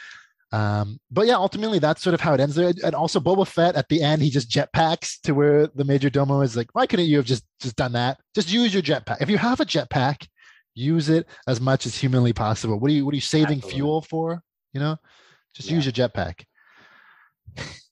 um, 0.52 0.98
but 1.10 1.26
yeah, 1.26 1.34
ultimately 1.36 1.78
that's 1.78 2.02
sort 2.02 2.14
of 2.14 2.20
how 2.20 2.34
it 2.34 2.40
ends 2.40 2.56
there. 2.56 2.72
And 2.84 2.94
also 2.94 3.20
Boba 3.20 3.46
Fett 3.46 3.76
at 3.76 3.88
the 3.88 4.02
end, 4.02 4.20
he 4.22 4.30
just 4.30 4.50
jetpacks 4.50 5.20
to 5.22 5.32
where 5.32 5.68
the 5.68 5.84
major 5.84 6.10
domo 6.10 6.40
is 6.40 6.56
like, 6.56 6.68
why 6.72 6.86
couldn't 6.86 7.06
you 7.06 7.16
have 7.18 7.26
just 7.26 7.44
just 7.60 7.76
done 7.76 7.92
that? 7.92 8.18
Just 8.34 8.52
use 8.52 8.72
your 8.74 8.82
jetpack. 8.82 9.18
If 9.20 9.30
you 9.30 9.38
have 9.38 9.60
a 9.60 9.64
jetpack, 9.64 10.26
use 10.74 11.08
it 11.08 11.26
as 11.46 11.60
much 11.60 11.86
as 11.86 11.96
humanly 11.96 12.32
possible. 12.32 12.78
What 12.78 12.90
are 12.90 12.94
you 12.94 13.04
what 13.04 13.12
are 13.12 13.16
you 13.16 13.20
saving 13.20 13.58
Absolutely. 13.58 13.72
fuel 13.78 14.02
for? 14.02 14.42
You 14.72 14.80
know? 14.80 14.96
Just 15.54 15.68
Yeah. 15.68 15.76
use 15.76 15.86
your 15.86 15.92
jetpack. 15.92 16.44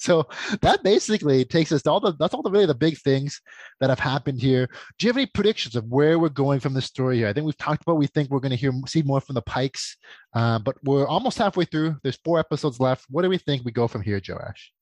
so 0.00 0.26
that 0.62 0.82
basically 0.82 1.44
takes 1.44 1.70
us 1.72 1.82
to 1.82 1.90
all 1.90 2.00
the 2.00 2.12
that's 2.18 2.32
all 2.34 2.42
the 2.42 2.50
really 2.50 2.66
the 2.66 2.74
big 2.74 2.98
things 2.98 3.40
that 3.80 3.90
have 3.90 3.98
happened 4.00 4.40
here. 4.40 4.66
Do 4.98 5.06
you 5.06 5.10
have 5.10 5.16
any 5.18 5.26
predictions 5.26 5.76
of 5.76 5.84
where 5.84 6.18
we're 6.18 6.30
going 6.30 6.58
from 6.60 6.72
the 6.72 6.82
story 6.82 7.18
here? 7.18 7.28
I 7.28 7.32
think 7.32 7.44
we've 7.44 7.56
talked 7.58 7.82
about 7.82 7.96
we 7.98 8.06
think 8.06 8.30
we're 8.30 8.40
going 8.40 8.50
to 8.50 8.56
hear 8.56 8.72
see 8.86 9.02
more 9.02 9.20
from 9.20 9.34
the 9.34 9.42
Pykes, 9.42 9.96
uh, 10.34 10.58
but 10.58 10.76
we're 10.84 11.06
almost 11.06 11.38
halfway 11.38 11.66
through. 11.66 11.96
There's 12.02 12.18
four 12.24 12.38
episodes 12.38 12.80
left. 12.80 13.04
What 13.10 13.22
do 13.22 13.28
we 13.28 13.38
think 13.38 13.64
we 13.64 13.72
go 13.72 13.86
from 13.86 14.00
here, 14.02 14.20
Joash? 14.26 14.72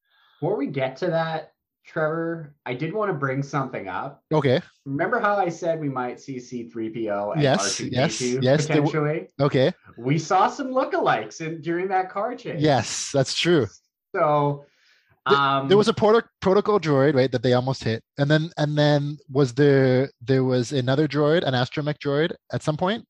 Before 0.41 0.57
we 0.57 0.69
get 0.69 0.97
to 0.99 1.09
that, 1.09 1.51
Trevor, 1.85 2.55
I 2.65 2.75
did 2.75 2.93
want 2.93 3.09
to 3.11 3.15
bring 3.15 3.43
something 3.43 3.89
up. 3.89 4.23
Okay, 4.33 4.61
Remember 4.85 5.19
how 5.19 5.37
I 5.37 5.49
said 5.49 5.81
we 5.81 5.89
might 5.89 6.21
see 6.21 6.37
C3PO 6.37 7.33
and 7.33 7.43
Yes, 7.43 7.81
R2D2 7.81 7.91
yes, 7.91 8.21
yes, 8.23 8.67
potentially? 8.67 9.29
okay, 9.41 9.73
we 9.97 10.19
saw 10.19 10.49
some 10.49 10.69
lookalikes 10.69 11.41
in 11.41 11.61
during 11.61 11.89
that 11.89 12.09
car 12.11 12.37
chase. 12.37 12.61
yes, 12.61 13.11
that's 13.13 13.35
true. 13.35 13.67
So 14.15 14.65
um 15.35 15.69
There 15.69 15.77
was 15.77 15.89
a 15.89 15.95
proto- 15.95 16.27
protocol 16.41 16.79
droid, 16.81 17.15
right, 17.15 17.31
that 17.33 17.43
they 17.43 17.53
almost 17.55 17.85
hit, 17.85 18.03
and 18.19 18.31
then 18.31 18.51
and 18.57 18.77
then 18.77 19.19
was 19.31 19.55
there 19.55 20.11
there 20.21 20.45
was 20.45 20.73
another 20.73 21.07
droid, 21.09 21.43
an 21.45 21.55
astromech 21.55 21.99
droid, 21.99 22.33
at 22.53 22.63
some 22.63 22.77
point. 22.77 23.05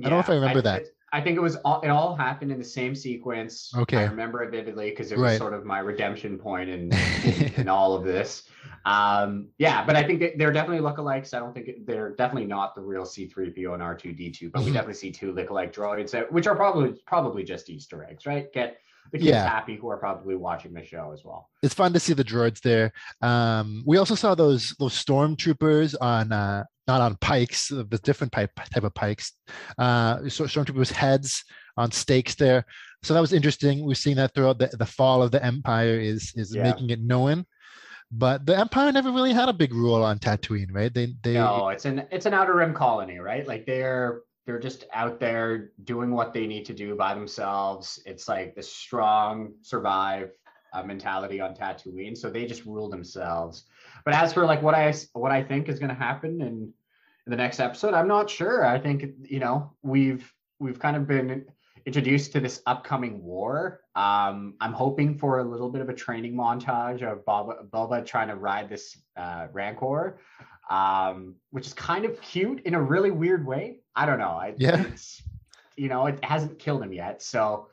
I 0.00 0.08
don't 0.08 0.12
know 0.12 0.18
if 0.20 0.30
I 0.30 0.34
remember 0.34 0.62
that. 0.62 0.82
I 1.12 1.20
think 1.20 1.36
it 1.36 1.40
was 1.40 1.54
all 1.64 1.80
it 1.82 1.88
all 1.88 2.16
happened 2.16 2.50
in 2.50 2.58
the 2.58 2.64
same 2.64 2.92
sequence. 2.96 3.70
Okay. 3.76 3.98
I 3.98 4.04
remember 4.06 4.42
it 4.42 4.50
vividly 4.50 4.90
because 4.90 5.12
it 5.12 5.18
was 5.18 5.22
Right. 5.30 5.38
sort 5.38 5.54
of 5.54 5.64
my 5.64 5.78
redemption 5.78 6.36
point 6.38 6.68
in, 6.68 6.90
in, 7.24 7.54
in 7.56 7.68
all 7.68 7.94
of 7.94 8.02
this. 8.02 8.48
Um, 8.84 9.48
yeah, 9.58 9.84
but 9.86 9.94
I 9.94 10.02
think 10.02 10.18
that 10.20 10.32
they're 10.38 10.52
definitely 10.52 10.82
lookalikes. 10.82 11.32
I 11.32 11.38
don't 11.38 11.54
think 11.54 11.68
it, 11.68 11.86
they're 11.86 12.10
definitely 12.16 12.46
not 12.48 12.74
the 12.74 12.80
real 12.82 13.04
C3PO 13.04 13.74
and 13.74 13.82
R2D2, 13.82 14.50
but 14.50 14.62
we 14.64 14.70
Mhm. 14.70 14.74
definitely 14.74 14.94
see 14.94 15.12
two 15.12 15.32
lookalike 15.32 15.72
droids, 15.72 16.10
that, 16.10 16.30
which 16.32 16.48
are 16.48 16.56
probably 16.56 17.00
probably 17.06 17.44
just 17.44 17.70
Easter 17.70 18.04
eggs, 18.10 18.26
right? 18.26 18.52
Get 18.52 18.78
the 19.12 19.18
kids 19.18 19.30
Yeah. 19.30 19.48
happy 19.48 19.76
who 19.76 19.88
are 19.90 19.96
probably 19.96 20.36
watching 20.36 20.72
the 20.72 20.84
show 20.84 21.12
as 21.12 21.22
well. 21.24 21.48
it's 21.62 21.74
fun 21.74 21.92
to 21.92 22.00
see 22.00 22.12
the 22.14 22.24
droids 22.24 22.60
there. 22.60 22.92
Um, 23.22 23.82
we 23.86 23.96
also 23.98 24.14
saw 24.14 24.34
those 24.34 24.74
those 24.78 24.94
stormtroopers 25.04 25.94
on 26.00 26.32
uh, 26.32 26.64
not 26.86 27.00
on 27.00 27.16
pikes, 27.20 27.72
uh, 27.72 27.84
the 27.88 27.98
different 27.98 28.32
type 28.32 28.50
type 28.72 28.84
of 28.84 28.94
pikes. 28.94 29.32
Uh, 29.78 30.28
so 30.28 30.44
stormtroopers 30.44 30.92
heads 30.92 31.44
on 31.76 31.90
stakes 31.90 32.34
there. 32.34 32.64
So 33.02 33.14
that 33.14 33.20
was 33.20 33.32
interesting. 33.32 33.84
We've 33.84 33.98
seen 33.98 34.16
that 34.16 34.34
throughout 34.34 34.58
the, 34.58 34.68
the 34.78 34.86
fall 34.86 35.22
of 35.22 35.30
the 35.30 35.44
empire 35.44 35.98
is 35.98 36.32
is 36.36 36.54
Yeah. 36.54 36.62
making 36.62 36.90
it 36.90 37.00
known. 37.00 37.46
But 38.10 38.46
the 38.46 38.56
empire 38.56 38.92
never 38.92 39.10
really 39.10 39.32
had 39.32 39.48
a 39.48 39.52
big 39.52 39.72
rule 39.74 40.04
on 40.04 40.18
Tatooine, 40.18 40.72
right? 40.72 40.92
They 40.92 41.14
they 41.22 41.34
No, 41.34 41.68
it's 41.68 41.84
an 41.84 42.06
it's 42.12 42.26
an 42.26 42.34
outer 42.34 42.54
rim 42.54 42.74
colony, 42.74 43.18
right? 43.18 43.46
Like 43.46 43.66
they're 43.66 44.20
they're 44.46 44.58
just 44.58 44.84
out 44.92 45.18
there 45.20 45.72
doing 45.84 46.10
what 46.10 46.32
they 46.32 46.46
need 46.46 46.64
to 46.66 46.74
do 46.74 46.94
by 46.94 47.14
themselves. 47.14 48.00
It's 48.04 48.28
like 48.28 48.54
the 48.54 48.62
strong 48.62 49.54
survive 49.62 50.30
uh, 50.72 50.82
mentality 50.82 51.40
on 51.40 51.54
Tatooine, 51.54 52.16
so 52.16 52.30
they 52.30 52.44
just 52.44 52.64
rule 52.64 52.88
themselves. 52.88 53.64
But 54.04 54.14
as 54.14 54.32
for 54.32 54.44
like 54.44 54.62
what 54.62 54.74
I 54.74 54.92
what 55.12 55.32
I 55.32 55.42
think 55.42 55.68
is 55.68 55.78
going 55.78 55.90
to 55.90 55.94
happen 55.94 56.40
in, 56.40 56.48
in 56.48 56.72
the 57.30 57.36
next 57.36 57.60
episode, 57.60 57.94
I'm 57.94 58.08
not 58.08 58.28
sure. 58.28 58.66
I 58.66 58.78
think 58.78 59.04
you 59.22 59.40
know 59.40 59.72
we've 59.82 60.30
we've 60.58 60.78
kind 60.78 60.96
of 60.96 61.06
been 61.06 61.46
introduced 61.86 62.32
to 62.32 62.40
this 62.40 62.62
upcoming 62.66 63.22
war. 63.22 63.80
Um, 63.94 64.54
I'm 64.60 64.72
hoping 64.72 65.18
for 65.18 65.40
a 65.40 65.44
little 65.44 65.70
bit 65.70 65.82
of 65.82 65.88
a 65.88 65.94
training 65.94 66.34
montage 66.34 67.02
of 67.02 67.24
Boba, 67.24 68.04
trying 68.06 68.28
to 68.28 68.36
ride 68.36 68.68
this 68.68 68.98
uh, 69.16 69.46
Rancor 69.52 70.18
um, 70.70 71.34
which 71.50 71.66
is 71.66 71.74
kind 71.74 72.04
of 72.04 72.20
cute 72.20 72.62
in 72.64 72.74
a 72.74 72.80
really 72.80 73.10
weird 73.10 73.46
way. 73.46 73.80
I 73.96 74.06
don't 74.06 74.18
know. 74.18 74.30
I, 74.30 74.54
Yeah. 74.56 74.82
It's, 74.82 75.22
you 75.76 75.88
know, 75.88 76.06
it 76.06 76.24
hasn't 76.24 76.58
killed 76.58 76.82
him 76.82 76.92
yet, 76.92 77.22
so 77.22 77.68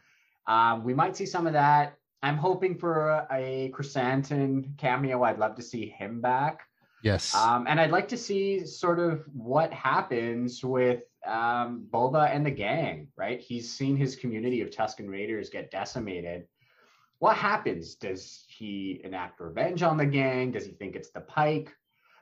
um, 0.48 0.84
we 0.84 0.94
might 0.94 1.16
see 1.16 1.26
some 1.26 1.48
of 1.48 1.54
that. 1.54 1.98
I'm 2.24 2.38
hoping 2.38 2.78
for 2.78 3.10
a, 3.10 3.28
a 3.32 3.72
Krrsantan 3.76 4.78
cameo. 4.78 5.24
I'd 5.24 5.40
love 5.40 5.56
to 5.56 5.62
see 5.62 5.88
him 5.88 6.22
back, 6.22 6.62
yes. 7.04 7.34
um, 7.36 7.66
and 7.68 7.80
I'd 7.80 7.92
like 7.92 8.08
to 8.10 8.18
see 8.18 8.66
sort 8.66 9.00
of 9.00 9.24
what 9.34 9.74
happens 9.74 10.64
with 10.64 11.04
um, 11.26 11.86
Boba 11.92 12.34
and 12.34 12.46
the 12.46 12.52
gang. 12.52 13.08
Right? 13.16 13.40
He's 13.40 13.72
seen 13.72 13.96
his 13.96 14.16
community 14.16 14.62
of 14.62 14.70
Tusken 14.70 15.10
Raiders 15.10 15.50
get 15.50 15.72
decimated. 15.72 16.48
What 17.20 17.38
happens? 17.38 17.96
Does 17.96 18.46
he 18.48 19.00
enact 19.04 19.40
revenge 19.40 19.84
on 19.84 19.98
the 19.98 20.08
gang? 20.08 20.52
Does 20.52 20.66
he 20.66 20.72
think 20.72 20.96
it's 20.96 21.12
the 21.12 21.22
Pyke? 21.22 21.72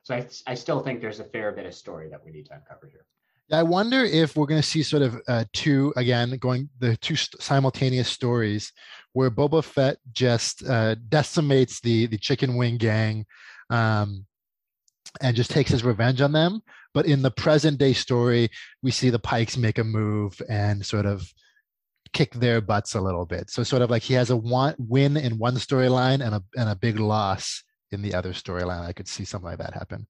So 0.03 0.15
I, 0.15 0.27
I 0.47 0.55
still 0.55 0.81
think 0.81 0.99
there's 0.99 1.19
a 1.21 1.25
fair 1.25 1.51
bit 1.53 1.65
of 1.65 1.73
story 1.73 2.09
that 2.09 2.23
we 2.23 2.31
need 2.31 2.47
to 2.47 2.55
uncover 2.55 2.87
here. 2.87 3.05
I 3.51 3.63
wonder 3.63 4.03
if 4.03 4.35
we're 4.35 4.45
going 4.45 4.61
to 4.61 4.67
see 4.67 4.83
sort 4.83 5.03
of 5.03 5.21
uh, 5.27 5.45
two 5.53 5.93
again 5.95 6.37
going 6.37 6.69
the 6.79 6.95
two 6.97 7.15
simultaneous 7.15 8.07
stories 8.07 8.71
where 9.13 9.31
Boba 9.31 9.63
Fett 9.63 9.97
just 10.11 10.67
uh, 10.67 10.95
decimates 11.09 11.79
the 11.79 12.05
the 12.07 12.17
chicken 12.17 12.55
wing 12.55 12.77
gang 12.77 13.25
um, 13.69 14.25
and 15.21 15.35
just 15.35 15.51
takes 15.51 15.71
his 15.71 15.83
revenge 15.83 16.21
on 16.21 16.31
them. 16.31 16.61
But 16.93 17.05
in 17.05 17.21
the 17.21 17.31
present 17.31 17.77
day 17.77 17.93
story, 17.93 18.49
we 18.81 18.91
see 18.91 19.09
the 19.09 19.19
Pykes 19.19 19.57
make 19.57 19.77
a 19.77 19.83
move 19.83 20.39
and 20.49 20.85
sort 20.85 21.05
of 21.05 21.31
kick 22.13 22.33
their 22.33 22.61
butts 22.61 22.95
a 22.95 23.01
little 23.01 23.25
bit. 23.25 23.49
So 23.49 23.63
sort 23.63 23.81
of 23.81 23.89
like 23.89 24.03
he 24.03 24.15
has 24.15 24.29
a 24.29 24.37
one 24.37 24.75
win 24.77 25.17
in 25.17 25.37
one 25.37 25.55
storyline 25.55 26.25
and 26.25 26.35
a 26.35 26.43
and 26.55 26.69
a 26.69 26.75
big 26.75 26.99
loss 26.99 27.63
in 27.91 28.01
the 28.01 28.13
other 28.13 28.33
storyline. 28.33 28.85
I 28.85 28.93
could 28.93 29.07
see 29.07 29.25
something 29.25 29.49
like 29.49 29.59
that 29.59 29.73
happen. 29.73 30.07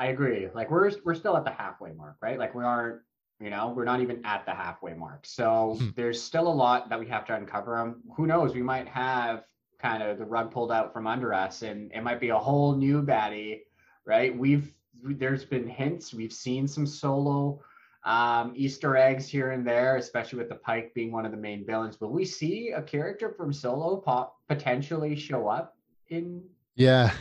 I 0.00 0.06
agree. 0.06 0.48
Like 0.54 0.70
we're 0.70 0.90
we're 1.04 1.14
still 1.14 1.36
at 1.36 1.44
the 1.44 1.50
halfway 1.50 1.92
mark, 1.92 2.16
right? 2.22 2.38
Like 2.38 2.54
we 2.54 2.64
aren't, 2.64 3.02
you 3.38 3.50
know, 3.50 3.72
we're 3.76 3.84
not 3.84 4.00
even 4.00 4.24
at 4.24 4.46
the 4.46 4.52
halfway 4.52 4.94
mark. 4.94 5.26
So 5.26 5.76
Hmm. 5.78 5.88
there's 5.94 6.20
still 6.20 6.48
a 6.48 6.56
lot 6.64 6.88
that 6.88 6.98
we 6.98 7.06
have 7.08 7.26
to 7.26 7.34
uncover. 7.36 7.76
Um, 7.78 8.02
who 8.16 8.26
knows? 8.26 8.54
We 8.54 8.62
might 8.62 8.88
have 8.88 9.44
kind 9.78 10.02
of 10.02 10.16
the 10.18 10.24
rug 10.24 10.50
pulled 10.50 10.72
out 10.72 10.92
from 10.94 11.06
under 11.06 11.34
us, 11.34 11.60
and 11.62 11.92
it 11.92 12.02
might 12.02 12.18
be 12.18 12.30
a 12.30 12.38
whole 12.38 12.74
new 12.74 13.02
baddie, 13.02 13.60
right? 14.06 14.36
We've 14.36 14.72
there's 15.04 15.44
been 15.44 15.68
hints. 15.68 16.14
We've 16.14 16.32
seen 16.32 16.66
some 16.66 16.86
solo 16.86 17.60
um, 18.04 18.54
Easter 18.56 18.96
eggs 18.96 19.28
here 19.28 19.50
and 19.50 19.66
there, 19.66 19.96
especially 19.96 20.38
with 20.38 20.48
the 20.48 20.54
Pyke 20.54 20.94
being 20.94 21.12
one 21.12 21.26
of 21.26 21.30
the 21.30 21.36
main 21.36 21.66
villains. 21.66 22.00
Will 22.00 22.10
we 22.10 22.24
see 22.24 22.70
a 22.70 22.80
character 22.80 23.30
from 23.36 23.52
Solo 23.52 23.98
pop 23.98 24.36
potentially 24.48 25.14
show 25.14 25.46
up 25.48 25.76
in 26.08 26.42
Yeah. 26.76 27.12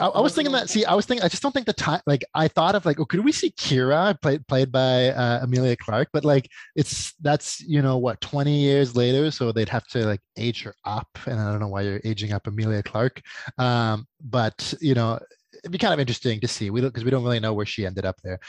I, 0.00 0.06
I 0.06 0.20
was 0.20 0.34
thinking 0.34 0.52
that. 0.52 0.68
See, 0.68 0.84
I 0.84 0.94
was 0.94 1.06
thinking. 1.06 1.24
I 1.24 1.28
just 1.28 1.42
don't 1.42 1.52
think 1.52 1.66
the 1.66 1.72
time. 1.72 2.00
Like, 2.06 2.24
I 2.34 2.48
thought 2.48 2.74
of 2.74 2.84
like, 2.84 2.98
oh, 2.98 3.04
could 3.04 3.24
we 3.24 3.30
see 3.30 3.50
Qi'ra 3.52 4.20
played 4.20 4.46
played 4.48 4.72
by 4.72 5.10
uh, 5.10 5.40
Emilia 5.42 5.76
Clarke? 5.76 6.08
But 6.12 6.24
like, 6.24 6.48
it's 6.74 7.14
that's 7.20 7.60
you 7.60 7.80
know 7.80 7.98
what, 7.98 8.20
twenty 8.20 8.58
years 8.58 8.96
later, 8.96 9.30
so 9.30 9.52
they'd 9.52 9.68
have 9.68 9.86
to 9.88 10.04
like 10.04 10.20
age 10.36 10.62
her 10.62 10.74
up, 10.84 11.08
and 11.26 11.38
I 11.38 11.50
don't 11.50 11.60
know 11.60 11.68
why 11.68 11.82
you're 11.82 12.00
aging 12.04 12.32
up 12.32 12.46
Emilia 12.46 12.82
Clarke. 12.82 13.22
Um, 13.58 14.06
but 14.20 14.74
you 14.80 14.94
know, 14.94 15.20
it'd 15.52 15.70
be 15.70 15.78
kind 15.78 15.94
of 15.94 16.00
interesting 16.00 16.40
to 16.40 16.48
see. 16.48 16.70
We 16.70 16.80
don't 16.80 16.90
because 16.90 17.04
we 17.04 17.10
don't 17.10 17.24
really 17.24 17.40
know 17.40 17.54
where 17.54 17.66
she 17.66 17.86
ended 17.86 18.04
up 18.04 18.16
there. 18.24 18.40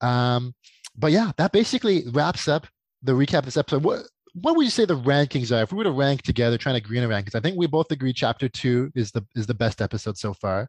Um, 0.00 0.54
but 0.96 1.10
yeah, 1.10 1.32
that 1.36 1.52
basically 1.52 2.04
wraps 2.12 2.46
up 2.46 2.66
the 3.02 3.12
recap 3.12 3.40
of 3.40 3.46
this 3.46 3.56
episode. 3.56 3.82
What 3.82 4.04
what 4.34 4.56
would 4.56 4.64
you 4.64 4.70
say 4.70 4.84
the 4.84 4.96
rankings 4.96 5.56
are? 5.56 5.62
If 5.62 5.72
we 5.72 5.78
were 5.78 5.84
to 5.84 5.90
rank 5.90 6.22
together, 6.22 6.56
trying 6.56 6.74
to 6.74 6.84
agree 6.84 6.98
on 6.98 7.04
a 7.04 7.08
rankings, 7.08 7.34
I 7.34 7.40
think 7.40 7.56
we 7.58 7.66
both 7.66 7.90
agree 7.90 8.12
chapter 8.12 8.48
two 8.48 8.90
is 8.94 9.10
the 9.10 9.26
is 9.34 9.46
the 9.46 9.54
best 9.54 9.82
episode 9.82 10.16
so 10.16 10.32
far. 10.32 10.68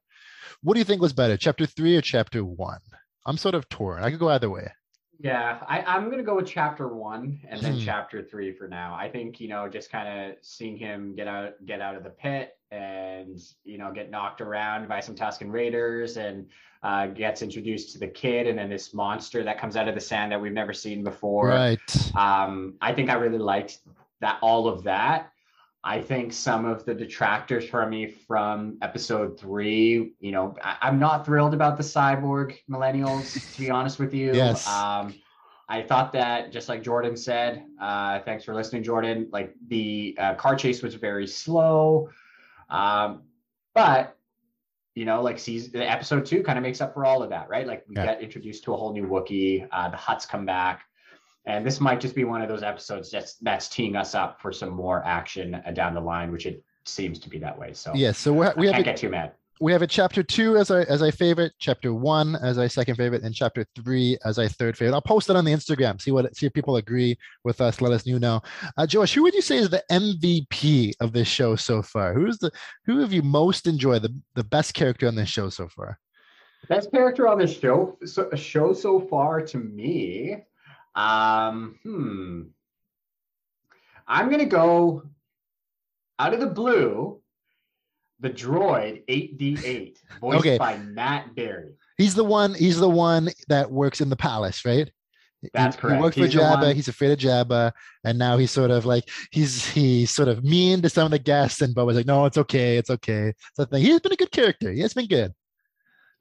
What 0.62 0.74
do 0.76 0.80
you 0.80 0.86
think 0.86 1.02
was 1.02 1.14
better, 1.14 1.38
chapter 1.38 1.66
three 1.66 1.96
or 1.98 2.02
chapter 2.02 2.44
one? 2.44 2.80
I'm 3.26 3.38
sort 3.38 3.56
of 3.56 3.68
torn. 3.70 4.04
I 4.04 4.10
could 4.12 4.20
go 4.20 4.30
either 4.30 4.50
way. 4.50 4.72
Yeah, 5.20 5.60
I, 5.68 5.82
I'm 5.84 6.10
gonna 6.10 6.24
go 6.24 6.36
with 6.36 6.48
chapter 6.48 6.88
one 6.94 7.40
and 7.48 7.62
then 7.62 7.74
Hmm. 7.76 7.80
chapter 7.80 8.22
three 8.24 8.52
for 8.52 8.68
now. 8.68 8.96
I 8.96 9.10
think 9.10 9.40
you 9.40 9.48
know 9.48 9.70
just 9.70 9.92
kind 9.92 10.32
of 10.32 10.38
seeing 10.42 10.76
him 10.76 11.16
get 11.16 11.28
out 11.28 11.54
get 11.66 11.80
out 11.82 11.96
of 11.96 12.04
the 12.04 12.10
pit 12.10 12.58
and 12.72 13.40
you 13.64 13.78
know 13.78 13.92
get 13.94 14.10
knocked 14.10 14.42
around 14.42 14.90
by 14.90 15.00
some 15.00 15.16
Tusken 15.16 15.52
Raiders 15.52 16.18
and 16.18 16.48
uh, 16.82 17.08
gets 17.08 17.42
introduced 17.42 17.94
to 17.94 18.00
the 18.00 18.08
kid 18.08 18.48
and 18.48 18.58
then 18.58 18.70
this 18.70 18.94
monster 18.94 19.44
that 19.44 19.58
comes 19.60 19.78
out 19.78 19.88
of 19.88 19.96
the 19.96 20.02
sand 20.02 20.32
that 20.34 20.42
we've 20.42 20.52
never 20.52 20.74
seen 20.74 21.04
before. 21.04 21.48
Right. 21.50 22.16
Um, 22.18 22.76
I 22.82 22.92
think 22.94 23.10
I 23.10 23.14
really 23.14 23.38
liked 23.38 23.78
that 24.20 24.40
all 24.42 24.68
of 24.68 24.84
that. 24.84 25.32
I 25.86 26.00
think 26.00 26.32
some 26.32 26.64
of 26.66 26.86
the 26.86 26.94
detractors 26.94 27.68
from 27.68 27.90
me 27.90 28.08
from 28.08 28.78
episode 28.82 29.38
three, 29.38 30.14
you 30.20 30.32
know, 30.32 30.56
I, 30.64 30.88
am 30.88 30.98
not 30.98 31.26
thrilled 31.26 31.54
about 31.54 31.76
the 31.76 31.84
cyborg 31.84 32.56
millennials, 32.72 33.54
to 33.56 33.60
be 33.60 33.70
honest 33.70 34.00
with 34.00 34.14
you. 34.14 34.34
Yes. 34.34 34.66
Um, 34.66 35.14
I 35.68 35.82
thought 35.82 36.14
that 36.14 36.52
just 36.54 36.70
like 36.70 36.84
Jordan 36.84 37.18
said, 37.18 37.66
uh, 37.82 38.20
thanks 38.22 38.46
for 38.46 38.54
listening, 38.54 38.84
Jordan. 38.84 39.28
Like 39.32 39.54
the 39.68 40.16
uh, 40.20 40.36
car 40.36 40.56
chase 40.56 40.82
was 40.82 40.96
very 40.96 41.28
slow. 41.28 42.10
Um, 42.70 43.24
but 43.74 44.18
you 44.96 45.06
know, 45.06 45.22
like 45.22 45.40
season 45.40 45.82
episode 45.82 46.26
two 46.26 46.44
kind 46.44 46.58
of 46.58 46.64
makes 46.64 46.80
up 46.80 46.94
for 46.94 47.06
all 47.06 47.24
of 47.24 47.30
that, 47.32 47.50
right? 47.50 47.66
Like 47.68 47.84
we 47.90 47.96
yeah. 47.96 48.06
get 48.06 48.22
introduced 48.22 48.64
to 48.66 48.74
a 48.74 48.78
whole 48.78 48.94
new 48.94 49.08
Wookiee, 49.08 49.68
uh, 49.72 49.90
the 49.90 49.98
hutts 49.98 50.28
come 50.28 50.46
back. 50.46 50.84
And 51.46 51.66
this 51.66 51.82
might 51.82 52.00
just 52.00 52.16
be 52.16 52.24
one 52.24 52.42
of 52.42 52.48
those 52.48 52.64
episodes 52.64 53.12
that's 53.12 53.36
that's 53.36 53.68
teeing 53.68 53.96
us 53.96 54.16
up 54.16 54.42
for 54.42 54.52
some 54.52 54.70
more 54.70 55.04
action 55.06 55.56
uh, 55.56 55.72
down 55.72 55.94
the 55.94 56.00
line, 56.00 56.32
which 56.32 56.46
it 56.46 56.64
seems 56.86 57.20
to 57.20 57.30
be 57.30 57.38
that 57.40 57.58
way. 57.58 57.74
So 57.74 57.92
yeah, 57.94 58.14
so 58.14 58.32
we're, 58.32 58.54
we 58.56 58.68
can't 58.68 58.78
have 58.78 58.86
get 58.86 58.98
too 58.98 59.10
mad. 59.10 59.34
We 59.60 59.72
have 59.72 59.82
a 59.82 59.88
chapter 59.88 60.24
two 60.24 60.58
as 60.58 60.72
our 60.72 60.82
as 60.90 61.02
our 61.02 61.12
favorite, 61.12 61.54
chapter 61.60 61.94
one 61.94 62.36
as 62.38 62.58
our 62.58 62.70
second 62.70 62.96
favorite, 62.96 63.24
and 63.24 63.36
chapter 63.36 63.66
three 63.76 64.18
as 64.26 64.40
our 64.40 64.48
third 64.48 64.78
favorite. 64.78 64.94
I'll 64.94 65.02
post 65.02 65.30
it 65.30 65.36
on 65.36 65.44
the 65.44 65.52
Instagram. 65.52 66.02
See 66.02 66.12
what 66.12 66.36
see 66.36 66.46
if 66.46 66.54
people 66.54 66.78
agree 66.78 67.18
with 67.44 67.60
us. 67.60 67.82
Let 67.82 67.92
us 67.92 68.08
know. 68.08 68.42
Uh, 68.78 68.88
Josh, 68.88 69.14
who 69.14 69.24
would 69.24 69.34
you 69.34 69.42
say 69.42 69.58
is 69.58 69.70
the 69.70 69.84
MVP 69.92 70.94
of 71.02 71.12
this 71.12 71.28
show 71.28 71.56
so 71.56 71.82
far? 71.82 72.14
Who's 72.14 72.38
the 72.38 72.52
who 72.86 73.00
have 73.00 73.12
you 73.12 73.22
most 73.22 73.68
enjoyed 73.68 74.02
the 74.02 74.16
the 74.36 74.46
best 74.46 74.74
character 74.74 75.08
on 75.08 75.16
this 75.16 75.30
show 75.30 75.50
so 75.50 75.68
far? 75.68 76.00
Best 76.70 76.92
character 76.92 77.28
on 77.28 77.38
this 77.38 77.58
show 77.58 77.98
so, 78.06 78.30
show 78.36 78.74
so 78.74 79.02
far 79.02 79.42
to 79.42 79.58
me 79.58 80.38
um, 80.96 81.80
hmm. 81.84 82.42
I'm 84.08 84.30
gonna 84.30 84.46
go 84.46 85.04
out 86.20 86.34
of 86.34 86.40
the 86.40 86.48
blue. 86.48 87.20
The 88.20 88.30
droid 88.30 89.06
8D8, 89.08 89.98
voiced 90.22 90.40
okay. 90.40 90.58
by 90.58 90.78
Matt 90.78 91.36
Berry. 91.36 91.74
He's 91.98 92.16
the 92.16 92.24
one. 92.24 92.54
He's 92.54 92.80
the 92.80 92.90
one 92.90 93.30
that 93.50 93.70
works 93.70 94.00
in 94.00 94.10
the 94.10 94.16
palace, 94.16 94.64
right? 94.64 94.90
That's 95.54 95.76
he, 95.76 95.82
correct. 95.82 95.98
He 95.98 96.02
worked 96.02 96.16
he's 96.16 96.34
for 96.34 96.40
Jabba. 96.40 96.74
He's 96.74 96.88
afraid 96.88 97.12
of 97.12 97.20
Jabba, 97.20 97.74
and 98.06 98.18
now 98.18 98.38
he's 98.38 98.52
sort 98.52 98.72
of 98.72 98.86
like 98.86 99.10
he's 99.32 99.68
he's 99.70 100.10
sort 100.10 100.30
of 100.30 100.42
mean 100.42 100.82
to 100.84 100.90
some 100.90 101.06
of 101.06 101.12
the 101.12 101.20
guests, 101.20 101.62
and 101.62 101.76
Boba's 101.76 101.98
like, 101.98 102.06
"No, 102.06 102.26
it's 102.26 102.38
okay, 102.38 102.78
it's 102.78 102.90
okay." 102.90 103.34
So 103.56 103.68
he's 103.74 104.00
been 104.00 104.14
a 104.14 104.18
good 104.18 104.32
character. 104.32 104.72
He 104.72 104.80
has 104.80 104.94
been 104.94 105.08
good 105.08 105.34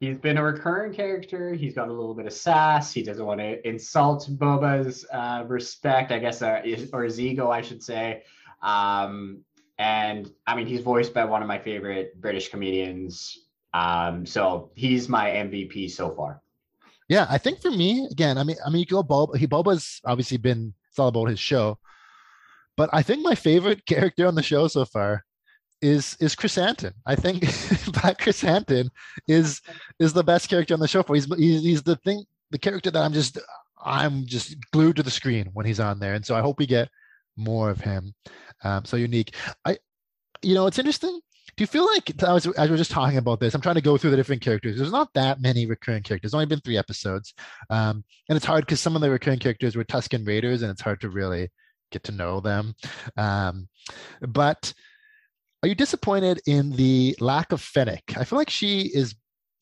he's 0.03 0.19
been 0.19 0.37
a 0.37 0.43
recurring 0.43 0.93
character. 0.93 1.55
He's 1.55 1.75
got 1.75 1.87
a 1.87 1.93
little 1.93 2.13
bit 2.13 2.27
of 2.27 2.33
sass. 2.33 2.93
He 2.93 3.05
doesn't 3.05 3.25
want 3.25 3.39
to 3.39 3.67
insult 3.67 4.29
Boba's 4.37 5.07
uh, 5.13 5.45
respect, 5.47 6.11
I 6.11 6.19
guess, 6.19 6.43
uh, 6.43 6.61
or 6.93 7.05
his 7.05 7.21
ego, 7.21 7.53
I 7.53 7.63
should 7.63 7.81
say. 7.81 8.25
Um, 8.63 9.45
and 9.79 10.29
I 10.45 10.57
mean, 10.57 10.67
he's 10.67 10.81
voiced 10.81 11.15
by 11.15 11.25
one 11.25 11.41
of 11.41 11.47
my 11.47 11.61
favorite 11.61 12.21
British 12.21 12.49
comedians. 12.49 13.47
Um, 13.75 14.27
so 14.27 14.73
he's 14.75 15.09
my 15.09 15.31
MVP 15.31 15.93
so 15.93 16.11
far. 16.11 16.43
Yeah, 17.09 17.27
I 17.31 17.39
think 17.39 17.61
for 17.61 17.71
me, 17.71 18.09
again, 18.11 18.39
I 18.39 18.43
mean, 18.43 18.57
I 18.67 18.71
mean, 18.71 18.81
you 18.81 18.87
go 18.87 19.05
Boba. 19.05 19.37
He 19.37 19.47
Boba's 19.47 20.01
obviously 20.05 20.37
been 20.37 20.75
it's 20.91 20.99
all 20.99 21.09
about 21.09 21.29
his 21.29 21.39
show, 21.39 21.79
but 22.77 22.91
I 22.93 23.03
think 23.03 23.23
my 23.23 23.37
favorite 23.37 23.87
character 23.87 24.27
on 24.27 24.35
the 24.35 24.43
show 24.43 24.67
so 24.67 24.85
far 24.85 25.25
is 25.81 26.17
is 26.19 26.35
Krrsantan. 26.35 26.95
I 27.07 27.15
think 27.15 27.45
Black 28.03 28.19
Krrsantan 28.19 28.91
is 29.29 29.61
is 29.99 30.13
the 30.13 30.25
best 30.25 30.49
character 30.49 30.75
on 30.75 30.81
the 30.81 30.89
show. 30.89 31.03
For 31.03 31.15
he's, 31.15 31.27
he's 31.37 31.83
the 31.83 31.97
thing, 31.97 32.25
the 32.51 32.59
character 32.59 32.91
that 32.91 33.03
I'm 33.03 33.13
just 33.13 33.39
I'm 33.85 34.27
just 34.27 34.57
glued 34.73 34.97
to 34.97 35.03
the 35.03 35.11
screen 35.11 35.51
when 35.53 35.67
he's 35.67 35.81
on 35.81 35.99
there, 35.99 36.15
and 36.15 36.25
so 36.25 36.35
I 36.35 36.41
hope 36.41 36.59
we 36.59 36.67
get 36.67 36.89
more 37.37 37.71
of 37.71 37.81
him. 37.81 38.15
Um, 38.65 38.85
so 38.85 38.97
unique. 38.97 39.35
I, 39.65 39.79
you 40.43 40.55
know, 40.55 40.67
it's 40.67 40.79
interesting. 40.79 41.21
Do 41.57 41.63
you 41.63 41.67
feel 41.67 41.87
like 41.87 42.23
I 42.23 42.33
was 42.33 42.47
are 42.47 42.77
just 42.77 42.91
talking 42.91 43.19
about 43.19 43.41
this? 43.41 43.55
I'm 43.55 43.61
trying 43.61 43.75
to 43.75 43.83
go 43.83 43.99
through 43.99 44.11
the 44.11 44.17
different 44.17 44.43
characters. 44.43 44.79
There's 44.79 44.93
not 44.93 45.13
that 45.15 45.41
many 45.41 45.67
recurring 45.67 46.03
characters. 46.03 46.31
There's 46.31 46.35
only 46.35 46.47
been 46.47 46.61
three 46.61 46.79
episodes, 46.79 47.35
um, 47.71 48.05
and 48.29 48.37
it's 48.37 48.47
hard 48.47 48.65
because 48.65 48.81
some 48.81 48.97
of 48.97 49.03
the 49.03 49.11
recurring 49.11 49.39
characters 49.39 49.77
were 49.77 49.85
Tusken 49.85 50.27
Raiders, 50.27 50.63
and 50.63 50.71
it's 50.71 50.81
hard 50.81 51.01
to 51.03 51.11
really 51.11 51.51
get 51.91 52.05
to 52.05 52.13
know 52.13 52.41
them. 52.41 52.75
Um, 53.17 53.69
but 54.21 54.73
are 55.63 55.69
you 55.69 55.75
disappointed 55.75 56.41
in 56.47 56.71
the 56.73 57.17
lack 57.21 57.53
of 57.53 57.61
Fennec? 57.61 58.03
I 58.17 58.25
feel 58.25 58.39
like 58.39 58.51
she 58.51 58.91
is 58.95 59.15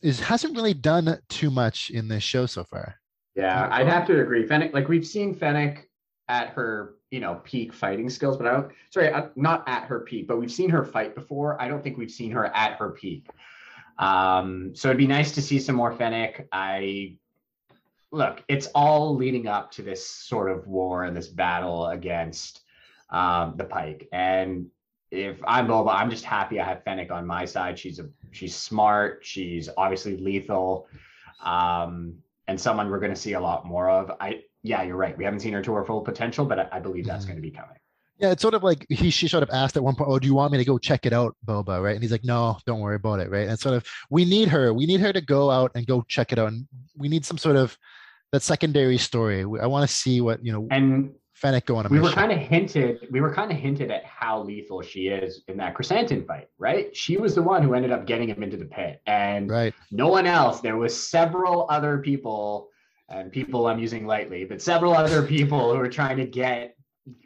is 0.03 0.19
hasn't 0.19 0.57
really 0.57 0.73
done 0.73 1.19
too 1.29 1.51
much 1.51 1.91
in 1.91 2.09
this 2.09 2.23
show 2.23 2.47
so 2.47 2.65
far. 2.65 2.97
Yeah, 3.35 3.69
I'd 3.71 3.87
have 3.87 4.07
to 4.07 4.21
agree. 4.21 4.47
Fennec, 4.47 4.73
like 4.73 4.89
we've 4.89 5.07
seen 5.07 5.35
Fennec 5.35 5.89
at 6.29 6.49
her, 6.51 6.95
you 7.11 7.21
know, 7.21 7.41
peak 7.45 7.73
fighting 7.73 8.09
skills, 8.09 8.37
but 8.37 8.47
I 8.47 8.53
don't. 8.53 8.73
Sorry, 8.91 9.13
uh, 9.13 9.29
not 9.37 9.63
at 9.69 9.85
her 9.85 10.01
peak, 10.01 10.27
but 10.27 10.39
we've 10.39 10.51
seen 10.51 10.71
her 10.71 10.85
fight 10.85 11.15
before. 11.15 11.61
I 11.61 11.69
don't 11.69 11.83
think 11.83 11.99
we've 11.99 12.11
seen 12.11 12.31
her 12.31 12.47
at 12.47 12.79
her 12.79 12.91
peak. 12.91 13.29
Um, 13.99 14.73
so 14.75 14.89
it'd 14.89 14.99
be 14.99 15.07
nice 15.07 15.33
to 15.33 15.43
see 15.43 15.61
some 15.61 15.77
more 15.77 15.93
Fennec. 15.93 16.49
I 16.51 17.19
look, 18.11 18.43
it's 18.49 18.69
all 18.69 19.15
leading 19.15 19.47
up 19.47 19.71
to 19.73 19.83
this 19.83 20.09
sort 20.09 20.51
of 20.51 20.67
war 20.67 21.05
and 21.05 21.15
this 21.15 21.29
battle 21.29 21.89
against 21.89 22.63
um, 23.11 23.55
the 23.57 23.65
Pyke, 23.65 24.09
and 24.13 24.67
if 25.11 25.39
I'm 25.45 25.67
Boba, 25.67 25.95
I'm 25.95 26.11
just 26.11 26.25
happy 26.25 26.61
I 26.61 26.65
have 26.65 26.85
Fennec 26.85 27.11
on 27.11 27.27
my 27.27 27.45
side. 27.45 27.79
She's 27.79 27.99
a 27.99 28.09
she's 28.31 28.55
smart. 28.55 29.21
She's 29.23 29.69
obviously 29.77 30.17
lethal, 30.17 30.89
um, 31.45 32.15
and 32.47 32.61
someone 32.61 32.91
we're 32.91 33.01
going 33.01 33.15
to 33.15 33.21
see 33.21 33.33
a 33.33 33.41
lot 33.41 33.67
more 33.67 33.91
of. 33.91 34.13
I 34.21 34.43
yeah, 34.63 34.83
you're 34.83 34.97
right. 34.97 35.17
We 35.17 35.25
haven't 35.25 35.41
seen 35.41 35.53
her 35.55 35.63
to 35.63 35.73
her 35.73 35.85
full 35.85 36.03
potential, 36.03 36.45
but 36.45 36.59
I, 36.59 36.69
I 36.73 36.81
believe 36.81 37.07
that's 37.07 37.25
mm-hmm. 37.25 37.33
going 37.33 37.43
to 37.43 37.49
be 37.49 37.51
coming. 37.51 37.77
Yeah, 38.19 38.33
it's 38.33 38.43
sort 38.43 38.53
of 38.53 38.63
like 38.63 38.87
he 38.91 39.09
she 39.11 39.29
sort 39.29 39.43
of 39.43 39.51
asked 39.51 39.77
at 39.77 39.83
one 39.83 39.95
point, 39.95 40.11
"Oh, 40.11 40.19
do 40.19 40.27
you 40.27 40.35
want 40.35 40.53
me 40.53 40.59
to 40.59 40.65
go 40.65 40.79
check 40.79 41.07
it 41.07 41.13
out, 41.13 41.35
Boba?" 41.45 41.83
Right? 41.83 41.95
And 41.95 42.03
he's 42.03 42.13
like, 42.13 42.25
"No, 42.25 42.59
don't 42.67 42.81
worry 42.81 42.97
about 42.97 43.21
it." 43.21 43.31
Right? 43.31 43.49
And 43.49 43.59
sort 43.59 43.75
of 43.75 43.85
we 44.11 44.25
need 44.25 44.49
her. 44.49 44.75
We 44.75 44.87
need 44.87 45.01
her 45.01 45.13
to 45.13 45.23
go 45.23 45.51
out 45.51 45.73
and 45.75 45.87
go 45.87 46.05
check 46.07 46.31
it 46.31 46.39
out. 46.39 46.49
And 46.49 46.67
we 46.97 47.09
need 47.09 47.25
some 47.25 47.39
sort 47.39 47.57
of 47.57 47.77
that 48.33 48.43
secondary 48.43 48.99
story. 48.99 49.41
I 49.41 49.67
want 49.67 49.89
to 49.89 49.95
see 49.95 50.21
what 50.21 50.45
you 50.45 50.53
know. 50.53 50.69
And 50.71 51.15
Fennec 51.41 51.65
going 51.65 51.89
we 51.89 52.01
were 52.01 52.13
kind 52.13 52.31
of 52.31 52.39
hinted 52.39 53.09
we 53.11 53.23
were 53.23 53.33
kind 53.33 53.51
of 53.51 53.57
hinted 53.57 53.91
at 53.91 54.05
how 54.05 54.43
lethal 54.43 54.83
she 54.83 55.09
is 55.09 55.43
in 55.49 55.57
that 55.57 55.75
Krrsantan 55.75 56.27
fight, 56.27 56.49
right? 56.59 56.95
She 56.95 57.17
was 57.17 57.35
the 57.35 57.43
one 57.43 57.63
who 57.63 57.73
ended 57.73 57.93
up 57.93 58.07
getting 58.07 58.29
him 58.29 58.43
into 58.43 58.59
the 58.59 58.67
pit, 58.67 59.01
and 59.07 59.51
right. 59.51 59.73
no 59.91 60.09
one 60.09 60.27
else. 60.27 60.61
There 60.61 60.77
was 60.77 60.95
several 60.95 61.67
other 61.71 61.97
people, 61.97 62.69
and 63.09 63.33
people 63.33 63.69
I'm 63.69 63.79
using 63.79 64.07
lightly, 64.07 64.45
but 64.45 64.61
several 64.61 64.93
other 64.93 65.23
people 65.23 65.73
who 65.73 65.79
were 65.79 65.89
trying 65.89 66.19
to 66.19 66.27
get 66.27 66.77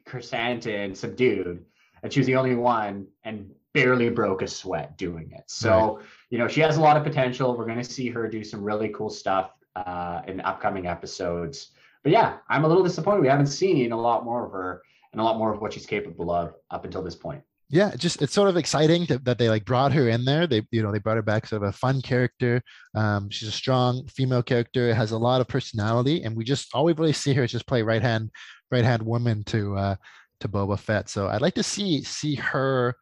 Krrsantan 0.07 0.97
subdued, 0.97 1.65
and 2.05 2.13
she 2.13 2.21
was 2.21 2.29
the 2.29 2.37
only 2.37 2.55
one, 2.55 3.09
and 3.25 3.51
barely 3.73 4.11
broke 4.11 4.43
a 4.43 4.47
sweat 4.47 4.97
doing 4.97 5.33
it. 5.33 5.43
So 5.49 5.97
right. 5.97 6.07
you 6.31 6.39
know 6.39 6.47
she 6.47 6.61
has 6.61 6.77
a 6.77 6.81
lot 6.81 6.97
of 6.97 7.03
potential. 7.03 7.57
We're 7.57 7.67
going 7.67 7.83
to 7.83 7.85
see 7.85 8.11
her 8.11 8.29
do 8.29 8.45
some 8.45 8.63
really 8.63 8.91
cool 8.91 9.11
stuff 9.11 9.51
uh, 9.75 10.23
in 10.29 10.41
upcoming 10.43 10.87
episodes 10.87 11.73
but 12.05 12.13
yeah, 12.13 12.37
I'm 12.49 12.65
a 12.65 12.69
little 12.69 12.85
disappointed. 12.85 13.23
We 13.23 13.29
haven't 13.29 13.47
seen 13.47 13.91
a 13.91 14.01
lot 14.01 14.25
more 14.25 14.47
of 14.47 14.53
her 14.53 14.83
and 15.13 15.21
a 15.21 15.25
lot 15.25 15.39
more 15.39 15.53
of 15.53 15.61
what 15.61 15.73
she's 15.73 15.87
capable 15.87 16.31
of 16.31 16.55
up 16.71 16.85
until 16.85 17.03
this 17.03 17.17
point. 17.17 17.43
Yeah, 17.71 17.97
just 17.97 18.21
it's 18.21 18.35
sort 18.35 18.51
of 18.51 18.59
exciting 18.59 19.07
to, 19.07 19.19
that 19.21 19.39
they 19.39 19.49
like 19.49 19.65
brought 19.65 19.93
her 19.95 20.09
in 20.11 20.25
there. 20.27 20.47
They 20.47 20.63
you 20.71 20.83
know 20.83 20.93
they 20.93 20.99
brought 20.99 21.17
her 21.17 21.23
back 21.23 21.47
sort 21.47 21.63
of 21.63 21.71
a 21.71 21.73
fun 21.73 22.03
character. 22.03 22.63
Um, 22.95 23.31
she's 23.31 23.49
a 23.49 23.53
strong 23.53 24.07
female 24.07 24.43
character, 24.43 24.95
has 24.95 25.13
a 25.13 25.19
lot 25.19 25.41
of 25.41 25.49
personality, 25.49 26.23
and 26.23 26.37
we 26.37 26.45
just 26.45 26.69
all 26.75 26.85
we 26.85 26.93
really 26.93 27.15
see 27.15 27.33
her 27.33 27.45
is 27.45 27.53
just 27.53 27.67
play 27.67 27.83
right 27.83 28.03
hand 28.03 28.31
right 28.71 28.85
hand 28.85 29.03
woman 29.03 29.43
to 29.45 29.77
uh, 29.77 29.97
to 30.41 30.49
Boba 30.49 30.79
Fett. 30.79 31.09
So 31.09 31.29
I'd 31.29 31.41
like 31.41 31.55
to 31.55 31.63
see 31.63 32.03
see 32.05 32.35
her 32.35 32.95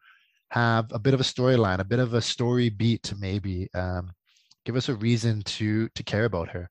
have 0.51 0.85
a 0.91 0.99
bit 0.99 1.13
of 1.13 1.19
a 1.19 1.23
storyline, 1.23 1.79
a 1.79 1.83
bit 1.83 1.99
of 1.99 2.13
a 2.13 2.21
story 2.21 2.69
beat, 2.69 3.03
to 3.03 3.17
maybe 3.17 3.69
um, 3.75 4.11
give 4.63 4.77
us 4.77 4.87
a 4.87 4.95
reason 4.95 5.41
to 5.43 5.89
to 5.89 6.03
care 6.03 6.25
about 6.25 6.47
her. 6.49 6.69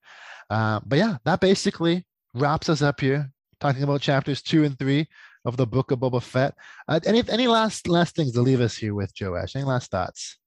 Uh, 0.48 0.80
but 0.86 0.98
yeah, 0.98 1.18
that 1.26 1.40
basically 1.40 2.06
wraps 2.34 2.68
us 2.68 2.82
up 2.82 3.00
here, 3.00 3.30
talking 3.60 3.82
about 3.82 4.00
chapters 4.00 4.42
two 4.42 4.64
and 4.64 4.78
three 4.78 5.06
of 5.44 5.56
the 5.56 5.66
book 5.66 5.90
of 5.90 6.00
Boba 6.00 6.22
Fett. 6.22 6.54
Uh, 6.88 7.00
any 7.06 7.22
any 7.28 7.46
last 7.46 7.88
last 7.88 8.14
things 8.14 8.32
to 8.32 8.42
leave 8.42 8.60
us 8.60 8.76
here 8.76 8.94
with, 8.94 9.12
Joash? 9.18 9.56
Any 9.56 9.64
last 9.64 9.90
thoughts? 9.90 10.38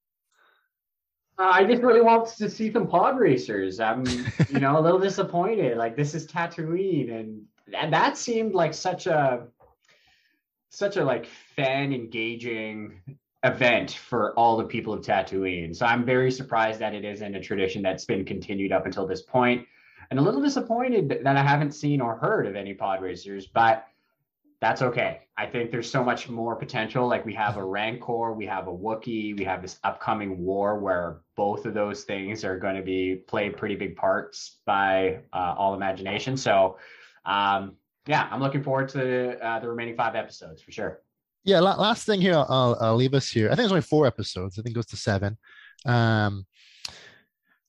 Uh, 1.38 1.50
I 1.52 1.64
just 1.64 1.82
really 1.82 2.00
want 2.00 2.28
to 2.28 2.48
see 2.48 2.72
some 2.72 2.86
pod 2.86 3.18
racers. 3.18 3.78
I'm, 3.78 4.04
you 4.48 4.58
know, 4.58 4.78
a 4.78 4.80
little 4.80 4.98
disappointed. 4.98 5.76
Like 5.76 5.96
this 5.96 6.14
is 6.14 6.26
Tatooine, 6.26 7.20
and, 7.20 7.42
and 7.76 7.92
that 7.92 8.16
seemed 8.16 8.54
like 8.54 8.72
such 8.72 9.06
a 9.06 9.46
such 10.70 10.96
a 10.96 11.04
like 11.04 11.26
fan 11.54 11.92
engaging 11.92 13.00
event 13.44 13.92
for 13.92 14.32
all 14.34 14.56
the 14.56 14.64
people 14.64 14.92
of 14.92 15.04
Tatooine. 15.04 15.76
So 15.76 15.86
I'm 15.86 16.04
very 16.04 16.30
surprised 16.30 16.80
that 16.80 16.94
it 16.94 17.04
isn't 17.04 17.34
a 17.34 17.40
tradition 17.40 17.82
that's 17.82 18.04
been 18.04 18.24
continued 18.24 18.72
up 18.72 18.86
until 18.86 19.06
this 19.06 19.22
point 19.22 19.66
and 20.10 20.18
a 20.18 20.22
little 20.22 20.42
disappointed 20.42 21.20
that 21.24 21.36
I 21.36 21.42
haven't 21.42 21.72
seen 21.72 22.00
or 22.00 22.16
heard 22.16 22.46
of 22.46 22.56
any 22.56 22.74
pod 22.74 23.02
racers, 23.02 23.46
but 23.46 23.86
that's 24.60 24.82
okay. 24.82 25.20
I 25.36 25.46
think 25.46 25.70
there's 25.70 25.90
so 25.90 26.02
much 26.02 26.28
more 26.28 26.56
potential. 26.56 27.06
Like 27.06 27.26
we 27.26 27.34
have 27.34 27.56
a 27.56 27.64
Rancor, 27.64 28.32
we 28.32 28.46
have 28.46 28.68
a 28.68 28.72
Wookiee, 28.72 29.36
we 29.36 29.44
have 29.44 29.60
this 29.60 29.78
upcoming 29.84 30.42
war 30.42 30.78
where 30.78 31.20
both 31.36 31.66
of 31.66 31.74
those 31.74 32.04
things 32.04 32.44
are 32.44 32.58
going 32.58 32.76
to 32.76 32.82
be 32.82 33.16
play 33.16 33.50
pretty 33.50 33.76
big 33.76 33.96
parts 33.96 34.58
by 34.64 35.20
uh, 35.32 35.54
all 35.58 35.74
imagination. 35.74 36.36
So, 36.36 36.78
um, 37.26 37.76
yeah, 38.06 38.28
I'm 38.30 38.40
looking 38.40 38.62
forward 38.62 38.88
to 38.90 39.38
uh, 39.44 39.60
the 39.60 39.68
remaining 39.68 39.96
five 39.96 40.14
episodes 40.14 40.62
for 40.62 40.72
sure. 40.72 41.02
Yeah, 41.44 41.60
last 41.60 42.06
thing 42.06 42.20
here, 42.20 42.34
I'll, 42.34 42.76
I'll 42.80 42.96
leave 42.96 43.14
us 43.14 43.28
here. 43.28 43.48
I 43.48 43.54
think 43.54 43.64
it's 43.64 43.72
only 43.72 43.82
four 43.82 44.06
episodes. 44.06 44.58
I 44.58 44.62
think 44.62 44.72
it 44.72 44.76
goes 44.76 44.86
to 44.86 44.96
seven. 44.96 45.36
Um, 45.84 46.46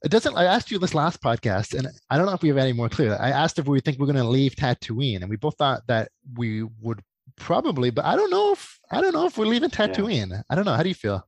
it 0.03 0.09
doesn't. 0.09 0.35
I 0.35 0.45
asked 0.45 0.69
you 0.71 0.79
this 0.79 0.93
last 0.93 1.21
podcast, 1.21 1.77
and 1.77 1.87
I 2.09 2.17
don't 2.17 2.27
know 2.27 2.33
if 2.33 2.41
we 2.41 2.49
have 2.49 2.57
any 2.57 2.73
more 2.73 2.89
clear. 2.89 3.17
I 3.19 3.31
asked 3.31 3.57
if 3.57 3.67
we 3.67 3.79
think 3.79 3.99
we're 3.99 4.05
going 4.05 4.17
to 4.17 4.23
leave 4.23 4.55
Tatooine, 4.55 5.21
and 5.21 5.29
we 5.29 5.35
both 5.35 5.55
thought 5.57 5.81
that 5.87 6.09
we 6.35 6.63
would 6.81 7.01
probably, 7.35 7.89
but 7.89 8.05
I 8.05 8.15
don't 8.15 8.29
know 8.29 8.51
if 8.51 8.79
I 8.91 9.01
don't 9.01 9.13
know 9.13 9.25
if 9.25 9.37
we're 9.37 9.45
leaving 9.45 9.69
Tatooine. 9.69 10.29
Yeah. 10.29 10.41
I 10.49 10.55
don't 10.55 10.65
know. 10.65 10.73
How 10.73 10.83
do 10.83 10.89
you 10.89 10.95
feel? 10.95 11.27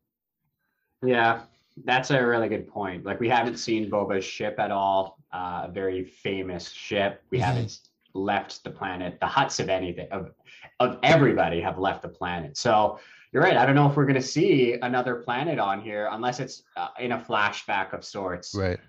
Yeah, 1.03 1.41
that's 1.86 2.11
a 2.11 2.26
really 2.26 2.49
good 2.49 2.67
point. 2.67 3.05
Like 3.05 3.20
we 3.20 3.30
haven't 3.30 3.57
seen 3.57 3.89
Boba's 3.89 4.26
ship 4.26 4.59
at 4.59 4.72
all. 4.72 5.17
Uh, 5.32 5.63
a 5.65 5.72
very 5.72 6.03
famous 6.03 6.70
ship. 6.70 7.24
We 7.32 7.38
mm-hmm. 7.38 7.45
haven't 7.45 7.80
left 8.13 8.63
the 8.63 8.72
planet. 8.72 9.20
The 9.20 9.28
hutts 9.28 9.59
of 9.59 9.70
anything 9.70 10.07
of 10.11 10.32
of 10.80 10.99
everybody 11.03 11.59
have 11.61 11.80
left 11.80 12.01
the 12.01 12.09
planet. 12.09 12.57
So 12.57 12.99
you're 13.32 13.43
right. 13.43 13.57
I 13.57 13.65
don't 13.65 13.75
know 13.75 13.89
if 13.89 13.95
we're 13.95 14.05
going 14.05 14.15
to 14.15 14.21
see 14.21 14.75
another 14.82 15.15
planet 15.15 15.59
on 15.59 15.82
here 15.82 16.09
unless 16.11 16.39
it's 16.39 16.63
uh, 16.75 16.88
in 16.99 17.11
a 17.11 17.19
flashback 17.19 17.93
of 17.93 18.03
sorts. 18.03 18.55
Right. 18.55 18.80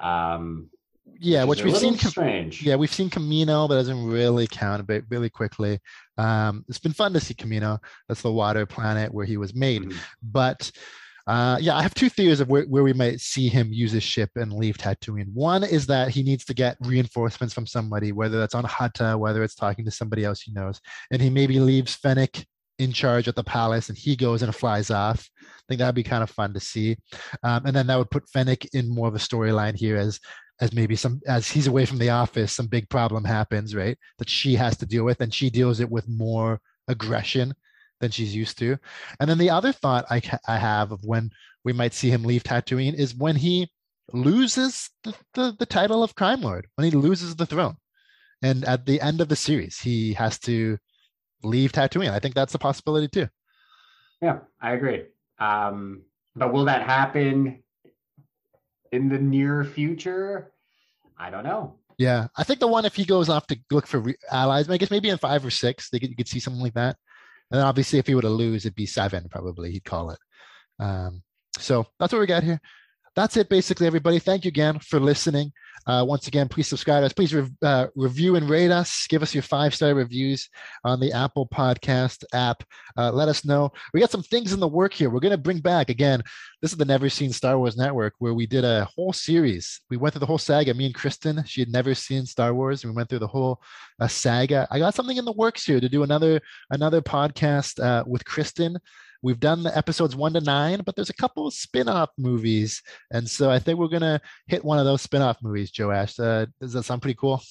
Um, 0.00 0.70
yeah, 1.18 1.44
which, 1.44 1.64
which 1.64 1.72
we've 1.72 1.76
seen. 1.76 1.98
Strange. 1.98 2.62
Yeah, 2.62 2.76
we've 2.76 2.92
seen 2.92 3.10
Kamino, 3.10 3.68
but 3.68 3.74
doesn't 3.74 4.06
really 4.06 4.46
count 4.46 4.86
But 4.86 5.04
really 5.08 5.30
quickly. 5.30 5.80
Um, 6.16 6.64
it's 6.68 6.78
been 6.78 6.92
fun 6.92 7.12
to 7.14 7.20
see 7.20 7.34
Kamino. 7.34 7.78
That's 8.08 8.22
the 8.22 8.32
water 8.32 8.66
planet 8.66 9.12
where 9.12 9.26
he 9.26 9.36
was 9.36 9.54
made. 9.54 9.82
Mm-hmm. 9.82 9.98
But 10.22 10.70
uh, 11.26 11.58
yeah, 11.60 11.76
I 11.76 11.82
have 11.82 11.94
two 11.94 12.08
theories 12.08 12.40
of 12.40 12.48
where, 12.48 12.64
where 12.64 12.82
we 12.82 12.92
might 12.92 13.20
see 13.20 13.48
him 13.48 13.72
use 13.72 13.92
his 13.92 14.02
ship 14.02 14.30
and 14.36 14.52
leave 14.52 14.78
Tatooine. 14.78 15.32
One 15.34 15.62
is 15.62 15.86
that 15.86 16.08
he 16.08 16.22
needs 16.22 16.44
to 16.46 16.54
get 16.54 16.78
reinforcements 16.80 17.52
from 17.52 17.66
somebody, 17.66 18.12
whether 18.12 18.38
that's 18.38 18.54
on 18.54 18.64
Hutta, 18.64 19.18
whether 19.18 19.42
it's 19.42 19.54
talking 19.54 19.84
to 19.84 19.90
somebody 19.90 20.24
else 20.24 20.40
he 20.40 20.52
knows, 20.52 20.80
and 21.10 21.20
he 21.20 21.28
maybe 21.28 21.60
leaves 21.60 21.96
Fennec 21.96 22.46
in 22.78 22.92
charge 22.92 23.28
at 23.28 23.34
the 23.34 23.44
palace 23.44 23.88
and 23.88 23.98
he 23.98 24.16
goes 24.16 24.42
and 24.42 24.54
flies 24.54 24.90
off. 24.90 25.28
I 25.42 25.62
think 25.68 25.78
that'd 25.80 25.94
be 25.94 26.02
kind 26.02 26.22
of 26.22 26.30
fun 26.30 26.54
to 26.54 26.60
see. 26.60 26.96
Um, 27.42 27.66
and 27.66 27.74
then 27.74 27.86
that 27.88 27.98
would 27.98 28.10
put 28.10 28.28
Fennec 28.28 28.74
in 28.74 28.88
more 28.88 29.08
of 29.08 29.14
a 29.14 29.18
storyline 29.18 29.76
here 29.76 29.96
as 29.96 30.20
as 30.60 30.72
maybe 30.72 30.96
some 30.96 31.20
as 31.26 31.48
he's 31.48 31.68
away 31.68 31.86
from 31.86 31.98
the 31.98 32.10
office, 32.10 32.52
some 32.52 32.66
big 32.66 32.88
problem 32.88 33.24
happens, 33.24 33.74
right? 33.74 33.96
That 34.18 34.28
she 34.28 34.54
has 34.56 34.76
to 34.78 34.86
deal 34.86 35.04
with, 35.04 35.20
and 35.20 35.32
she 35.32 35.50
deals 35.50 35.80
it 35.80 35.88
with 35.88 36.08
more 36.08 36.60
aggression 36.88 37.54
than 38.00 38.10
she's 38.10 38.34
used 38.34 38.58
to. 38.58 38.76
And 39.20 39.28
then 39.28 39.38
the 39.38 39.50
other 39.50 39.72
thought 39.72 40.06
I, 40.10 40.20
I 40.46 40.56
have 40.56 40.92
of 40.92 41.00
when 41.04 41.30
we 41.64 41.72
might 41.72 41.94
see 41.94 42.10
him 42.10 42.22
leave 42.22 42.42
Tatooine 42.42 42.94
is 42.94 43.14
when 43.14 43.36
he 43.36 43.70
loses 44.12 44.90
the, 45.04 45.14
the, 45.34 45.56
the 45.58 45.66
title 45.66 46.02
of 46.02 46.14
crime 46.14 46.40
lord, 46.40 46.66
when 46.76 46.90
he 46.90 46.96
loses 46.96 47.36
the 47.36 47.46
throne. 47.46 47.76
And 48.42 48.64
at 48.64 48.86
the 48.86 49.00
end 49.00 49.20
of 49.20 49.28
the 49.28 49.36
series, 49.36 49.78
he 49.78 50.12
has 50.14 50.38
to 50.40 50.78
leave 51.42 51.72
Tatooine. 51.72 52.10
I 52.10 52.18
think 52.18 52.34
that's 52.34 52.54
a 52.54 52.58
possibility 52.58 53.08
too. 53.08 53.28
Yeah, 54.20 54.38
I 54.60 54.72
agree. 54.72 55.04
Um, 55.38 56.02
but 56.34 56.52
will 56.52 56.64
that 56.66 56.82
happen 56.82 57.62
in 58.92 59.08
the 59.08 59.18
near 59.18 59.64
future? 59.64 60.52
I 61.16 61.30
don't 61.30 61.44
know. 61.44 61.76
Yeah, 61.98 62.28
I 62.36 62.44
think 62.44 62.60
the 62.60 62.68
one 62.68 62.84
if 62.84 62.94
he 62.94 63.04
goes 63.04 63.28
off 63.28 63.46
to 63.48 63.58
look 63.70 63.86
for 63.86 63.98
re- 63.98 64.16
allies, 64.30 64.70
I 64.70 64.76
guess 64.76 64.90
maybe 64.90 65.08
in 65.08 65.18
five 65.18 65.44
or 65.44 65.50
six, 65.50 65.90
they 65.90 65.98
could, 65.98 66.10
you 66.10 66.16
could 66.16 66.28
see 66.28 66.38
something 66.38 66.62
like 66.62 66.74
that. 66.74 66.96
And 67.50 67.58
then 67.58 67.66
obviously, 67.66 67.98
if 67.98 68.06
he 68.06 68.14
were 68.14 68.22
to 68.22 68.28
lose, 68.28 68.64
it'd 68.64 68.76
be 68.76 68.86
seven 68.86 69.28
probably. 69.28 69.72
He'd 69.72 69.84
call 69.84 70.10
it. 70.10 70.18
Um, 70.78 71.22
so 71.58 71.86
that's 71.98 72.12
what 72.12 72.20
we 72.20 72.26
got 72.26 72.44
here. 72.44 72.60
That's 73.18 73.36
it, 73.36 73.48
basically, 73.48 73.88
everybody. 73.88 74.20
Thank 74.20 74.44
you 74.44 74.48
again 74.50 74.78
for 74.78 75.00
listening. 75.00 75.52
Uh, 75.88 76.04
once 76.06 76.28
again, 76.28 76.46
please 76.46 76.68
subscribe 76.68 77.02
us. 77.02 77.12
Please 77.12 77.34
re- 77.34 77.50
uh, 77.62 77.88
review 77.96 78.36
and 78.36 78.48
rate 78.48 78.70
us. 78.70 79.08
Give 79.08 79.24
us 79.24 79.34
your 79.34 79.42
five 79.42 79.74
star 79.74 79.92
reviews 79.92 80.48
on 80.84 81.00
the 81.00 81.10
Apple 81.10 81.48
Podcast 81.48 82.22
app. 82.32 82.62
Uh, 82.96 83.10
let 83.10 83.26
us 83.26 83.44
know. 83.44 83.72
We 83.92 83.98
got 83.98 84.12
some 84.12 84.22
things 84.22 84.52
in 84.52 84.60
the 84.60 84.68
work 84.68 84.94
here. 84.94 85.10
We're 85.10 85.18
going 85.18 85.32
to 85.32 85.36
bring 85.36 85.58
back 85.58 85.90
again. 85.90 86.22
This 86.62 86.70
is 86.70 86.78
the 86.78 86.84
Never 86.84 87.08
Seen 87.08 87.32
Star 87.32 87.58
Wars 87.58 87.76
Network, 87.76 88.14
where 88.20 88.34
we 88.34 88.46
did 88.46 88.64
a 88.64 88.84
whole 88.84 89.12
series. 89.12 89.80
We 89.90 89.96
went 89.96 90.14
through 90.14 90.20
the 90.20 90.26
whole 90.26 90.38
saga. 90.38 90.72
Me 90.72 90.86
and 90.86 90.94
Kristen, 90.94 91.42
she 91.44 91.60
had 91.60 91.72
never 91.72 91.96
seen 91.96 92.24
Star 92.24 92.54
Wars. 92.54 92.84
And 92.84 92.92
we 92.92 92.96
went 92.96 93.08
through 93.08 93.18
the 93.18 93.26
whole 93.26 93.60
uh, 93.98 94.06
saga. 94.06 94.68
I 94.70 94.78
got 94.78 94.94
something 94.94 95.16
in 95.16 95.24
the 95.24 95.32
works 95.32 95.64
here 95.64 95.80
to 95.80 95.88
do 95.88 96.04
another 96.04 96.40
another 96.70 97.02
podcast 97.02 97.82
uh, 97.82 98.04
with 98.06 98.24
Kristen. 98.24 98.78
We've 99.22 99.40
done 99.40 99.62
the 99.62 99.76
episodes 99.76 100.14
one 100.14 100.32
to 100.34 100.40
nine, 100.40 100.82
but 100.84 100.94
there's 100.94 101.10
a 101.10 101.14
couple 101.14 101.46
of 101.46 101.54
spin-off 101.54 102.10
movies. 102.16 102.82
And 103.10 103.28
so 103.28 103.50
I 103.50 103.58
think 103.58 103.78
we're 103.78 103.88
gonna 103.88 104.20
hit 104.46 104.64
one 104.64 104.78
of 104.78 104.84
those 104.84 105.02
spin-off 105.02 105.38
movies, 105.42 105.72
Joash. 105.76 106.18
Uh, 106.18 106.46
does 106.60 106.72
that 106.72 106.84
sound 106.84 107.02
pretty 107.02 107.16
cool? 107.18 107.42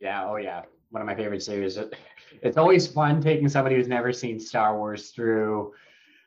Yeah, 0.00 0.28
oh 0.28 0.36
yeah. 0.36 0.62
One 0.90 1.00
of 1.00 1.06
my 1.06 1.14
favorite 1.14 1.42
series. 1.42 1.78
It's 2.42 2.56
always 2.56 2.86
fun 2.86 3.20
taking 3.20 3.48
somebody 3.48 3.76
who's 3.76 3.88
never 3.88 4.12
seen 4.12 4.38
Star 4.38 4.76
Wars 4.76 5.10
through 5.10 5.72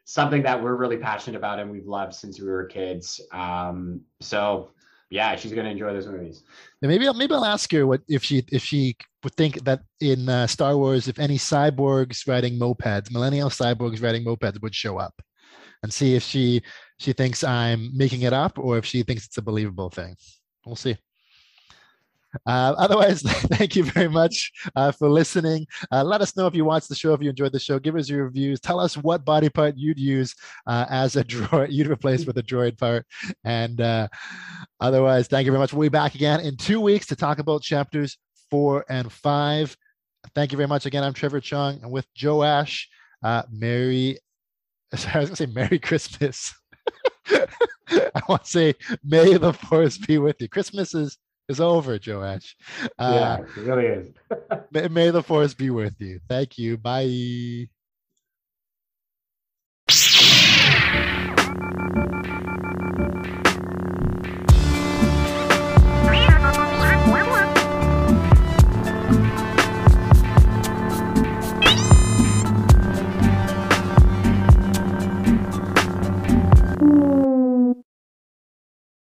something 0.05 0.43
that 0.43 0.61
we're 0.61 0.75
really 0.75 0.97
passionate 0.97 1.37
about 1.37 1.59
and 1.59 1.69
we've 1.69 1.87
loved 1.87 2.13
since 2.13 2.39
we 2.39 2.47
were 2.47 2.65
kids. 2.65 3.19
Um, 3.31 4.01
so 4.21 4.71
yeah, 5.15 5.35
she's 5.37 5.53
gonna 5.53 5.69
enjoy 5.69 5.93
those 5.93 6.07
movies. 6.07 6.43
Yeah, 6.81 6.89
maybe 6.89 7.07
I'll 7.07 7.13
maybe 7.13 7.33
I'll 7.33 7.45
ask 7.45 7.71
her 7.71 7.87
what 7.87 8.01
if 8.09 8.21
she 8.23 8.43
if 8.51 8.63
she 8.63 8.97
would 9.23 9.33
think 9.35 9.63
that 9.63 9.79
in 10.01 10.27
uh, 10.27 10.45
Star 10.45 10.75
Wars, 10.75 11.07
if 11.07 11.17
any 11.19 11.37
cyborgs 11.37 12.27
riding 12.27 12.59
mopeds, 12.59 13.11
millennial 13.11 13.49
cyborgs 13.49 14.03
riding 14.03 14.25
mopeds 14.25 14.61
would 14.61 14.75
show 14.75 14.97
up, 14.97 15.15
and 15.83 15.93
see 15.93 16.15
if 16.15 16.23
she 16.23 16.61
she 16.99 17.13
thinks 17.13 17.43
I'm 17.43 17.95
making 17.95 18.23
it 18.23 18.33
up 18.33 18.59
or 18.59 18.77
if 18.77 18.85
she 18.85 19.03
thinks 19.03 19.25
it's 19.25 19.37
a 19.37 19.41
believable 19.41 19.89
thing. 19.89 20.15
We'll 20.65 20.75
see. 20.75 20.97
Uh, 22.45 22.75
otherwise, 22.77 23.21
thank 23.53 23.75
you 23.75 23.83
very 23.83 24.07
much 24.07 24.51
uh, 24.75 24.91
for 24.91 25.09
listening. 25.09 25.65
Uh, 25.91 26.03
let 26.03 26.21
us 26.21 26.35
know 26.35 26.47
if 26.47 26.55
you 26.55 26.65
watched 26.65 26.89
the 26.89 26.95
show, 26.95 27.13
if 27.13 27.21
you 27.21 27.29
enjoyed 27.29 27.51
the 27.51 27.59
show. 27.59 27.79
Give 27.79 27.95
us 27.95 28.09
your 28.09 28.25
reviews. 28.25 28.59
Tell 28.59 28.79
us 28.79 28.97
what 28.97 29.25
body 29.25 29.49
part 29.49 29.75
you'd 29.77 29.99
use 29.99 30.35
uh, 30.67 30.85
as 30.89 31.15
a 31.15 31.23
droid, 31.25 31.71
you'd 31.71 31.87
replace 31.87 32.25
with 32.25 32.37
a 32.37 32.43
droid 32.43 32.77
part. 32.77 33.05
And 33.43 33.81
uh, 33.81 34.07
otherwise, 34.79 35.27
thank 35.27 35.45
you 35.45 35.51
very 35.51 35.59
much. 35.59 35.73
We'll 35.73 35.83
be 35.83 35.89
back 35.89 36.15
again 36.15 36.39
in 36.41 36.57
two 36.57 36.81
weeks 36.81 37.05
to 37.07 37.15
talk 37.15 37.39
about 37.39 37.61
chapters 37.61 38.17
four 38.49 38.85
and 38.89 39.11
five. 39.11 39.75
Thank 40.33 40.51
you 40.51 40.57
very 40.57 40.67
much 40.67 40.85
again. 40.85 41.03
I'm 41.03 41.13
Trevor 41.13 41.39
Chung, 41.39 41.79
and 41.81 41.91
with 41.91 42.07
Joash. 42.21 42.89
Uh, 43.23 43.43
Merry, 43.51 44.19
sorry, 44.93 45.15
I 45.15 45.19
was 45.19 45.29
gonna 45.29 45.35
say 45.35 45.45
Merry 45.47 45.79
Christmas. 45.79 46.53
I 47.27 48.21
want 48.27 48.43
to 48.43 48.49
say 48.49 48.73
May 49.03 49.37
the 49.37 49.53
Force 49.53 49.97
be 49.97 50.17
with 50.17 50.41
you. 50.41 50.47
Christmas 50.47 50.93
is 50.93 51.17
is 51.49 51.59
over, 51.59 51.99
Joash. 52.05 52.55
Uh, 52.97 53.13
yeah, 53.13 53.37
it 53.39 53.57
really 53.57 53.85
is. 53.85 54.13
may, 54.71 54.87
may 54.87 55.09
the 55.11 55.23
force 55.23 55.53
be 55.53 55.69
with 55.69 55.99
you. 55.99 56.19
Thank 56.27 56.57
you. 56.57 56.77
Bye. 56.77 57.67